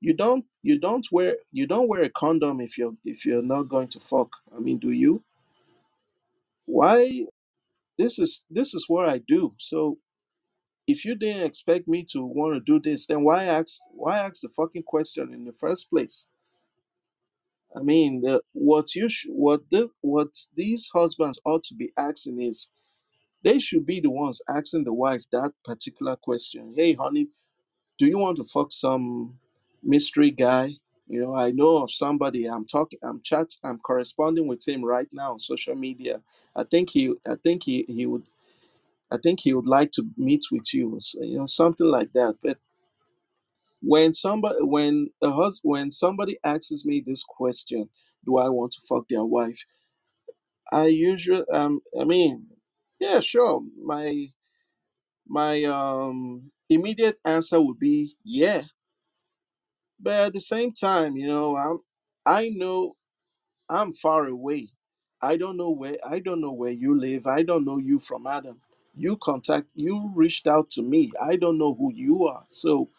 you 0.00 0.14
don't 0.14 0.46
you 0.62 0.78
don't 0.78 1.08
wear 1.12 1.36
you 1.52 1.66
don't 1.66 1.88
wear 1.88 2.02
a 2.02 2.10
condom 2.10 2.60
if 2.60 2.78
you're 2.78 2.94
if 3.04 3.26
you're 3.26 3.42
not 3.42 3.64
going 3.68 3.88
to 3.88 4.00
fuck 4.00 4.30
i 4.56 4.60
mean 4.60 4.78
do 4.78 4.90
you 4.92 5.24
why 6.66 7.26
this 7.98 8.18
is 8.18 8.44
this 8.50 8.74
is 8.74 8.86
what 8.88 9.08
i 9.08 9.18
do 9.18 9.54
so 9.58 9.98
if 10.88 11.06
you 11.06 11.16
didn't 11.16 11.44
expect 11.46 11.88
me 11.88 12.04
to 12.12 12.24
want 12.24 12.54
to 12.54 12.60
do 12.60 12.80
this, 12.80 13.06
then 13.08 13.24
why 13.24 13.44
ask 13.46 13.80
why 13.92 14.20
ask 14.20 14.42
the 14.42 14.50
fucking 14.50 14.84
question 14.84 15.32
in 15.34 15.46
the 15.46 15.54
first 15.54 15.90
place? 15.90 16.28
I 17.76 17.82
mean, 17.82 18.22
the, 18.22 18.42
what 18.52 18.94
you 18.94 19.08
sh- 19.08 19.26
what 19.30 19.70
the 19.70 19.90
what 20.02 20.28
these 20.56 20.90
husbands 20.94 21.40
ought 21.44 21.64
to 21.64 21.74
be 21.74 21.92
asking 21.98 22.42
is 22.42 22.70
they 23.44 23.58
should 23.58 23.86
be 23.86 24.00
the 24.00 24.10
ones 24.10 24.40
asking 24.48 24.84
the 24.84 24.94
wife 24.94 25.24
that 25.32 25.52
particular 25.64 26.16
question. 26.16 26.74
Hey, 26.76 26.94
honey, 26.94 27.28
do 27.98 28.06
you 28.06 28.18
want 28.18 28.38
to 28.38 28.44
fuck 28.44 28.72
some 28.72 29.38
mystery 29.82 30.30
guy? 30.30 30.74
You 31.08 31.20
know, 31.22 31.34
I 31.34 31.52
know 31.52 31.78
of 31.78 31.92
somebody. 31.92 32.46
I'm 32.46 32.66
talking. 32.66 32.98
I'm 33.02 33.20
chat. 33.22 33.48
I'm 33.64 33.78
corresponding 33.78 34.48
with 34.48 34.66
him 34.66 34.84
right 34.84 35.08
now 35.12 35.32
on 35.32 35.38
social 35.38 35.74
media. 35.74 36.22
I 36.56 36.64
think 36.64 36.90
he. 36.90 37.14
I 37.28 37.36
think 37.36 37.64
he. 37.64 37.84
He 37.88 38.06
would. 38.06 38.24
I 39.10 39.18
think 39.18 39.40
he 39.40 39.54
would 39.54 39.68
like 39.68 39.92
to 39.92 40.04
meet 40.16 40.44
with 40.52 40.74
you. 40.74 40.96
so, 41.00 41.22
you 41.22 41.38
know, 41.38 41.46
something 41.46 41.86
like 41.86 42.12
that. 42.14 42.36
But 42.42 42.58
when 43.82 44.12
somebody, 44.12 44.58
when 44.62 45.10
a 45.22 45.30
hus, 45.30 45.60
when 45.62 45.90
somebody 45.90 46.38
asks 46.44 46.84
me 46.84 47.02
this 47.06 47.22
question, 47.22 47.88
do 48.26 48.38
I 48.38 48.48
want 48.50 48.72
to 48.72 48.80
fuck 48.88 49.08
their 49.08 49.24
wife? 49.24 49.64
I 50.72 50.86
usually. 50.86 51.44
Um. 51.52 51.80
I 52.00 52.04
mean, 52.04 52.46
yeah, 53.00 53.20
sure. 53.20 53.62
My 53.84 54.28
my 55.28 55.64
um 55.64 56.50
immediate 56.68 57.18
answer 57.24 57.60
would 57.60 57.78
be 57.78 58.16
yeah 58.24 58.62
But 60.00 60.14
at 60.28 60.34
the 60.34 60.40
same 60.40 60.72
time, 60.72 61.16
you 61.16 61.28
know, 61.28 61.56
I'm 61.56 61.80
I 62.26 62.50
know 62.50 62.94
I'm 63.68 63.92
far 63.94 64.26
away. 64.26 64.70
I 65.22 65.36
don't 65.38 65.56
know 65.58 65.70
where 65.70 65.96
I 66.06 66.20
don't 66.20 66.40
know 66.42 66.52
where 66.52 66.72
you 66.72 66.96
live. 66.98 67.26
I 67.26 67.42
don't 67.44 67.64
know 67.66 67.78
you 67.78 68.00
from 68.00 68.26
Adam. 68.26 68.60
You 68.96 69.18
contact 69.22 69.72
you 69.76 70.12
reached 70.14 70.46
out 70.48 70.70
to 70.72 70.82
me. 70.82 71.12
I 71.22 71.36
don't 71.36 71.58
know 71.58 71.74
who 71.74 71.92
you 71.94 72.26
are. 72.26 72.44
So 72.48 72.90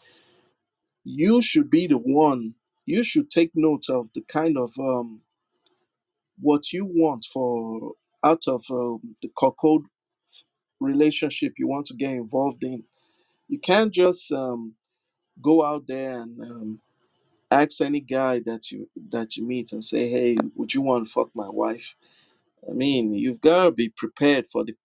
you 1.06 1.42
should 1.42 1.70
be 1.72 1.88
the 1.88 1.98
one. 2.00 2.56
You 2.86 3.04
should 3.04 3.32
take 3.32 3.52
note 3.56 3.86
of 3.90 4.12
the 4.14 4.22
kind 4.22 4.58
of 4.58 4.72
um 4.80 5.22
what 6.40 6.74
you 6.74 6.86
want 6.86 7.26
for 7.32 7.94
out 8.24 8.44
of 8.48 8.64
um, 8.72 9.16
the 9.22 9.30
cuckold 9.40 9.86
relationship 10.82 11.54
you 11.58 11.68
want 11.68 11.88
to 11.88 11.96
get 11.96 12.12
involved 12.12 12.64
in. 12.64 12.84
You 13.50 13.60
can't 13.60 13.94
just 13.94 14.32
um, 14.32 14.76
go 15.42 15.64
out 15.66 15.88
there 15.88 16.22
and 16.22 16.42
um, 16.42 16.82
ask 17.52 17.82
any 17.82 18.02
guy 18.02 18.40
that 18.42 18.72
you 18.72 18.90
that 19.12 19.38
you 19.38 19.46
meet 19.48 19.74
and 19.74 19.84
say, 19.84 20.10
"Hey, 20.10 20.38
would 20.56 20.74
you 20.74 20.82
want 20.82 21.06
to 21.08 21.12
fuck 21.12 21.30
my 21.36 21.50
wife?" 21.50 21.96
I 22.70 22.74
mean, 22.74 23.14
you've 23.14 23.42
got 23.42 23.66
to 23.66 23.72
be 23.72 23.90
prepared 23.90 24.48
for 24.48 24.66
the, 24.66 24.76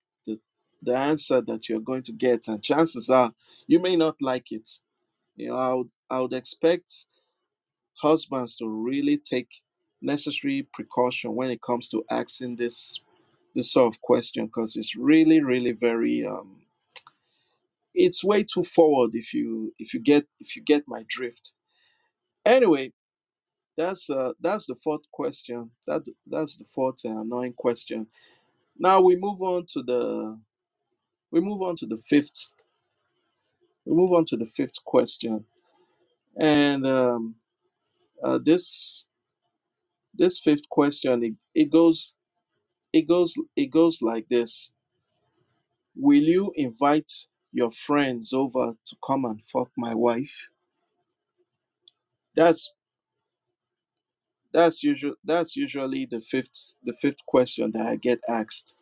the 0.83 0.97
answer 0.97 1.43
that 1.43 1.69
you're 1.69 1.81
going 1.81 2.03
to 2.05 2.13
get, 2.13 2.49
and 2.49 2.63
chances 2.63 3.11
are 3.11 3.33
you 3.67 3.81
may 3.81 3.97
not 3.97 4.23
like 4.23 4.53
it. 4.53 4.69
You 5.37 5.49
know, 5.51 5.57
I 5.57 5.75
would 5.75 5.91
I 6.11 6.21
would 6.21 6.35
expect 6.35 7.07
husbands 7.99 8.57
to 8.57 8.69
really 8.69 9.19
take 9.19 9.49
necessary 10.03 10.69
precaution 10.75 11.35
when 11.37 11.51
it 11.51 11.63
comes 11.63 11.89
to 11.91 12.05
asking 12.11 12.57
this 12.57 13.01
this 13.55 13.73
sort 13.73 13.95
of 13.95 14.01
question 14.03 14.47
because 14.47 14.77
it's 14.77 14.97
really 14.97 15.43
really 15.43 15.73
very 15.73 16.27
um 16.27 16.63
it's 17.95 18.25
way 18.25 18.45
too 18.45 18.65
forward 18.65 19.13
if 19.15 19.35
you 19.35 19.75
if 19.79 19.95
you 19.95 20.01
get 20.01 20.27
if 20.41 20.57
you 20.57 20.63
get 20.63 20.85
my 20.89 21.05
drift 21.09 21.55
anyway 22.47 22.91
That's 23.77 24.11
uh 24.11 24.35
that's 24.41 24.69
the 24.69 24.77
fourth 24.77 25.03
question. 25.13 25.73
That 25.89 26.05
that's 26.29 26.59
the 26.59 26.67
fourth 26.67 27.01
uh, 27.07 27.21
annoying 27.23 27.55
question. 27.59 28.09
Now 28.79 29.01
we 29.03 29.17
move 29.17 29.43
on 29.43 29.67
to 29.75 29.83
the 29.83 30.41
we 31.33 31.41
move 31.41 31.63
on 31.63 31.77
to 31.77 31.87
the 31.87 31.99
fifth. 31.99 32.53
We 33.87 33.95
move 33.97 34.13
on 34.13 34.27
to 34.27 34.37
the 34.39 34.47
fifth 34.47 34.85
question, 34.85 35.47
and 36.39 36.87
um, 36.87 37.37
uh, 38.25 38.39
this 38.45 39.07
this 40.15 40.41
fifth 40.41 40.69
question 40.71 41.25
it, 41.25 41.35
it 41.55 41.71
goes 41.71 42.15
it 42.93 43.09
goes 43.09 43.35
it 43.57 43.67
goes 43.71 44.03
like 44.03 44.29
this: 44.29 44.73
Will 45.97 46.23
you 46.25 46.53
invite 46.57 47.13
your 47.53 47.71
friends 47.73 48.33
over 48.35 48.75
to 48.87 48.97
come 49.07 49.25
and 49.27 49.45
fuck 49.45 49.71
my 49.77 49.95
wife? 49.95 50.49
That's 52.37 52.73
that's 54.53 54.83
usual 54.83 55.15
that's 55.25 55.57
usually 55.57 56.07
the 56.07 56.21
fifth 56.21 56.75
the 56.85 56.93
fifth 56.95 57.27
question 57.27 57.73
that 57.75 57.87
I 57.87 57.97
get 57.97 58.21
asked. 58.29 58.75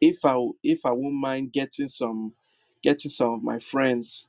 If 0.00 0.24
I 0.24 0.36
if 0.62 0.80
I 0.86 0.92
won't 0.92 1.14
mind 1.16 1.52
getting 1.52 1.88
some 1.88 2.34
getting 2.82 3.10
some 3.10 3.34
of 3.34 3.42
my 3.42 3.58
friends 3.58 4.28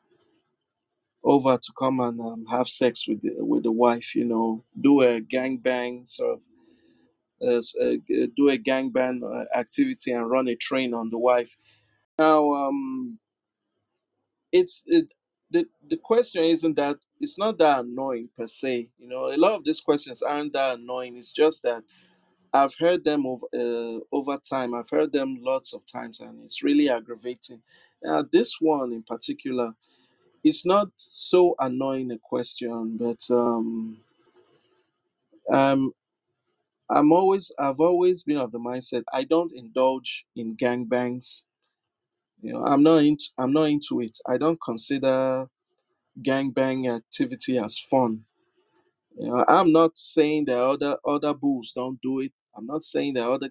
over 1.24 1.58
to 1.58 1.74
come 1.78 2.00
and 2.00 2.20
um, 2.22 2.46
have 2.52 2.68
sex 2.68 3.08
with 3.08 3.22
the, 3.22 3.34
with 3.46 3.64
the 3.64 3.72
wife, 3.72 4.16
you 4.16 4.26
know, 4.26 4.64
do 4.80 5.02
a 5.02 5.22
gangbang 5.22 6.08
sort 6.08 6.36
of 6.38 6.44
uh, 7.42 7.58
uh, 7.84 8.28
do 8.36 8.50
a 8.50 8.58
gangbang 8.58 9.22
uh, 9.24 9.46
activity 9.58 10.12
and 10.12 10.30
run 10.30 10.48
a 10.48 10.56
train 10.56 10.94
on 10.94 11.10
the 11.10 11.18
wife. 11.20 11.58
Now, 12.20 12.54
um, 12.54 13.20
it's 14.52 14.84
it, 14.88 15.08
the 15.52 15.68
the 15.88 15.98
question 15.98 16.46
isn't 16.46 16.76
that 16.78 16.98
it's 17.22 17.38
not 17.38 17.58
that 17.60 17.86
annoying 17.86 18.30
per 18.36 18.48
se. 18.48 18.90
You 19.00 19.10
know, 19.10 19.28
a 19.34 19.38
lot 19.38 19.56
of 19.56 19.66
these 19.66 19.82
questions 19.82 20.22
aren't 20.22 20.54
that 20.54 20.80
annoying. 20.80 21.18
It's 21.18 21.34
just 21.34 21.64
that 21.64 21.84
I've 22.54 22.76
heard 22.76 23.04
them 23.04 23.26
over 23.28 23.48
uh, 23.54 24.00
over 24.12 24.38
time. 24.38 24.74
I've 24.74 24.90
heard 24.90 25.14
them 25.14 25.38
lots 25.42 25.74
of 25.74 25.86
times, 25.86 26.20
and 26.22 26.44
it's 26.44 26.64
really 26.64 26.90
aggravating. 26.90 27.62
This 28.32 28.58
one 28.62 28.94
in 28.94 29.04
particular, 29.04 29.76
it's 30.44 30.66
not 30.66 30.90
so 30.98 31.56
annoying 31.60 32.12
a 32.12 32.20
question, 32.20 32.98
but 32.98 33.22
um, 33.32 34.00
um, 35.52 35.94
I'm 36.90 37.12
always 37.12 37.52
I've 37.60 37.80
always 37.80 38.24
been 38.24 38.38
of 38.38 38.52
the 38.52 38.60
mindset 38.60 39.04
I 39.14 39.24
don't 39.26 39.54
indulge 39.54 40.26
in 40.36 40.58
gangbangs. 40.58 41.44
You 42.42 42.54
know, 42.54 42.64
I'm 42.66 42.84
not 42.84 43.00
into 43.04 43.26
I'm 43.38 43.52
not 43.54 43.66
into 43.66 44.02
it. 44.02 44.18
I 44.28 44.38
don't 44.38 44.62
consider 44.62 45.48
gangbang 46.22 46.94
activity 46.96 47.58
as 47.58 47.80
fun. 47.80 48.24
You 49.18 49.28
know, 49.30 49.46
I'm 49.48 49.72
not 49.72 49.98
saying 49.98 50.46
that 50.46 50.60
other 50.60 50.98
other 51.06 51.34
bulls 51.34 51.74
don't 51.76 52.02
do 52.02 52.22
it. 52.22 52.32
I'm 52.56 52.66
not 52.68 52.84
saying 52.84 53.16
that 53.16 53.28
other 53.28 53.50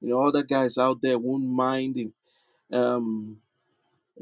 you 0.00 0.10
know 0.10 0.20
other 0.26 0.42
guys 0.42 0.78
out 0.78 1.02
there 1.02 1.18
won't 1.18 1.46
mind 1.46 2.12
um, 2.72 3.38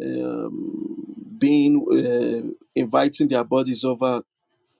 um, 0.03 1.37
being 1.39 1.85
uh, 1.93 2.53
inviting 2.75 3.29
their 3.29 3.45
bodies 3.45 3.85
over. 3.85 4.23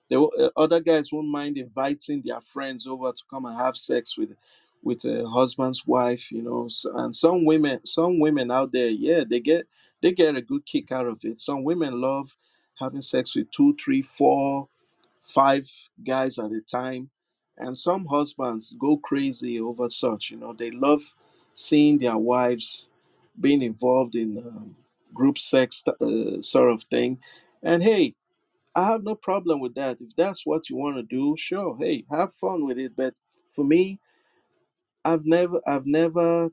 The 0.09 0.23
uh, 0.23 0.51
other 0.57 0.81
guys 0.81 1.13
won't 1.13 1.29
mind 1.29 1.59
inviting 1.59 2.23
their 2.25 2.41
friends 2.41 2.87
over 2.87 3.13
to 3.13 3.23
come 3.31 3.47
and 3.47 3.59
have 3.59 3.77
sex 3.77 4.17
with 4.19 4.31
with 4.83 5.05
a 5.05 5.29
husband's 5.29 5.87
wife, 5.87 6.31
you 6.31 6.43
know. 6.43 6.69
And 6.95 7.15
some 7.15 7.45
women, 7.45 7.85
some 7.85 8.21
women 8.21 8.51
out 8.51 8.73
there, 8.73 8.89
yeah, 8.89 9.25
they 9.29 9.41
get 9.41 9.67
they 10.03 10.13
get 10.13 10.37
a 10.37 10.43
good 10.43 10.65
kick 10.67 10.93
out 10.93 11.07
of 11.07 11.25
it. 11.25 11.41
Some 11.41 11.65
women 11.65 12.01
love 12.01 12.37
having 12.79 13.03
sex 13.03 13.37
with 13.37 13.51
two, 13.51 13.77
three, 13.83 14.03
four, 14.03 14.69
five 15.23 15.67
guys 16.05 16.39
at 16.39 16.53
a 16.53 16.61
time, 16.61 17.11
and 17.59 17.79
some 17.79 18.07
husbands 18.07 18.75
go 18.79 18.97
crazy 18.99 19.61
over 19.61 19.89
such. 19.89 20.31
You 20.31 20.39
know, 20.39 20.53
they 20.53 20.71
love 20.71 21.15
seeing 21.55 21.99
their 21.99 22.19
wives 22.19 22.89
being 23.41 23.63
involved 23.63 24.15
in 24.15 24.39
um, 24.39 24.77
group 25.15 25.39
sex 25.39 25.85
uh, 25.89 26.41
sort 26.41 26.73
of 26.73 26.83
thing. 26.85 27.21
And 27.63 27.83
hey, 27.83 28.15
I 28.75 28.87
have 28.87 29.05
no 29.05 29.15
problem 29.15 29.61
with 29.61 29.75
that. 29.77 30.01
If 30.01 30.17
that's 30.17 30.47
what 30.47 30.71
you 30.71 30.77
want 30.77 30.97
to 30.97 31.03
do, 31.03 31.37
sure. 31.37 31.77
Hey, 31.79 32.05
have 32.11 32.33
fun 32.33 32.67
with 32.67 32.79
it. 32.79 32.93
But 32.97 33.15
for 33.47 33.65
me, 33.65 34.01
I've 35.05 35.27
never, 35.27 35.61
I've 35.67 35.87
never, 35.87 36.51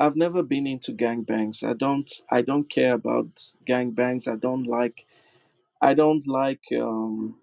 I've 0.00 0.16
never 0.16 0.42
been 0.42 0.66
into 0.66 0.92
gangbangs. 0.92 1.64
I 1.64 1.74
don't, 1.74 2.10
I 2.30 2.42
don't 2.42 2.70
care 2.70 2.94
about 2.94 3.28
gangbangs. 3.66 4.28
I 4.30 4.36
don't 4.36 4.66
like, 4.66 5.06
I 5.82 5.94
don't 5.94 6.26
like 6.26 6.64
um, 6.78 7.36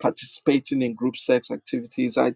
participating 0.00 0.82
in 0.82 0.94
group 0.94 1.16
sex 1.16 1.50
activities. 1.50 2.18
I, 2.18 2.34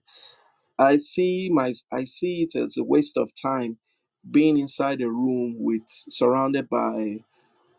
I 0.78 0.98
see 0.98 1.50
my, 1.52 1.74
I 1.92 2.04
see 2.04 2.42
it 2.44 2.56
as 2.56 2.76
a 2.78 2.84
waste 2.84 3.18
of 3.18 3.30
time 3.34 3.78
being 4.30 4.58
inside 4.58 5.02
a 5.02 5.08
room 5.10 5.56
with 5.58 5.82
surrounded 5.88 6.68
by 6.68 7.20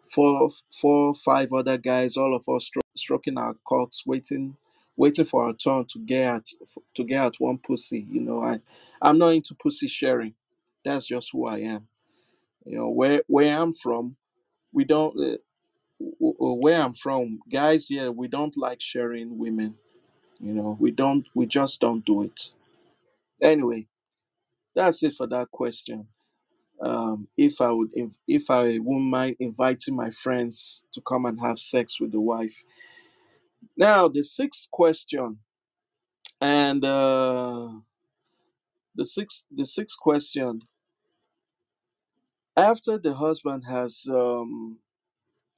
four, 0.06 0.50
four, 0.72 1.14
five 1.14 1.54
other 1.54 1.78
guys, 1.78 2.18
all 2.18 2.36
of 2.36 2.48
us 2.50 2.70
stro- 2.70 2.82
stroking 2.98 3.38
our 3.38 3.56
cocks, 3.68 4.04
waiting, 4.06 4.58
waiting 4.98 5.26
for 5.26 5.46
our 5.46 5.54
turn 5.54 5.86
to 5.88 6.00
get 6.00 6.48
to 6.96 7.06
get 7.06 7.26
at 7.26 7.36
one 7.40 7.60
pussy. 7.60 8.08
You 8.12 8.22
know, 8.22 8.44
I, 8.44 8.62
I'm 9.02 9.18
not 9.18 9.36
into 9.36 9.56
pussy 9.56 9.88
sharing. 9.90 10.36
That's 10.88 11.08
just 11.08 11.32
who 11.34 11.48
I 11.48 11.60
am. 11.60 11.90
You 12.66 12.78
know, 12.80 12.90
where 12.92 13.24
where 13.28 13.58
I'm 13.58 13.74
from, 13.74 14.18
we 14.74 14.86
don't. 14.86 15.20
Uh, 15.20 15.38
where 16.56 16.82
I'm 16.82 16.94
from, 16.94 17.40
guys, 17.52 17.92
yeah, 17.92 18.10
we 18.10 18.28
don't 18.28 18.58
like 18.58 18.82
sharing 18.82 19.38
women. 19.40 19.76
You 20.40 20.54
know, 20.54 20.78
we 20.80 20.92
don't. 20.92 21.28
We 21.36 21.48
just 21.48 21.82
don't 21.82 22.06
do 22.06 22.24
it. 22.24 22.54
Anyway, 23.42 23.88
that's 24.76 25.04
it 25.04 25.16
for 25.16 25.28
that 25.28 25.52
question. 25.52 26.08
um, 26.82 27.28
if 27.38 27.62
I 27.62 27.72
would, 27.72 27.94
inv- 27.96 28.18
if 28.28 28.50
I 28.50 28.80
wouldn't 28.80 29.10
mind 29.12 29.38
inviting 29.40 29.96
my 29.96 30.10
friends 30.10 30.84
to 30.94 31.02
come 31.02 31.26
and 31.26 31.40
have 31.42 31.60
sex 31.60 32.00
with 32.00 32.12
the 32.12 32.22
wife. 32.22 32.64
Now, 33.78 34.08
the 34.08 34.24
sixth 34.24 34.70
question, 34.72 35.40
and 36.42 36.86
uh, 36.86 37.70
the 38.96 39.06
sixth, 39.06 39.46
the 39.56 39.66
sixth 39.66 40.00
question, 40.00 40.62
after 42.58 43.00
the 43.00 43.16
husband 43.16 43.66
has, 43.70 44.06
um, 44.12 44.80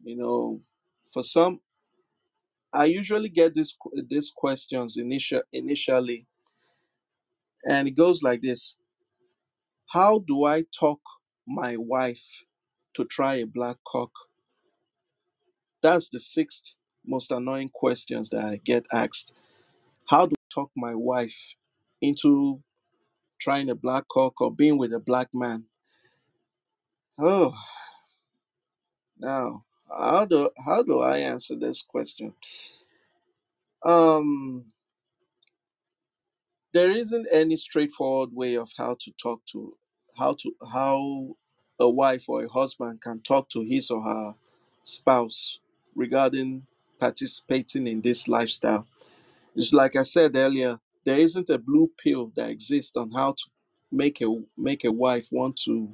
you 0.04 0.18
know, 0.18 0.62
for 1.14 1.24
some, 1.24 1.62
I 2.74 2.86
usually 2.86 3.30
get 3.30 3.56
this 3.56 3.76
these 4.10 4.32
questions 4.36 4.98
initial 4.98 5.42
initially, 5.54 6.28
and 7.68 7.88
it 7.88 7.92
goes 7.98 8.24
like 8.24 8.42
this: 8.42 8.78
How 9.90 10.20
do 10.28 10.46
I 10.46 10.66
talk 10.78 11.02
my 11.48 11.78
wife 11.78 12.44
to 12.96 13.06
try 13.06 13.36
a 13.36 13.48
black 13.48 13.78
cock? 13.88 14.12
That's 15.84 16.10
the 16.10 16.20
sixth 16.22 16.76
most 17.08 17.32
annoying 17.32 17.70
questions 17.74 18.30
that 18.32 18.46
I 18.46 18.62
get 18.66 18.86
asked. 18.94 19.34
How 20.08 20.28
do 20.28 20.36
I 20.38 20.46
talk 20.54 20.72
my 20.78 20.96
wife 20.96 21.56
into 22.02 22.62
trying 23.40 23.70
a 23.70 23.76
black 23.76 24.06
cock 24.12 24.42
or 24.42 24.54
being 24.54 24.78
with 24.78 24.94
a 24.94 25.00
black 25.00 25.30
man? 25.34 25.66
Oh, 27.20 27.54
now 29.20 29.66
how 29.90 30.26
do 30.26 30.50
how 30.66 30.84
do 30.84 31.02
I 31.02 31.20
answer 31.20 31.56
this 31.58 31.82
question? 31.84 32.34
Um, 33.86 34.66
there 36.74 36.92
isn't 36.92 37.28
any 37.32 37.58
straightforward 37.58 38.32
way 38.34 38.56
of 38.58 38.72
how 38.78 38.98
to 39.02 39.12
talk 39.22 39.42
to 39.54 39.78
how 40.18 40.36
to 40.36 40.54
how 40.72 41.36
a 41.80 41.90
wife 41.90 42.30
or 42.30 42.46
a 42.46 42.50
husband 42.50 43.02
can 43.02 43.22
talk 43.22 43.50
to 43.52 43.64
his 43.64 43.92
or 43.92 44.04
her 44.04 44.36
spouse 44.84 45.60
regarding 45.96 46.66
participating 47.00 47.88
in 47.88 48.02
this 48.02 48.28
lifestyle 48.28 48.82
It's 49.56 49.74
like 49.74 49.98
I 49.98 50.04
said 50.04 50.36
earlier, 50.36 50.80
there 51.06 51.20
isn't 51.20 51.52
a 51.52 51.60
blue 51.60 51.92
pill 52.04 52.34
that 52.38 52.50
exists 52.50 52.98
on 52.98 53.12
how 53.12 53.34
to 53.34 53.46
make 53.92 54.22
a 54.24 54.28
make 54.58 54.86
a 54.86 54.92
wife 54.94 55.30
want 55.32 55.58
to 55.66 55.90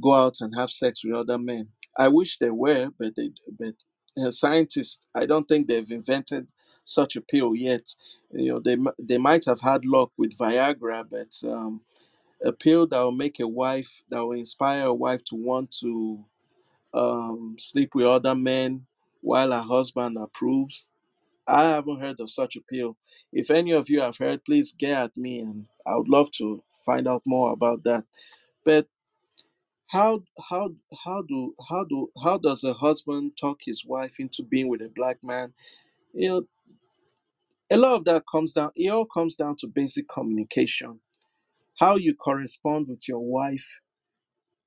go 0.00 0.14
out 0.14 0.36
and 0.40 0.54
have 0.56 0.70
sex 0.70 1.04
with 1.04 1.14
other 1.14 1.38
men. 1.38 1.68
I 1.98 2.08
wish 2.08 2.38
there 2.38 2.54
were, 2.54 2.90
but 2.98 3.16
they 3.16 3.30
but 3.58 3.74
uh, 4.20 4.30
scientists, 4.30 5.00
I 5.14 5.26
don't 5.26 5.48
think 5.48 5.66
they've 5.66 5.90
invented 5.90 6.50
such 6.84 7.16
a 7.16 7.20
pill 7.20 7.54
yet. 7.54 7.82
You 8.32 8.54
know, 8.54 8.60
they 8.60 8.76
they 8.98 9.18
might 9.18 9.44
have 9.46 9.60
had 9.60 9.84
luck 9.84 10.12
with 10.18 10.36
Viagra, 10.38 11.04
but 11.10 11.50
um, 11.50 11.82
a 12.44 12.52
pill 12.52 12.86
that 12.88 13.00
will 13.00 13.12
make 13.12 13.40
a 13.40 13.48
wife 13.48 14.02
that 14.10 14.20
will 14.20 14.32
inspire 14.32 14.86
a 14.86 14.94
wife 14.94 15.24
to 15.26 15.36
want 15.36 15.72
to 15.80 16.24
um, 16.94 17.56
sleep 17.58 17.94
with 17.94 18.06
other 18.06 18.34
men 18.34 18.86
while 19.22 19.52
her 19.52 19.60
husband 19.62 20.18
approves 20.18 20.86
I 21.46 21.64
haven't 21.64 22.00
heard 22.00 22.20
of 22.20 22.30
such 22.30 22.56
a 22.56 22.60
pill. 22.62 22.96
If 23.32 23.50
any 23.50 23.72
of 23.72 23.90
you 23.90 24.00
have 24.00 24.16
heard, 24.18 24.44
please 24.44 24.72
get 24.72 24.98
at 24.98 25.16
me, 25.16 25.40
and 25.40 25.66
I 25.86 25.96
would 25.96 26.08
love 26.08 26.30
to 26.32 26.62
find 26.86 27.08
out 27.08 27.22
more 27.26 27.52
about 27.52 27.84
that. 27.84 28.04
But 28.64 28.88
how 29.94 30.24
how 30.50 30.70
how 31.04 31.22
do 31.22 31.54
how 31.70 31.84
do 31.84 32.10
how 32.22 32.36
does 32.36 32.64
a 32.64 32.74
husband 32.74 33.32
talk 33.40 33.60
his 33.64 33.84
wife 33.86 34.16
into 34.18 34.42
being 34.42 34.68
with 34.68 34.82
a 34.82 34.88
black 34.88 35.18
man? 35.22 35.54
You 36.12 36.28
know, 36.28 36.42
a 37.70 37.76
lot 37.76 37.94
of 37.94 38.04
that 38.06 38.24
comes 38.30 38.52
down. 38.52 38.72
It 38.74 38.88
all 38.88 39.06
comes 39.06 39.36
down 39.36 39.56
to 39.60 39.68
basic 39.68 40.08
communication. 40.08 41.00
How 41.78 41.96
you 41.96 42.14
correspond 42.14 42.88
with 42.88 43.08
your 43.08 43.20
wife 43.20 43.78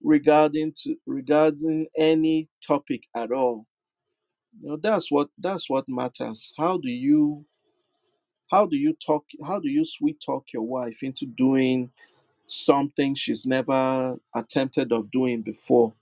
regarding 0.02 0.74
to 0.84 0.96
regarding 1.06 1.88
any 1.98 2.50
topic 2.66 3.04
at 3.13 3.32
all. 3.34 3.68
You 4.62 4.70
know, 4.70 4.78
that's 4.82 5.12
what 5.12 5.30
that's 5.38 5.70
what 5.70 5.90
matters. 5.90 6.54
How 6.58 6.78
do 6.78 6.90
you 6.90 7.46
how 8.50 8.66
do 8.66 8.78
you 8.78 8.94
talk 8.94 9.26
how 9.46 9.60
do 9.60 9.70
you 9.70 9.84
sweet 9.86 10.22
talk 10.26 10.46
your 10.54 10.63
wife 10.63 11.04
into 11.04 11.26
doing 11.26 11.92
something 12.48 13.16
she's 13.16 13.46
never 13.46 14.18
attempted 14.36 14.92
of 14.92 15.12
doing 15.12 15.42
before 15.42 15.94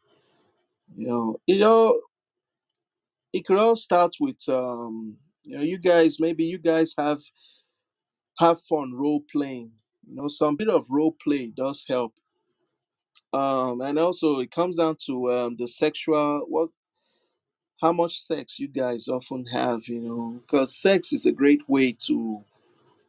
you 0.95 1.07
know? 1.07 1.39
You 1.47 1.59
know 1.59 2.01
it 3.33 3.45
could 3.45 3.57
all 3.57 3.75
start 3.75 4.15
with 4.19 4.47
um 4.49 5.17
you 5.43 5.57
know 5.57 5.63
you 5.63 5.77
guys 5.77 6.19
maybe 6.19 6.43
you 6.45 6.57
guys 6.57 6.93
have 6.97 7.19
have 8.39 8.59
fun 8.61 8.93
role 8.93 9.23
playing 9.31 9.71
you 10.07 10.15
know? 10.15 10.27
Some 10.27 10.55
bit 10.55 10.69
of 10.69 10.85
role 10.89 11.15
play 11.23 11.47
does 11.47 11.85
help. 11.87 12.13
Um 13.33 13.81
and 13.81 13.99
also 13.99 14.39
it 14.39 14.51
comes 14.51 14.77
down 14.77 14.97
to 15.07 15.31
um 15.31 15.55
the 15.57 15.67
sexual 15.67 16.45
what 16.47 16.69
how 17.81 17.91
much 17.91 18.19
sex 18.21 18.59
you 18.59 18.67
guys 18.69 19.07
often 19.07 19.45
have 19.47 19.87
you 19.87 19.99
know? 20.01 20.39
Because 20.41 20.75
sex 20.75 21.13
is 21.13 21.25
a 21.25 21.31
great 21.31 21.67
way 21.67 21.93
to 22.07 22.43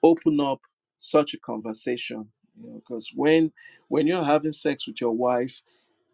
open 0.03 0.41
up 0.41 0.61
such 0.99 1.35
a 1.35 1.39
conversation 1.39 2.29
you 2.61 2.69
know 2.71 2.77
because 2.77 3.13
when 3.15 3.53
when 3.89 4.07
you're 4.07 4.25
having 4.25 4.53
sex 4.53 4.87
with 4.87 5.01
your 5.01 5.13
wife 5.13 5.63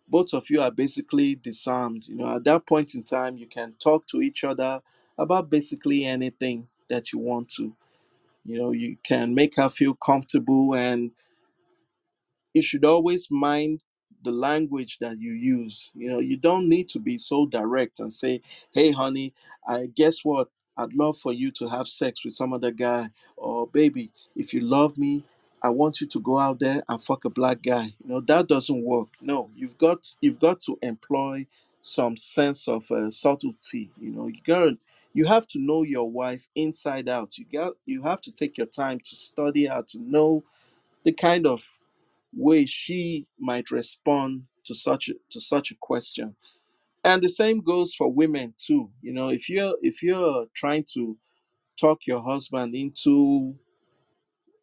both 0.08 0.34
of 0.34 0.50
you 0.50 0.60
are 0.62 0.70
basically 0.72 1.34
disarmed 1.36 2.06
you 2.08 2.16
know 2.16 2.36
at 2.36 2.44
that 2.44 2.66
point 2.66 2.94
in 2.94 3.02
time 3.04 3.36
you 3.38 3.46
can 3.46 3.74
talk 3.82 4.06
to 4.06 4.22
each 4.22 4.44
other 4.44 4.82
about 5.18 5.50
basically 5.50 6.04
anything 6.04 6.68
that 6.88 7.12
you 7.12 7.18
want 7.20 7.48
to 7.48 7.74
you 8.44 8.58
know 8.58 8.72
you 8.72 8.96
can 9.04 9.34
make 9.34 9.56
her 9.56 9.68
feel 9.70 9.94
comfortable 9.94 10.74
and 10.74 11.10
you 12.54 12.62
should 12.62 12.84
always 12.84 13.30
mind 13.30 13.82
the 14.24 14.30
language 14.30 14.98
that 15.00 15.18
you 15.18 15.32
use. 15.32 15.90
You 15.94 16.08
know, 16.10 16.18
you 16.18 16.36
don't 16.36 16.68
need 16.68 16.88
to 16.90 16.98
be 16.98 17.18
so 17.18 17.46
direct 17.46 18.00
and 18.00 18.12
say, 18.12 18.42
"Hey, 18.72 18.90
honey, 18.90 19.34
I 19.66 19.86
guess 19.86 20.24
what? 20.24 20.48
I'd 20.76 20.94
love 20.94 21.16
for 21.18 21.32
you 21.32 21.50
to 21.52 21.68
have 21.68 21.86
sex 21.88 22.24
with 22.24 22.34
some 22.34 22.52
other 22.52 22.70
guy." 22.70 23.10
Or, 23.36 23.66
"Baby, 23.66 24.10
if 24.36 24.52
you 24.54 24.60
love 24.60 24.98
me, 24.98 25.24
I 25.62 25.70
want 25.70 26.00
you 26.00 26.08
to 26.08 26.20
go 26.20 26.38
out 26.38 26.60
there 26.60 26.82
and 26.88 27.02
fuck 27.02 27.24
a 27.26 27.30
black 27.30 27.62
guy." 27.62 27.94
You 28.04 28.08
know, 28.14 28.20
that 28.22 28.48
doesn't 28.48 28.84
work. 28.84 29.10
No, 29.20 29.50
you've 29.56 29.78
got 29.78 30.14
you've 30.20 30.40
got 30.40 30.60
to 30.62 30.78
employ 30.82 31.46
some 31.82 32.16
sense 32.16 32.68
of 32.68 32.90
uh, 32.92 33.10
subtlety. 33.10 33.92
You 34.00 34.12
know, 34.12 34.28
you 34.28 34.40
got 34.46 34.74
you 35.14 35.26
have 35.26 35.46
to 35.48 35.60
know 35.60 35.82
your 35.84 36.10
wife 36.10 36.48
inside 36.56 37.08
out. 37.08 37.38
You 37.38 37.46
got 37.52 37.74
you 37.86 38.02
have 38.04 38.20
to 38.22 38.32
take 38.32 38.58
your 38.58 38.68
time 38.68 39.00
to 39.00 39.16
study 39.16 39.66
her 39.66 39.82
to 39.88 39.98
know 40.00 40.44
the 41.04 41.12
kind 41.12 41.46
of 41.46 41.80
way 42.34 42.66
she 42.66 43.26
might 43.38 43.70
respond 43.70 44.44
to 44.64 44.74
such 44.74 45.08
a, 45.08 45.14
to 45.30 45.40
such 45.40 45.70
a 45.70 45.76
question 45.80 46.36
and 47.04 47.22
the 47.22 47.28
same 47.28 47.60
goes 47.60 47.94
for 47.94 48.12
women 48.12 48.54
too 48.56 48.90
you 49.02 49.12
know 49.12 49.30
if 49.30 49.48
you're 49.50 49.76
if 49.82 50.02
you're 50.02 50.46
trying 50.54 50.84
to 50.84 51.16
talk 51.80 52.06
your 52.06 52.22
husband 52.22 52.74
into 52.74 53.56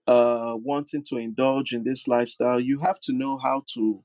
uh 0.10 0.56
wanting 0.72 1.04
to 1.04 1.18
indulge 1.18 1.74
in 1.74 1.84
this 1.86 2.08
lifestyle 2.08 2.60
you 2.60 2.80
have 2.82 3.00
to 3.00 3.14
know 3.14 3.38
how 3.40 3.64
to 3.76 4.04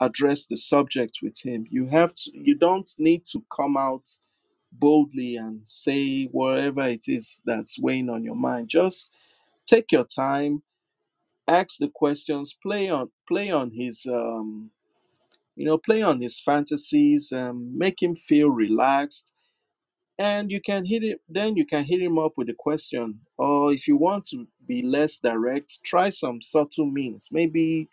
address 0.00 0.46
the 0.46 0.56
subject 0.56 1.18
with 1.22 1.38
him. 1.44 1.66
You 1.70 1.88
have 1.88 2.14
to 2.14 2.30
you 2.34 2.54
don't 2.56 2.90
need 2.98 3.24
to 3.32 3.44
come 3.56 3.76
out 3.76 4.08
boldly 4.72 5.36
and 5.36 5.62
say 5.66 6.24
whatever 6.26 6.82
it 6.88 7.04
is 7.08 7.42
that's 7.46 7.78
weighing 7.80 8.10
on 8.10 8.24
your 8.24 8.36
mind. 8.36 8.68
Just 8.68 9.12
take 9.66 9.92
your 9.92 10.04
time 10.06 10.62
ask 11.48 11.78
the 11.78 11.88
questions 11.88 12.56
play 12.62 12.88
on 12.90 13.10
play 13.28 13.50
on 13.50 13.70
his 13.72 14.06
um 14.06 14.70
you 15.56 15.66
know, 15.66 15.78
play 15.78 16.02
on 16.02 16.20
his 16.20 16.40
fantasies, 16.40 17.32
um, 17.32 17.76
make 17.76 18.02
him 18.02 18.14
feel 18.14 18.48
relaxed, 18.50 19.32
and 20.18 20.50
you 20.50 20.60
can 20.60 20.84
hit 20.84 21.02
it. 21.02 21.20
Then 21.28 21.56
you 21.56 21.66
can 21.66 21.84
hit 21.84 22.00
him 22.00 22.18
up 22.18 22.32
with 22.36 22.48
a 22.48 22.54
question, 22.54 23.20
or 23.36 23.72
if 23.72 23.86
you 23.86 23.96
want 23.96 24.26
to 24.28 24.46
be 24.66 24.82
less 24.82 25.18
direct, 25.18 25.82
try 25.84 26.10
some 26.10 26.40
subtle 26.40 26.86
means. 26.86 27.28
Maybe 27.30 27.88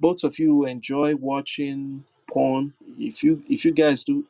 both 0.00 0.24
of 0.24 0.38
you 0.38 0.64
enjoy 0.64 1.16
watching 1.16 2.04
porn. 2.30 2.74
If 2.98 3.22
you 3.22 3.42
if 3.48 3.64
you 3.64 3.72
guys 3.72 4.04
do 4.04 4.26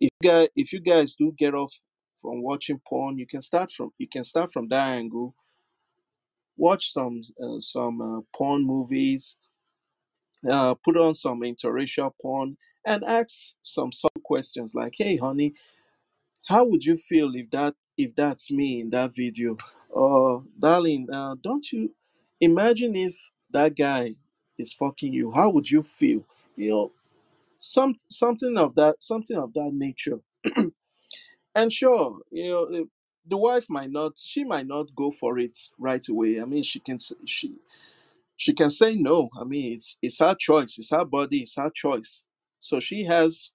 if 0.00 0.10
you 0.20 0.30
guys 0.30 0.48
if 0.56 0.72
you 0.72 0.80
guys 0.80 1.14
do 1.14 1.32
get 1.36 1.54
off 1.54 1.72
from 2.20 2.42
watching 2.42 2.80
porn, 2.86 3.18
you 3.18 3.26
can 3.26 3.42
start 3.42 3.70
from 3.70 3.92
you 3.98 4.08
can 4.08 4.24
start 4.24 4.52
from 4.52 4.68
that 4.68 4.92
angle. 4.92 5.34
Watch 6.56 6.92
some 6.92 7.22
uh, 7.42 7.60
some 7.60 8.00
uh, 8.00 8.20
porn 8.36 8.64
movies 8.64 9.36
uh, 10.48 10.74
put 10.74 10.96
on 10.96 11.14
some 11.14 11.40
interracial 11.40 12.12
porn 12.20 12.56
and 12.84 13.04
ask 13.04 13.54
some 13.62 13.92
subtle 13.92 14.20
questions 14.24 14.74
like 14.74 14.94
hey 14.98 15.16
honey 15.16 15.54
how 16.48 16.64
would 16.64 16.84
you 16.84 16.96
feel 16.96 17.34
if 17.36 17.50
that 17.50 17.74
if 17.98 18.14
that's 18.16 18.50
me 18.50 18.80
in 18.80 18.90
that 18.90 19.14
video 19.16 19.56
or 19.90 20.44
darling 20.58 21.08
uh, 21.12 21.36
don't 21.42 21.72
you 21.72 21.92
imagine 22.40 22.96
if 22.96 23.14
that 23.50 23.76
guy 23.76 24.14
is 24.58 24.72
fucking 24.72 25.12
you 25.12 25.32
how 25.32 25.50
would 25.50 25.70
you 25.70 25.82
feel 25.82 26.24
you 26.56 26.70
know 26.70 26.92
some 27.58 27.96
something 28.10 28.58
of 28.58 28.74
that 28.76 29.02
something 29.02 29.38
of 29.38 29.54
that 29.54 29.70
nature 29.72 30.20
and 31.56 31.72
sure 31.72 32.18
you 32.32 32.50
know 32.50 32.86
the 33.26 33.36
wife 33.36 33.66
might 33.70 33.90
not 33.90 34.14
she 34.18 34.44
might 34.44 34.66
not 34.66 34.94
go 34.96 35.10
for 35.10 35.38
it 35.38 35.56
right 35.78 36.08
away 36.08 36.40
i 36.40 36.44
mean 36.46 36.62
she 36.62 36.80
can 36.80 36.98
she 37.26 37.54
she 38.36 38.54
can 38.54 38.70
say 38.70 38.96
no. 38.96 39.30
I 39.40 39.44
mean, 39.44 39.74
it's 39.74 39.98
it's 40.02 40.20
her 40.20 40.36
choice. 40.38 40.78
It's 40.78 40.90
her 40.90 41.06
body. 41.06 41.40
It's 41.40 41.56
her 41.56 41.70
choice. 41.70 42.26
So 42.60 42.80
she 42.80 43.04
has 43.06 43.52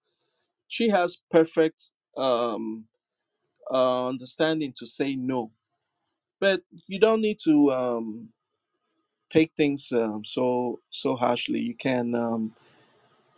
she 0.68 0.90
has 0.90 1.18
perfect 1.32 1.92
um, 2.18 2.86
uh, 3.72 4.08
understanding 4.10 4.74
to 4.80 4.88
say 4.88 5.16
no. 5.16 5.52
But 6.40 6.62
you 6.88 7.00
don't 7.00 7.22
need 7.22 7.40
to 7.46 7.72
um, 7.72 8.30
take 9.30 9.54
things 9.58 9.90
um, 9.94 10.24
so 10.26 10.82
so 10.92 11.16
harshly. 11.16 11.60
You 11.60 11.76
can 11.76 12.16
um, 12.16 12.56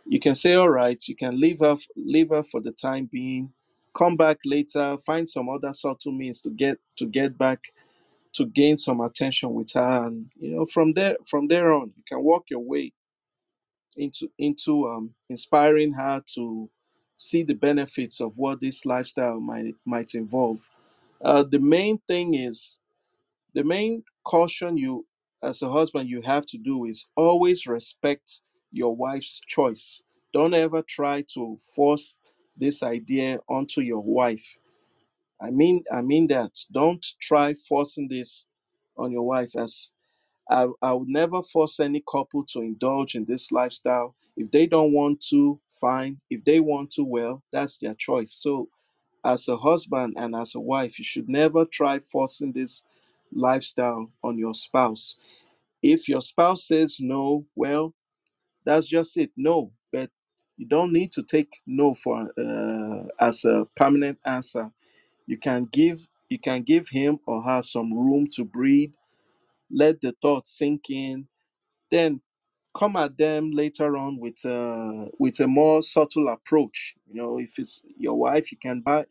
you 0.06 0.20
can 0.20 0.34
say 0.34 0.54
all 0.54 0.70
right. 0.70 1.02
You 1.08 1.16
can 1.16 1.40
leave 1.40 1.60
her 1.60 1.76
leave 1.96 2.30
her 2.30 2.42
for 2.44 2.60
the 2.60 2.72
time 2.72 3.08
being. 3.12 3.52
Come 3.96 4.16
back 4.16 4.38
later. 4.46 4.96
Find 5.06 5.28
some 5.28 5.48
other 5.50 5.72
subtle 5.74 6.12
means 6.12 6.40
to 6.42 6.50
get 6.50 6.78
to 6.98 7.06
get 7.06 7.38
back 7.38 7.64
to 8.34 8.46
gain 8.46 8.78
some 8.78 9.00
attention 9.02 9.54
with 9.54 9.72
her, 9.74 10.06
and 10.06 10.30
you 10.40 10.56
know 10.56 10.66
from 10.66 10.94
there 10.94 11.16
from 11.28 11.48
there 11.48 11.72
on 11.72 11.92
you 11.96 12.04
can 12.08 12.22
walk 12.24 12.46
your 12.50 12.60
way 12.60 12.92
into 13.96 14.30
into 14.38 14.88
um, 14.88 15.14
inspiring 15.30 15.94
her 15.94 16.22
to 16.34 16.70
see 17.20 17.44
the 17.44 17.54
benefits 17.54 18.20
of 18.20 18.32
what 18.36 18.60
this 18.60 18.86
lifestyle 18.86 19.40
might 19.40 19.76
might 19.86 20.14
involve. 20.14 20.70
Uh, 21.22 21.42
the 21.44 21.60
main 21.60 21.98
thing 22.08 22.34
is 22.34 22.78
the 23.54 23.64
main 23.64 24.04
caution 24.24 24.78
you 24.78 25.06
as 25.42 25.62
a 25.62 25.70
husband 25.70 26.08
you 26.10 26.22
have 26.22 26.46
to 26.46 26.58
do 26.58 26.84
is 26.86 27.06
always 27.16 27.66
respect 27.66 28.42
your 28.72 28.96
wife's 28.96 29.40
choice. 29.48 30.02
Don't 30.32 30.54
ever 30.54 30.82
try 30.82 31.24
to 31.34 31.56
force 31.76 32.18
this 32.56 32.82
idea 32.82 33.40
onto 33.48 33.80
your 33.82 34.02
wife. 34.02 34.56
I 35.40 35.50
mean 35.50 35.84
I 35.92 36.02
mean 36.02 36.28
that. 36.28 36.52
Don't 36.72 37.06
try 37.20 37.54
forcing 37.54 38.08
this 38.08 38.46
on 38.96 39.12
your 39.12 39.24
wife 39.24 39.56
as 39.56 39.92
I, 40.50 40.68
I 40.82 40.94
would 40.94 41.08
never 41.08 41.42
force 41.42 41.80
any 41.80 42.04
couple 42.10 42.44
to 42.46 42.60
indulge 42.60 43.16
in 43.16 43.26
this 43.26 43.52
lifestyle. 43.52 44.16
If 44.36 44.52
they 44.52 44.66
don't 44.66 44.94
want 44.94 45.22
to, 45.30 45.60
fine. 45.70 46.20
If 46.30 46.44
they 46.44 46.60
want 46.60 46.90
to, 46.92 47.04
well, 47.04 47.44
that's 47.52 47.78
their 47.78 47.94
choice. 47.94 48.32
So, 48.34 48.68
as 49.24 49.48
a 49.48 49.56
husband 49.56 50.14
and 50.18 50.36
as 50.36 50.54
a 50.54 50.60
wife, 50.60 50.98
you 50.98 51.04
should 51.04 51.28
never 51.28 51.64
try 51.66 51.98
forcing 52.00 52.52
this 52.52 52.84
lifestyle 53.32 54.10
on 54.24 54.38
your 54.38 54.54
spouse. 54.54 55.16
If 55.82 56.08
your 56.08 56.22
spouse 56.22 56.66
says 56.68 56.98
no, 57.00 57.46
well, 57.56 57.94
that's 58.66 58.88
just 58.88 59.18
it. 59.18 59.30
No, 59.36 59.72
but 59.92 60.10
you 60.58 60.66
don't 60.66 60.92
need 60.94 61.12
to 61.14 61.24
take 61.24 61.60
no 61.66 61.94
for 61.94 62.30
uh, 62.38 63.04
as 63.20 63.44
a 63.46 63.66
permanent 63.76 64.18
answer. 64.26 64.70
You 65.26 65.38
can 65.38 65.66
give 65.66 66.00
you 66.30 66.38
can 66.40 66.62
give 66.62 66.88
him 66.90 67.18
or 67.26 67.42
her 67.42 67.62
some 67.62 67.94
room 67.94 68.28
to 68.34 68.44
breathe. 68.44 68.92
Let 69.70 70.00
the 70.02 70.14
thought 70.22 70.46
sink 70.48 70.90
in 70.90 71.26
then 71.90 72.20
come 72.74 72.96
at 72.96 73.16
them 73.18 73.50
later 73.52 73.96
on 73.96 74.20
with 74.20 74.44
a 74.44 75.08
with 75.18 75.40
a 75.40 75.46
more 75.46 75.82
subtle 75.82 76.28
approach. 76.28 76.94
You 77.08 77.22
know 77.22 77.38
if 77.38 77.58
it's 77.58 77.82
your 77.98 78.14
wife 78.18 78.52
you 78.52 78.58
can 78.58 78.80
buy 78.80 79.06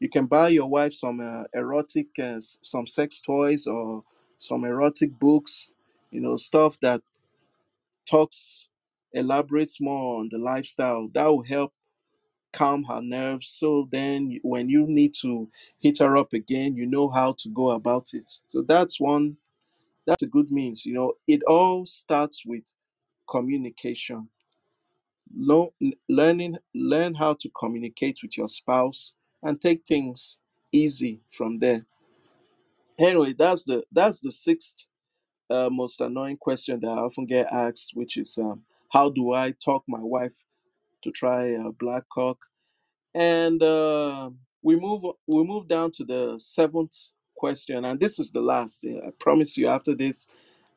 you 0.00 0.08
can 0.08 0.26
buy 0.26 0.48
your 0.50 0.68
wife 0.68 0.94
some 0.94 1.20
uh, 1.20 1.44
erotic 1.54 2.08
uh, 2.18 2.40
some 2.62 2.86
sex 2.86 3.20
toys 3.20 3.66
or 3.66 4.04
some 4.38 4.64
erotic 4.64 5.18
books 5.18 5.72
you 6.10 6.20
know 6.20 6.36
stuff 6.36 6.80
that 6.80 7.02
talks 8.08 8.66
elaborates 9.12 9.80
more 9.80 10.20
on 10.20 10.28
the 10.30 10.38
lifestyle. 10.38 11.08
That 11.14 11.26
will 11.26 11.44
help 11.44 11.72
calm 12.52 12.84
her 12.84 13.02
nerves. 13.02 13.48
So 13.48 13.88
then 13.92 14.40
when 14.42 14.68
you 14.68 14.86
need 14.86 15.14
to 15.22 15.48
hit 15.80 15.98
her 15.98 16.16
up 16.16 16.32
again 16.34 16.76
you 16.76 16.86
know 16.86 17.08
how 17.10 17.32
to 17.38 17.48
go 17.50 17.70
about 17.70 18.14
it. 18.14 18.30
So 18.52 18.62
that's 18.62 19.00
one 19.00 19.38
that's 20.06 20.22
a 20.22 20.26
good 20.26 20.50
means 20.50 20.84
you 20.86 20.94
know 20.94 21.14
it 21.26 21.42
all 21.44 21.86
starts 21.86 22.44
with 22.46 22.72
communication. 23.28 24.28
Learning 26.08 26.58
learn 26.74 27.14
how 27.14 27.34
to 27.34 27.48
communicate 27.58 28.20
with 28.22 28.36
your 28.38 28.48
spouse 28.48 29.14
and 29.42 29.60
take 29.60 29.84
things 29.86 30.38
easy 30.72 31.20
from 31.30 31.58
there. 31.58 31.86
Anyway 32.98 33.34
that's 33.36 33.64
the 33.64 33.84
that's 33.92 34.20
the 34.20 34.32
sixth 34.32 34.86
uh, 35.50 35.68
most 35.70 36.00
annoying 36.00 36.38
question 36.38 36.80
that 36.80 36.88
i 36.88 36.98
often 36.98 37.26
get 37.26 37.46
asked 37.52 37.92
which 37.94 38.16
is 38.16 38.38
um, 38.38 38.62
how 38.90 39.10
do 39.10 39.32
i 39.32 39.52
talk 39.52 39.84
my 39.86 40.00
wife 40.00 40.44
to 41.02 41.10
try 41.10 41.44
a 41.48 41.70
black 41.70 42.04
cock? 42.12 42.38
And 43.14 43.62
uh, 43.62 44.30
we 44.62 44.76
move 44.76 45.04
we 45.26 45.44
move 45.44 45.68
down 45.68 45.92
to 45.92 46.04
the 46.04 46.38
seventh 46.38 47.10
question 47.44 47.84
and 47.86 48.00
this 48.00 48.18
is 48.20 48.30
the 48.32 48.40
last 48.52 48.84
i 49.08 49.10
promise 49.20 49.56
you 49.58 49.68
after 49.68 49.94
this 49.94 50.28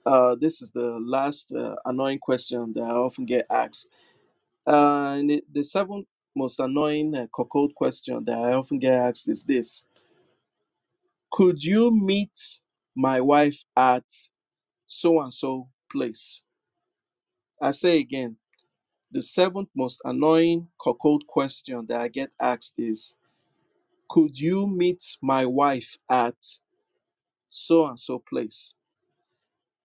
uh, 0.06 0.36
this 0.44 0.62
is 0.64 0.72
the 0.72 0.90
last 1.16 1.52
uh, 1.54 1.76
annoying 1.86 2.20
question 2.20 2.74
that 2.76 2.84
i 2.84 2.98
often 3.08 3.26
get 3.36 3.46
asked 3.52 3.80
Uh, 4.66 5.16
and 5.20 5.30
the, 5.30 5.44
the 5.52 5.64
seventh 5.64 6.08
most 6.36 6.60
annoying 6.60 7.16
uh, 7.16 7.28
cuckold 7.36 7.76
question 7.76 8.24
that 8.26 8.38
I 8.38 8.54
often 8.54 8.80
get 8.80 8.94
asked 8.94 9.28
is 9.30 9.46
this 9.46 9.84
Could 11.32 11.64
you 11.64 11.92
meet 11.92 12.38
my 12.96 13.22
wife 13.22 13.64
at 13.78 14.06
so 14.88 15.22
and 15.22 15.34
so 15.34 15.70
place? 15.92 16.44
I 17.62 17.72
say 17.72 18.00
again, 18.00 18.38
the 19.12 19.22
seventh 19.22 19.70
most 19.76 20.02
annoying 20.06 20.70
cuckold 20.84 21.28
question 21.28 21.86
that 21.90 22.02
I 22.02 22.10
get 22.10 22.32
asked 22.40 22.76
is 22.80 23.16
Could 24.10 24.40
you 24.40 24.68
meet 24.68 25.18
my 25.22 25.46
wife 25.46 25.98
at 26.10 26.36
so 27.50 27.86
and 27.88 28.00
so 28.00 28.20
place? 28.20 28.74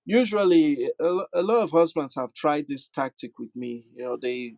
Usually, 0.04 0.90
a, 1.00 1.04
lo- 1.04 1.26
a 1.34 1.42
lot 1.42 1.58
of 1.62 1.70
husbands 1.72 2.14
have 2.16 2.32
tried 2.34 2.68
this 2.68 2.88
tactic 2.88 3.38
with 3.38 3.54
me. 3.56 3.86
You 3.96 4.04
know, 4.04 4.18
they 4.20 4.56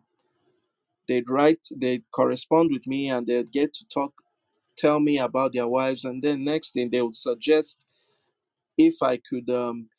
they'd 1.07 1.29
write, 1.29 1.67
they'd 1.75 2.03
correspond 2.11 2.71
with 2.71 2.87
me, 2.87 3.09
and 3.09 3.27
they'd 3.27 3.51
get 3.51 3.73
to 3.75 3.85
talk 3.87 4.13
tell 4.77 5.01
me 5.01 5.19
about 5.19 5.53
their 5.53 5.67
wives 5.69 6.05
and 6.05 6.23
then 6.23 6.45
next 6.45 6.73
thing 6.73 6.89
they 6.91 7.03
would 7.03 7.15
suggest 7.15 7.85
if 8.77 9.01
i 9.03 9.17
could 9.17 9.49
um, 9.49 9.89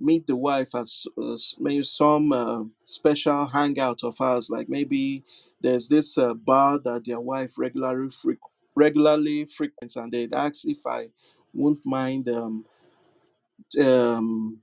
meet 0.00 0.26
the 0.26 0.36
wife 0.36 0.74
at 0.74 0.86
uh, 1.22 1.36
maybe 1.60 1.82
some 1.84 2.32
uh, 2.32 2.62
special 2.84 3.46
hangout 3.46 4.04
of 4.04 4.20
ours 4.20 4.50
like 4.50 4.68
maybe 4.68 5.24
there's 5.62 5.88
this 5.88 6.18
uh, 6.18 6.34
bar 6.34 6.78
that 6.78 7.04
their 7.06 7.20
wife 7.20 7.58
regularly 7.58 8.08
freq- 8.08 8.52
regularly 8.76 9.46
frequents 9.46 9.96
and 9.96 10.12
they'd 10.12 10.34
ask 10.34 10.66
if 10.66 10.80
i 10.86 11.08
wouldn't 11.54 11.86
mind 11.86 12.28
um, 12.30 12.66
um, 13.82 14.58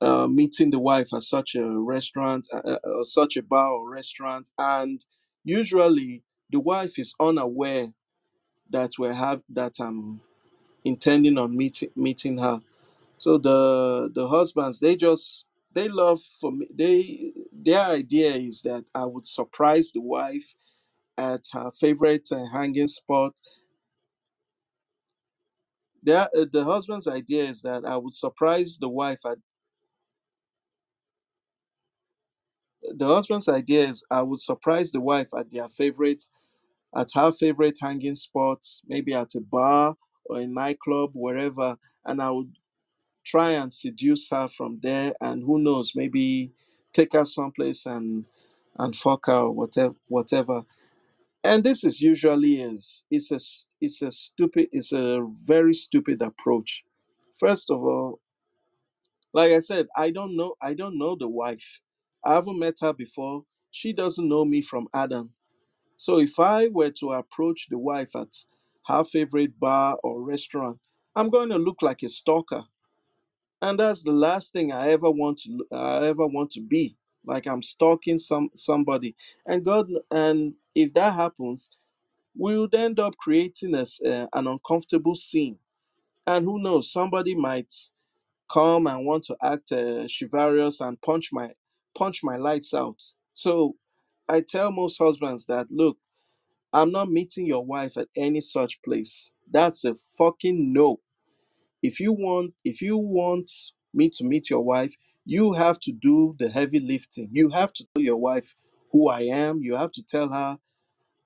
uh, 0.00 0.26
meeting 0.28 0.70
the 0.70 0.78
wife 0.80 1.14
at 1.14 1.22
such 1.24 1.56
a 1.56 1.64
restaurant 1.66 2.48
uh, 2.52 2.58
uh, 2.64 2.78
uh, 3.00 3.04
such 3.04 3.36
a 3.36 3.42
bar 3.42 3.70
or 3.70 3.90
restaurant 3.90 4.50
and 4.58 5.06
usually 5.44 6.24
the 6.50 6.60
wife 6.60 6.98
is 6.98 7.14
unaware 7.20 7.88
that 8.70 8.92
we 8.98 9.08
have 9.14 9.42
that 9.50 9.74
I'm 9.80 10.20
intending 10.84 11.38
on 11.38 11.56
meeting 11.56 11.90
meeting 11.96 12.38
her. 12.38 12.60
So 13.18 13.38
the 13.38 14.10
the 14.14 14.28
husbands 14.28 14.80
they 14.80 14.96
just 14.96 15.46
they 15.72 15.88
love 15.88 16.20
for 16.22 16.52
me 16.52 16.68
they 16.74 17.32
their 17.52 17.80
idea 17.82 18.32
is 18.34 18.62
that 18.62 18.84
I 18.94 19.06
would 19.06 19.26
surprise 19.26 19.92
the 19.92 20.00
wife 20.02 20.54
at 21.18 21.42
her 21.52 21.70
favorite 21.70 22.28
uh, 22.32 22.44
hanging 22.52 22.88
spot. 22.88 23.34
Their, 26.02 26.28
uh, 26.36 26.46
the 26.52 26.64
husband's 26.64 27.08
idea 27.08 27.44
is 27.44 27.62
that 27.62 27.84
I 27.84 27.96
would 27.96 28.14
surprise 28.14 28.78
the 28.78 28.88
wife 28.88 29.20
at 29.26 29.38
the 32.94 33.06
husband's 33.06 33.48
idea 33.48 33.88
is 33.88 34.04
I 34.10 34.22
would 34.22 34.40
surprise 34.40 34.92
the 34.92 35.00
wife 35.00 35.30
at 35.36 35.50
their 35.50 35.68
favorite 35.68 36.22
at 36.94 37.08
her 37.14 37.32
favorite 37.32 37.76
hanging 37.80 38.14
spots, 38.14 38.80
maybe 38.86 39.12
at 39.12 39.34
a 39.34 39.40
bar 39.40 39.96
or 40.26 40.40
a 40.40 40.46
nightclub, 40.46 41.10
wherever, 41.14 41.76
and 42.04 42.22
I 42.22 42.30
would 42.30 42.56
try 43.24 43.50
and 43.50 43.72
seduce 43.72 44.30
her 44.30 44.48
from 44.48 44.78
there 44.82 45.12
and 45.20 45.42
who 45.42 45.58
knows 45.58 45.92
maybe 45.94 46.52
take 46.92 47.12
her 47.12 47.24
someplace 47.24 47.84
and 47.86 48.24
and 48.78 48.94
fuck 48.94 49.26
her 49.26 49.40
or 49.40 49.50
whatever 49.52 49.94
whatever 50.08 50.62
and 51.46 51.64
this 51.64 51.84
is 51.84 52.02
usually 52.02 52.60
is 52.62 53.04
it's 53.10 53.32
a 53.32 53.36
it's 53.80 54.02
a 54.02 54.12
stupid 54.12 54.68
it's 54.72 54.92
a 54.92 55.26
very 55.44 55.74
stupid 55.74 56.22
approach. 56.22 56.84
First 57.40 57.70
of 57.70 57.80
all 57.82 58.20
like 59.34 59.52
i 59.52 59.60
said 59.60 59.86
i 59.96 60.10
don't 60.10 60.36
know 60.36 60.54
i 60.62 60.74
don't 60.74 60.98
know 60.98 61.16
the 61.16 61.28
wife. 61.28 61.80
I 62.24 62.34
haven't 62.34 62.58
met 62.60 62.76
her 62.82 62.92
before. 62.92 63.44
She 63.70 63.92
doesn't 63.92 64.28
know 64.28 64.44
me 64.44 64.62
from 64.62 64.88
adam. 64.94 65.30
So 65.96 66.18
if 66.20 66.40
i 66.40 66.68
were 66.68 66.90
to 67.00 67.12
approach 67.12 67.68
the 67.70 67.78
wife 67.78 68.16
at 68.16 68.34
her 68.86 69.04
favorite 69.04 69.58
bar 69.60 69.98
or 70.04 70.22
restaurant 70.22 70.78
i'm 71.16 71.30
going 71.30 71.50
to 71.50 71.58
look 71.58 71.82
like 71.82 72.02
a 72.04 72.08
stalker. 72.10 72.64
And 73.60 73.78
that's 73.78 74.02
the 74.04 74.12
last 74.12 74.52
thing 74.52 74.72
I 74.72 74.90
ever 74.90 75.10
want 75.10 75.38
to 75.40 75.64
I 75.72 76.06
ever 76.06 76.26
want 76.26 76.50
to 76.52 76.60
be. 76.60 76.96
Like 77.26 77.46
I'm 77.46 77.62
stalking 77.62 78.18
some 78.18 78.50
somebody, 78.54 79.16
and 79.46 79.64
God, 79.64 79.88
and 80.10 80.54
if 80.76 80.94
that 80.94 81.14
happens, 81.14 81.70
we 82.38 82.58
would 82.58 82.74
end 82.74 83.00
up 83.00 83.16
creating 83.18 83.74
uh, 83.74 84.26
an 84.34 84.46
uncomfortable 84.46 85.16
scene. 85.16 85.58
And 86.26 86.44
who 86.44 86.60
knows, 86.62 86.92
somebody 86.92 87.34
might 87.34 87.72
come 88.52 88.86
and 88.86 89.06
want 89.06 89.24
to 89.24 89.36
act 89.42 89.72
uh, 89.72 90.06
chivalrous 90.08 90.80
and 90.80 91.00
punch 91.02 91.30
my 91.32 91.50
punch 91.96 92.22
my 92.22 92.36
lights 92.36 92.74
out. 92.74 93.02
So 93.32 93.76
I 94.28 94.42
tell 94.42 94.72
most 94.72 94.98
husbands 94.98 95.46
that 95.46 95.68
look, 95.70 95.98
I'm 96.72 96.92
not 96.92 97.10
meeting 97.10 97.46
your 97.46 97.64
wife 97.64 97.96
at 97.96 98.08
any 98.16 98.40
such 98.42 98.82
place. 98.82 99.32
That's 99.50 99.84
a 99.84 99.94
fucking 100.18 100.72
no. 100.72 101.00
If 101.82 102.00
you 102.00 102.12
want 102.12 102.54
if 102.64 102.82
you 102.82 102.98
want 102.98 103.50
me 103.94 104.10
to 104.10 104.24
meet 104.24 104.50
your 104.50 104.62
wife, 104.62 104.94
you 105.24 105.54
have 105.54 105.80
to 105.80 105.92
do 105.92 106.36
the 106.38 106.50
heavy 106.50 106.80
lifting. 106.80 107.30
You 107.32 107.50
have 107.50 107.72
to 107.74 107.86
tell 107.94 108.02
your 108.04 108.16
wife 108.18 108.54
who 108.96 109.08
I 109.10 109.22
am. 109.22 109.62
You 109.62 109.76
have 109.76 109.92
to 109.92 110.02
tell 110.04 110.30
her 110.32 110.58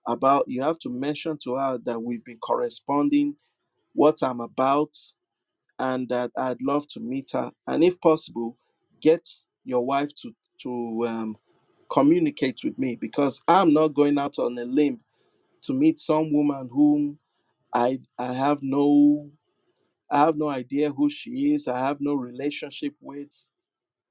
about 0.07 0.45
you 0.49 0.63
have 0.63 0.79
to 0.81 0.91
mention 0.91 1.39
to 1.45 1.57
her 1.57 1.79
that 1.85 2.03
we've 2.03 2.25
been 2.25 2.39
corresponding, 2.39 3.37
what 3.95 4.19
I'm 4.23 4.41
about, 4.41 4.97
and 5.79 6.09
that 6.11 6.33
I'd 6.39 6.63
love 6.63 6.89
to 6.91 7.01
meet 7.01 7.31
her. 7.35 7.53
And 7.69 7.85
if 7.85 8.01
possible, 8.01 8.57
get 9.01 9.29
your 9.65 9.85
wife 9.85 10.15
to 10.23 10.33
to 10.63 11.07
um, 11.09 11.39
communicate 11.91 12.61
with 12.65 12.79
me 12.79 12.97
because 12.97 13.43
I'm 13.49 13.73
not 13.75 13.95
going 13.95 14.19
out 14.19 14.39
on 14.39 14.59
a 14.59 14.65
limb 14.65 15.01
to 15.63 15.75
meet 15.75 15.99
some 15.99 16.33
woman 16.33 16.69
whom 16.73 17.19
I 17.75 18.01
I 18.19 18.35
have 18.35 18.61
no 18.63 19.31
I 20.11 20.21
have 20.21 20.37
no 20.37 20.49
idea 20.49 20.93
who 20.93 21.11
she 21.11 21.55
is. 21.55 21.69
I 21.69 21.81
have 21.81 21.99
no 22.01 22.15
relationship 22.15 22.95
with. 23.01 23.51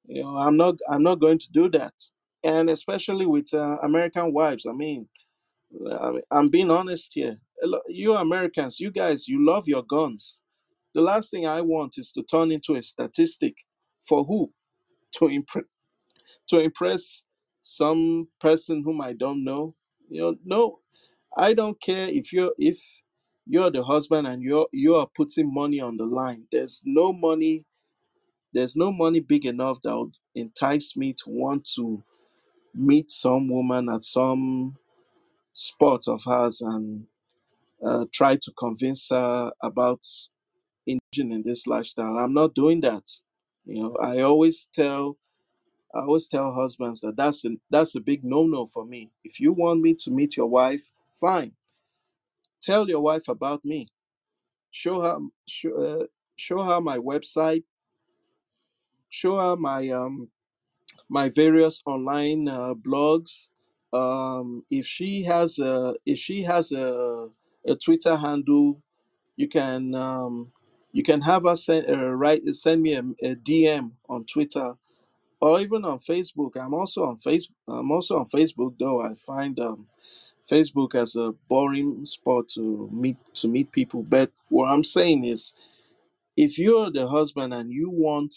You 0.07 0.23
know, 0.23 0.37
I'm 0.37 0.57
not 0.57 0.77
I'm 0.89 1.03
not 1.03 1.19
going 1.19 1.39
to 1.39 1.51
do 1.51 1.69
that. 1.71 1.93
And 2.43 2.69
especially 2.69 3.25
with 3.27 3.53
uh, 3.53 3.77
American 3.83 4.33
wives. 4.33 4.65
I 4.67 4.73
mean, 4.73 5.09
I'm 6.31 6.49
being 6.49 6.71
honest 6.71 7.11
here. 7.13 7.39
You 7.89 8.15
Americans, 8.15 8.79
you 8.79 8.91
guys, 8.91 9.27
you 9.27 9.45
love 9.45 9.67
your 9.67 9.83
guns. 9.83 10.39
The 10.95 11.01
last 11.01 11.31
thing 11.31 11.47
I 11.47 11.61
want 11.61 11.95
is 11.97 12.11
to 12.13 12.23
turn 12.23 12.51
into 12.51 12.73
a 12.75 12.81
statistic. 12.83 13.55
For 14.07 14.25
who? 14.25 14.51
To 15.15 15.27
impress 15.27 15.65
to 16.49 16.59
impress 16.59 17.23
some 17.61 18.27
person 18.39 18.83
whom 18.85 19.01
I 19.01 19.13
don't 19.13 19.43
know. 19.43 19.75
You 20.09 20.21
know, 20.21 20.35
no, 20.45 20.79
I 21.37 21.53
don't 21.53 21.81
care 21.81 22.07
if 22.09 22.33
you're 22.33 22.53
if 22.57 22.77
you're 23.47 23.71
the 23.71 23.83
husband 23.83 24.27
and 24.27 24.43
you're 24.43 24.67
you 24.73 24.95
are 24.95 25.07
putting 25.15 25.53
money 25.53 25.81
on 25.81 25.97
the 25.97 26.05
line. 26.05 26.45
There's 26.51 26.81
no 26.85 27.13
money. 27.13 27.65
There's 28.53 28.75
no 28.75 28.91
money 28.91 29.19
big 29.21 29.45
enough 29.45 29.79
that 29.83 29.97
would 29.97 30.15
entice 30.35 30.97
me 30.97 31.13
to 31.13 31.25
want 31.27 31.67
to 31.75 32.03
meet 32.73 33.11
some 33.11 33.49
woman 33.49 33.89
at 33.89 34.03
some 34.03 34.75
spot 35.53 36.07
of 36.07 36.23
hers 36.25 36.61
and 36.61 37.05
uh, 37.85 38.05
try 38.13 38.35
to 38.35 38.51
convince 38.57 39.09
her 39.09 39.51
about 39.61 40.05
engaging 40.87 41.31
in 41.31 41.43
this 41.43 41.67
lifestyle. 41.67 42.17
I'm 42.17 42.33
not 42.33 42.55
doing 42.55 42.81
that. 42.81 43.03
You 43.65 43.83
know, 43.83 43.95
I 43.97 44.21
always 44.21 44.67
tell 44.73 45.17
I 45.93 46.01
always 46.01 46.27
tell 46.27 46.51
husbands 46.53 47.01
that 47.01 47.17
that's 47.17 47.43
a, 47.45 47.49
that's 47.71 47.95
a 47.95 47.99
big 47.99 48.23
no-no 48.23 48.67
for 48.67 48.85
me. 48.85 49.11
If 49.23 49.39
you 49.39 49.53
want 49.53 49.81
me 49.81 49.95
to 49.95 50.11
meet 50.11 50.37
your 50.37 50.45
wife, 50.45 50.91
fine. 51.11 51.53
Tell 52.61 52.87
your 52.87 53.01
wife 53.01 53.27
about 53.27 53.65
me. 53.65 53.87
Show 54.71 55.01
her 55.01 55.17
show, 55.47 55.75
uh, 55.75 56.05
show 56.35 56.61
her 56.61 56.79
my 56.79 56.97
website. 56.97 57.63
Show 59.09 59.37
her 59.37 59.55
my 59.55 59.89
um 59.89 60.29
my 61.09 61.29
various 61.29 61.83
online 61.85 62.47
uh, 62.49 62.75
blogs. 62.75 63.49
Um, 63.93 64.65
if 64.71 64.85
she 64.85 65.23
has 65.23 65.59
a 65.59 65.95
if 66.05 66.19
she 66.19 66.43
has 66.43 66.71
a 66.73 67.29
a 67.67 67.75
Twitter 67.75 68.17
handle, 68.17 68.81
you 69.37 69.47
can 69.47 69.95
um 69.95 70.51
you 70.93 71.03
can 71.03 71.21
have 71.21 71.43
her 71.43 71.55
send 71.55 71.89
uh, 71.89 72.11
write 72.15 72.47
send 72.55 72.81
me 72.83 72.93
a, 72.95 73.01
a 73.23 73.35
DM 73.35 73.93
on 74.09 74.25
Twitter 74.25 74.75
or 75.41 75.59
even 75.61 75.85
on 75.85 75.99
Facebook. 75.99 76.57
I'm 76.57 76.73
also 76.73 77.05
on 77.05 77.17
Facebook. 77.17 77.51
I'm 77.67 77.91
also 77.91 78.17
on 78.17 78.27
Facebook, 78.27 78.75
though 78.79 79.01
I 79.01 79.15
find 79.15 79.59
um, 79.59 79.87
Facebook 80.49 80.95
as 80.95 81.15
a 81.15 81.33
boring 81.49 82.05
spot 82.05 82.49
to 82.55 82.89
meet 82.93 83.17
to 83.35 83.47
meet 83.47 83.71
people. 83.71 84.03
But 84.03 84.31
what 84.49 84.69
I'm 84.71 84.83
saying 84.83 85.25
is, 85.25 85.53
if 86.37 86.59
you're 86.59 86.91
the 86.91 87.07
husband 87.07 87.53
and 87.53 87.71
you 87.71 87.89
want 87.89 88.35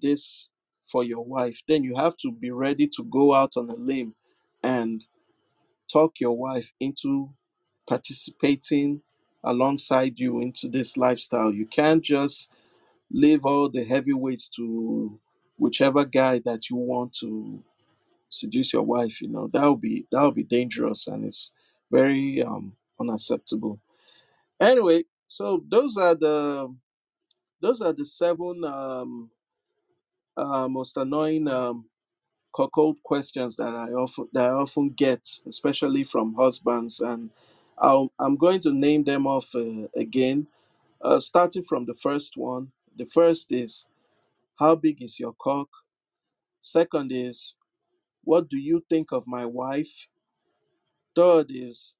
this 0.00 0.48
for 0.86 1.04
your 1.04 1.24
wife, 1.24 1.62
then 1.68 1.84
you 1.84 1.96
have 1.96 2.16
to 2.18 2.32
be 2.32 2.50
ready 2.52 2.88
to 2.88 3.04
go 3.04 3.34
out 3.34 3.56
on 3.56 3.70
a 3.70 3.76
limb 3.76 4.14
and 4.62 5.06
talk 5.92 6.20
your 6.20 6.36
wife 6.36 6.72
into 6.80 7.30
participating 7.88 9.02
alongside 9.44 10.18
you 10.20 10.40
into 10.40 10.68
this 10.68 10.96
lifestyle. 10.96 11.52
You 11.54 11.66
can't 11.66 12.02
just 12.04 12.50
leave 13.10 13.46
all 13.46 13.70
the 13.70 13.84
heavyweights 13.84 14.50
to 14.50 15.20
whichever 15.58 16.04
guy 16.04 16.40
that 16.40 16.70
you 16.70 16.76
want 16.76 17.14
to 17.20 17.62
seduce 18.30 18.72
your 18.72 18.82
wife 18.82 19.22
you 19.22 19.28
know 19.28 19.48
that 19.52 19.66
would 19.68 19.80
be 19.80 20.06
that 20.12 20.22
would 20.22 20.34
be 20.34 20.44
dangerous 20.44 21.06
and 21.08 21.24
it's 21.24 21.52
very 21.92 22.42
um 22.42 22.74
unacceptable 23.00 23.80
anyway 24.60 25.04
so 25.26 25.62
those 25.68 25.96
are 25.98 26.14
the 26.14 26.74
those 27.62 27.80
are 27.82 27.92
the 27.92 28.04
seven 28.04 28.64
um 28.64 29.30
uh, 30.36 30.68
most 30.68 30.96
annoying 30.96 31.48
um 31.48 31.86
cuckold 32.56 33.02
questions 33.04 33.56
that 33.56 33.74
i 33.74 33.90
often 33.92 34.28
that 34.32 34.46
i 34.46 34.50
often 34.52 34.90
get 34.90 35.26
especially 35.48 36.04
from 36.04 36.34
husbands 36.34 37.00
and 37.00 37.30
I'll, 37.78 38.12
i'm 38.20 38.36
going 38.36 38.60
to 38.62 38.72
name 38.74 39.04
them 39.04 39.26
off 39.26 39.54
uh, 39.54 39.88
again 39.96 40.48
uh, 41.02 41.20
starting 41.20 41.64
from 41.64 41.86
the 41.86 41.94
first 41.94 42.36
one 42.36 42.72
the 42.96 43.06
first 43.06 43.52
is 43.52 43.86
how 44.58 44.76
big 44.76 45.02
is 45.02 45.20
your 45.20 45.34
cock 45.40 45.68
second 46.60 47.12
is 47.12 47.56
what 48.24 48.48
do 48.48 48.58
you 48.58 48.84
think 48.90 49.12
of 49.12 49.26
my 49.28 49.46
wife 49.46 50.08
third 51.14 51.48
is 51.50 51.94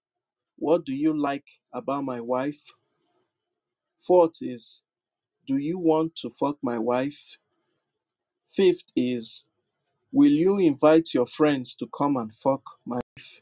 What 0.58 0.86
do 0.86 0.94
you 0.94 1.14
like 1.14 1.46
about 1.72 2.04
my 2.04 2.22
wife? 2.22 2.74
Fourth 3.98 4.38
is, 4.42 4.82
do 5.46 5.56
you 5.58 5.78
want 5.78 6.16
to 6.16 6.30
fuck 6.30 6.58
my 6.62 6.78
wife? 6.78 7.38
Fifth 8.46 8.92
is, 8.94 9.44
will 10.12 10.30
you 10.30 10.58
invite 10.58 11.12
your 11.12 11.26
friends 11.26 11.74
to 11.76 11.88
come 11.88 12.16
and 12.16 12.32
fuck 12.32 12.62
my 12.86 13.00
wife? 13.16 13.40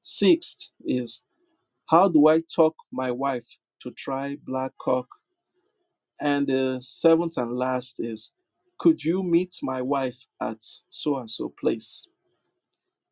Sixth 0.00 0.70
is, 0.84 1.24
how 1.86 2.08
do 2.08 2.28
I 2.28 2.40
talk 2.40 2.76
my 2.92 3.10
wife 3.10 3.58
to 3.80 3.90
try 3.90 4.36
black 4.42 4.72
cock? 4.78 5.08
And 6.20 6.46
the 6.46 6.78
seventh 6.80 7.36
and 7.36 7.52
last 7.52 7.96
is, 7.98 8.32
could 8.78 9.04
you 9.04 9.22
meet 9.24 9.56
my 9.62 9.82
wife 9.82 10.26
at 10.40 10.62
so 10.88 11.18
and 11.18 11.28
so 11.28 11.48
place? 11.48 12.06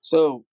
So 0.01 0.45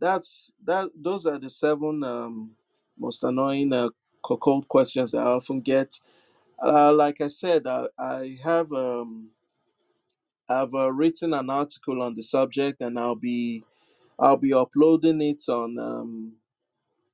that's 0.00 0.50
that. 0.64 0.90
Those 0.94 1.24
are 1.24 1.38
the 1.38 1.48
seven 1.48 2.02
um, 2.02 2.50
most 2.98 3.22
annoying 3.22 3.72
uh, 3.72 3.90
cuckold 4.26 4.68
questions 4.68 5.12
that 5.12 5.18
I 5.20 5.30
often 5.30 5.60
get 5.60 6.00
Uh, 6.62 6.92
like 6.92 7.20
I 7.20 7.28
said, 7.28 7.66
I, 7.66 7.86
I 7.98 8.38
have 8.44 8.72
um, 8.72 9.30
I've 10.48 10.74
uh, 10.74 10.92
written 10.92 11.34
an 11.34 11.50
article 11.50 12.02
on 12.02 12.14
the 12.14 12.22
subject, 12.22 12.82
and 12.82 12.98
I'll 12.98 13.16
be 13.16 13.64
I'll 14.18 14.36
be 14.38 14.54
uploading 14.54 15.22
it 15.22 15.42
on 15.48 15.78
um, 15.78 16.34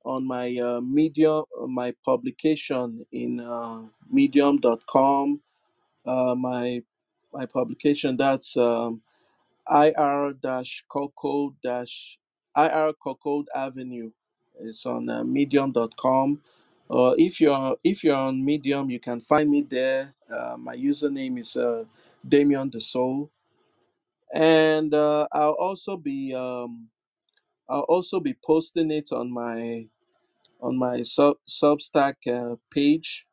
on 0.05 0.27
my 0.27 0.57
uh, 0.57 0.81
Medium, 0.81 1.45
my 1.69 1.93
publication 2.05 3.05
in 3.11 3.41
uh, 3.41 3.83
Medium.com. 4.11 5.41
Uh, 6.05 6.35
my 6.35 6.83
my 7.33 7.45
publication 7.47 8.17
that's 8.17 8.57
um, 8.57 9.01
ir 9.71 10.33
dash 10.43 10.83
coco 10.89 11.55
dash 11.63 12.19
ir 12.57 12.93
coco 13.03 13.45
avenue 13.55 14.11
it's 14.61 14.85
on 14.85 15.09
uh, 15.09 15.23
medium.com 15.23 16.41
or 16.91 17.15
if 17.19 17.41
you're 17.41 17.77
if 17.85 18.03
you're 18.03 18.15
on 18.17 18.45
medium 18.45 18.91
you 18.91 18.99
can 19.01 19.21
find 19.21 19.49
me 19.51 19.63
there. 19.69 20.15
Uh, 20.31 20.57
my 20.59 20.75
username 20.77 21.39
is 21.39 21.57
uh, 21.57 21.85
damien 22.27 22.69
the 22.71 22.81
soul. 22.81 23.31
And 24.33 24.93
uh, 24.93 25.27
i'll 25.33 25.57
also 25.59 25.97
be 25.97 26.33
um, 26.35 26.89
i'll 27.69 27.81
also 27.89 28.19
be 28.19 28.35
posting 28.45 28.91
it 28.91 29.11
on 29.13 29.33
my 29.33 29.87
on 30.61 30.77
my 30.79 31.03
sub 31.03 31.37
substack 31.49 32.15
uh, 32.27 32.57
page. 32.71 33.25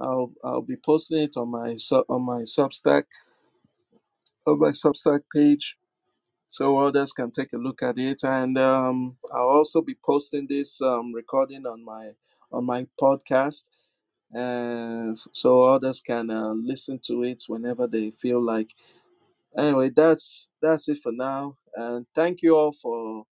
I'll 0.00 0.32
i'll 0.44 0.62
be 0.62 0.76
posting 0.76 1.18
it 1.20 1.36
on 1.36 1.50
my 1.50 1.76
sub 1.76 2.04
on 2.08 2.22
my 2.24 2.42
substack 2.42 3.04
on 4.46 4.58
my 4.60 4.70
substack 4.70 5.22
page 5.34 5.76
so 6.48 6.78
others 6.78 7.12
can 7.12 7.30
take 7.30 7.52
a 7.52 7.58
look 7.58 7.82
at 7.82 7.98
it. 7.98 8.22
And 8.24 8.56
um, 8.58 9.16
i'll 9.32 9.48
also 9.48 9.80
be 9.82 9.94
posting 9.94 10.46
this 10.46 10.80
um, 10.80 11.12
recording 11.12 11.66
on 11.66 11.84
my 11.84 12.12
on 12.52 12.64
my 12.64 12.86
podcast. 13.00 13.64
And 14.32 15.18
so 15.32 15.62
others 15.62 16.00
can 16.00 16.30
uh, 16.30 16.52
listen 16.54 16.98
to 17.06 17.22
it 17.24 17.44
whenever 17.48 17.86
they 17.86 18.10
feel 18.10 18.40
like. 18.42 18.74
Anyway 19.56 19.90
that's 19.90 20.48
that's 20.62 20.88
it 20.88 20.98
for 20.98 21.12
now. 21.12 21.56
And 21.74 22.06
thank 22.14 22.42
you 22.42 22.56
all 22.56 22.72
for 22.72 23.26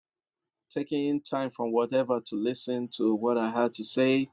taking 0.69 1.21
time 1.21 1.51
from 1.51 1.71
whatever 1.71 2.19
to 2.19 2.35
listen 2.35 2.87
to 2.87 3.13
what 3.13 3.37
i 3.37 3.49
had 3.51 3.73
to 3.73 3.83
say. 3.83 4.29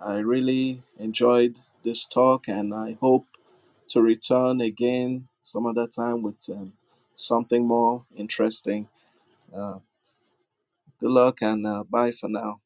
I 0.00 0.18
really 0.18 0.82
enjoyed 0.98 1.60
this 1.84 2.04
talk, 2.04 2.48
and 2.48 2.74
I 2.74 2.98
hope 3.00 3.26
to 3.88 4.02
return 4.02 4.60
again 4.60 5.28
some 5.42 5.66
other 5.66 5.86
time 5.86 6.22
with 6.22 6.44
um, 6.50 6.74
something 7.16 7.66
more 7.68 8.04
interesting. 8.16 8.88
Uh, 9.54 9.80
good 11.00 11.10
luck 11.10 11.40
and 11.40 11.66
uh, 11.66 11.82
bye 11.84 12.10
for 12.12 12.28
now. 12.28 12.60